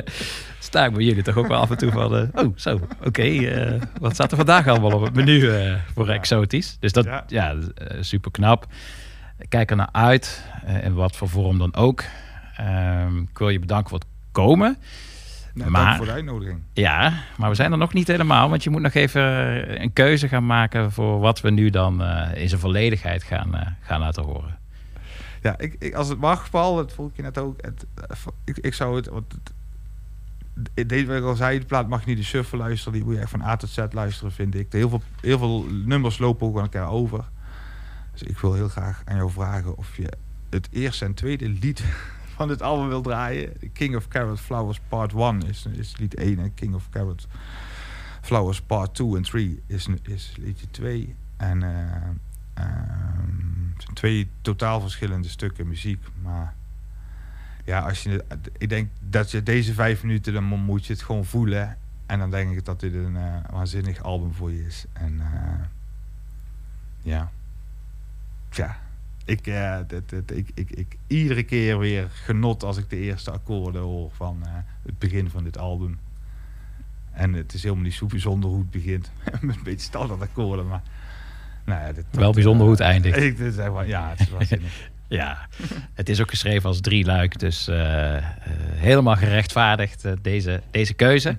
sta 0.58 0.84
ik 0.84 0.92
bij 0.92 1.04
jullie 1.04 1.22
toch 1.22 1.36
ook 1.36 1.48
wel 1.48 1.60
af 1.60 1.70
en 1.70 1.76
toe 1.76 1.92
van... 1.92 2.30
oh, 2.34 2.52
zo, 2.56 2.80
oké. 3.04 3.78
wat 4.00 4.14
staat 4.14 4.30
er 4.30 4.36
vandaag 4.36 4.68
allemaal 4.68 4.92
op 4.92 5.02
het 5.02 5.14
menu 5.14 5.50
voor 5.94 6.08
exotisch? 6.08 6.76
Dus 6.80 6.92
dat, 6.92 7.04
Ja. 7.04 7.24
ja, 7.28 7.56
super 8.00 8.30
knap. 8.30 8.66
Kijk 9.48 9.70
er 9.70 9.76
naar 9.76 9.88
uit, 9.92 10.44
in 10.66 10.94
wat 10.94 11.16
voor 11.16 11.28
vorm 11.28 11.58
dan 11.58 11.74
ook. 11.74 12.04
Ehm, 12.56 13.18
ik 13.18 13.38
wil 13.38 13.48
je 13.48 13.58
bedanken 13.58 13.88
voor 13.88 13.98
het 13.98 14.08
komen. 14.32 14.76
Nou, 15.54 15.70
Maar- 15.70 15.84
dank 15.84 15.96
voor 15.96 16.06
de 16.06 16.12
uitnodiging. 16.12 16.60
Ja, 16.72 17.12
maar 17.36 17.48
we 17.48 17.54
zijn 17.54 17.72
er 17.72 17.78
nog 17.78 17.92
niet 17.92 18.06
helemaal, 18.06 18.48
want 18.48 18.64
je 18.64 18.70
moet 18.70 18.80
nog 18.82 18.94
even 18.94 19.22
een 19.82 19.92
keuze 19.92 20.28
gaan 20.28 20.46
maken 20.46 20.92
voor 20.92 21.18
wat 21.20 21.40
we 21.40 21.50
nu 21.50 21.70
dan 21.70 22.02
eh, 22.02 22.42
in 22.42 22.48
zijn 22.48 22.60
volledigheid 22.60 23.22
gaan, 23.22 23.54
eh, 23.54 23.66
gaan 23.80 24.00
laten 24.00 24.22
horen. 24.22 24.58
Ja, 25.42 25.58
ik, 25.58 25.76
ik, 25.78 25.94
als 25.94 26.08
het 26.08 26.18
mag, 26.18 26.50
Paul, 26.50 26.76
dat 26.76 26.92
vroeg 26.92 27.10
ik 27.10 27.16
je 27.16 27.22
net 27.22 27.38
ook. 27.38 27.62
Het, 27.62 27.86
eh, 27.94 28.16
ik, 28.44 28.58
ik 28.58 28.74
zou 28.74 28.96
het. 28.96 29.08
Want 29.08 29.32
het 29.32 29.52
deze 30.88 31.06
wat 31.06 31.16
ik 31.16 31.24
al 31.24 31.34
zei, 31.34 31.58
de 31.58 31.64
plaat 31.64 31.88
mag 31.88 32.00
je 32.00 32.08
niet 32.08 32.16
de 32.18 32.24
shuffle 32.24 32.58
luisteren. 32.58 32.92
Die 32.92 33.04
moet 33.04 33.14
je 33.14 33.20
echt 33.20 33.30
van 33.30 33.42
A 33.42 33.56
tot 33.56 33.68
Z 33.70 33.78
luisteren, 33.90 34.32
vind 34.32 34.54
ik. 34.54 34.72
Heel 34.72 34.88
veel, 34.88 35.02
heel 35.20 35.38
veel 35.38 35.64
nummers 35.70 36.18
lopen 36.18 36.46
ook 36.46 36.56
aan 36.56 36.62
elkaar 36.62 36.88
over. 36.88 37.24
Dus 38.12 38.22
ik 38.22 38.38
wil 38.38 38.54
heel 38.54 38.68
graag 38.68 39.02
aan 39.04 39.16
jou 39.16 39.30
vragen 39.30 39.76
of 39.76 39.96
je 39.96 40.12
het 40.52 40.68
eerste 40.70 41.04
en 41.04 41.14
tweede 41.14 41.48
lied 41.48 41.82
van 42.36 42.48
dit 42.48 42.62
album 42.62 42.88
wil 42.88 43.02
draaien. 43.02 43.52
King 43.72 43.96
of 43.96 44.08
Carrot 44.08 44.40
Flowers 44.40 44.80
Part 44.88 45.12
1 45.12 45.42
is, 45.42 45.66
is 45.72 45.96
lied 45.96 46.14
1 46.14 46.38
en 46.38 46.54
King 46.54 46.74
of 46.74 46.88
Carrot 46.90 47.26
Flowers 48.20 48.60
Part 48.62 48.94
2 48.94 49.16
en 49.16 49.22
3 49.22 49.62
is, 49.66 49.88
is 50.02 50.34
liedje 50.38 50.66
2. 50.70 51.14
En 51.36 51.62
eh, 51.62 51.70
ehm, 52.54 53.70
het 53.72 53.82
zijn 53.82 53.94
twee 53.94 54.28
totaal 54.40 54.80
verschillende 54.80 55.28
stukken 55.28 55.68
muziek. 55.68 56.04
Maar 56.22 56.54
ja, 57.64 57.80
als 57.80 58.02
je, 58.02 58.24
ik 58.58 58.68
denk 58.68 58.90
dat 59.00 59.30
je 59.30 59.42
deze 59.42 59.74
vijf 59.74 60.02
minuten, 60.02 60.32
dan 60.32 60.44
mo- 60.44 60.56
moet 60.56 60.86
je 60.86 60.92
het 60.92 61.02
gewoon 61.02 61.24
voelen. 61.24 61.76
En 62.06 62.18
dan 62.18 62.30
denk 62.30 62.56
ik 62.56 62.64
dat 62.64 62.80
dit 62.80 62.94
een 62.94 63.16
eh, 63.16 63.36
waanzinnig 63.50 64.02
album 64.02 64.32
voor 64.32 64.52
je 64.52 64.66
is. 64.66 64.84
En 64.92 65.20
eh, 65.20 65.64
ja, 67.02 67.30
tja, 68.48 68.78
ik, 69.24 69.46
eh, 69.46 69.76
dit, 69.86 70.08
dit, 70.08 70.36
ik, 70.36 70.50
ik, 70.54 70.70
ik, 70.70 70.96
iedere 71.06 71.42
keer 71.42 71.78
weer 71.78 72.08
genot 72.10 72.62
als 72.62 72.76
ik 72.76 72.90
de 72.90 72.96
eerste 72.96 73.30
akkoorden 73.30 73.82
hoor 73.82 74.10
van 74.12 74.38
eh, 74.44 74.50
het 74.84 74.98
begin 74.98 75.30
van 75.30 75.44
dit 75.44 75.58
album. 75.58 75.98
En 77.12 77.32
het 77.32 77.54
is 77.54 77.62
helemaal 77.62 77.84
niet 77.84 77.94
zo 77.94 78.06
bijzonder 78.06 78.50
hoe 78.50 78.58
het 78.58 78.70
begint. 78.70 79.10
Met 79.40 79.56
een 79.56 79.62
beetje 79.64 79.86
standaard 79.86 80.20
akkoorden, 80.20 80.66
maar... 80.68 80.82
Nou 81.64 81.80
ja, 81.86 81.92
dit, 81.92 82.04
Wel 82.10 82.32
bijzonder 82.32 82.62
hoe 82.62 82.70
het 82.74 82.80
eindigt. 82.84 83.16
Ik, 83.22 83.36
dit 83.36 83.52
is 83.52 83.58
echt 83.58 83.72
wel- 83.72 83.82
ja, 83.84 84.08
het 84.10 84.20
is 84.20 84.28
waanzinnig. 84.30 84.72
Ja, 85.08 85.38
het 85.94 86.08
is 86.08 86.20
ook 86.20 86.30
geschreven 86.30 86.68
als 86.68 86.80
drie 86.80 87.04
luik, 87.04 87.38
dus 87.38 87.68
eh, 87.68 88.16
eh, 88.16 88.24
helemaal 88.74 89.16
gerechtvaardigd 89.16 90.04
eh, 90.04 90.12
deze, 90.22 90.62
deze 90.70 90.94
keuze. 90.94 91.34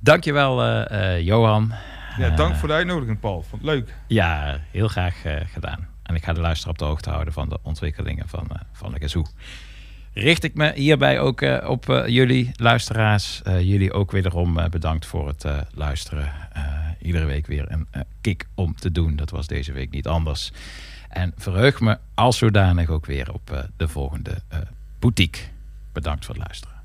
Dankjewel 0.00 0.62
eh 0.62 1.14
eh 1.16 1.20
Johan. 1.24 1.72
ja, 2.18 2.30
dank 2.30 2.52
Eh, 2.52 2.58
voor 2.58 2.68
de 2.68 2.74
uitnodiging, 2.74 3.20
Paul. 3.20 3.42
Vond 3.42 3.62
het 3.62 3.70
leuk. 3.70 3.94
Ja, 4.06 4.60
heel 4.70 4.88
graag 4.88 5.24
eh, 5.24 5.40
gedaan. 5.52 5.86
En 6.12 6.18
ik 6.18 6.24
ga 6.24 6.32
de 6.32 6.40
luisteraar 6.40 6.72
op 6.72 6.78
de 6.78 6.84
hoogte 6.84 7.10
houden 7.10 7.32
van 7.32 7.48
de 7.48 7.58
ontwikkelingen 7.62 8.28
van, 8.28 8.46
eh, 8.48 8.60
van 8.72 8.92
de 8.92 8.98
kazoo. 8.98 9.26
Richt 10.12 10.44
ik 10.44 10.54
me 10.54 10.72
hierbij 10.74 11.20
ook 11.20 11.40
eh, 11.40 11.68
op 11.68 11.88
eh, 11.88 12.06
jullie 12.06 12.50
luisteraars. 12.56 13.40
Jullie 13.44 13.92
ook 13.92 14.10
wederom 14.10 14.54
bedankt 14.70 15.06
voor 15.06 15.28
het 15.28 15.44
luisteren. 15.74 16.32
Iedere 17.00 17.24
week 17.24 17.46
weer 17.46 17.64
een 17.68 17.86
kick 18.20 18.46
om 18.54 18.76
te 18.76 18.92
doen. 18.92 19.16
Dat 19.16 19.30
was 19.30 19.46
deze 19.46 19.72
week 19.72 19.90
niet 19.90 20.06
anders. 20.06 20.52
En 21.08 21.32
verheug 21.36 21.80
me 21.80 21.98
als 22.14 22.38
zodanig 22.38 22.88
ook 22.88 23.06
weer 23.06 23.32
op 23.32 23.68
de 23.76 23.88
volgende 23.88 24.42
boutique. 24.98 25.42
Bedankt 25.92 26.24
voor 26.24 26.34
het 26.34 26.44
luisteren. 26.44 26.80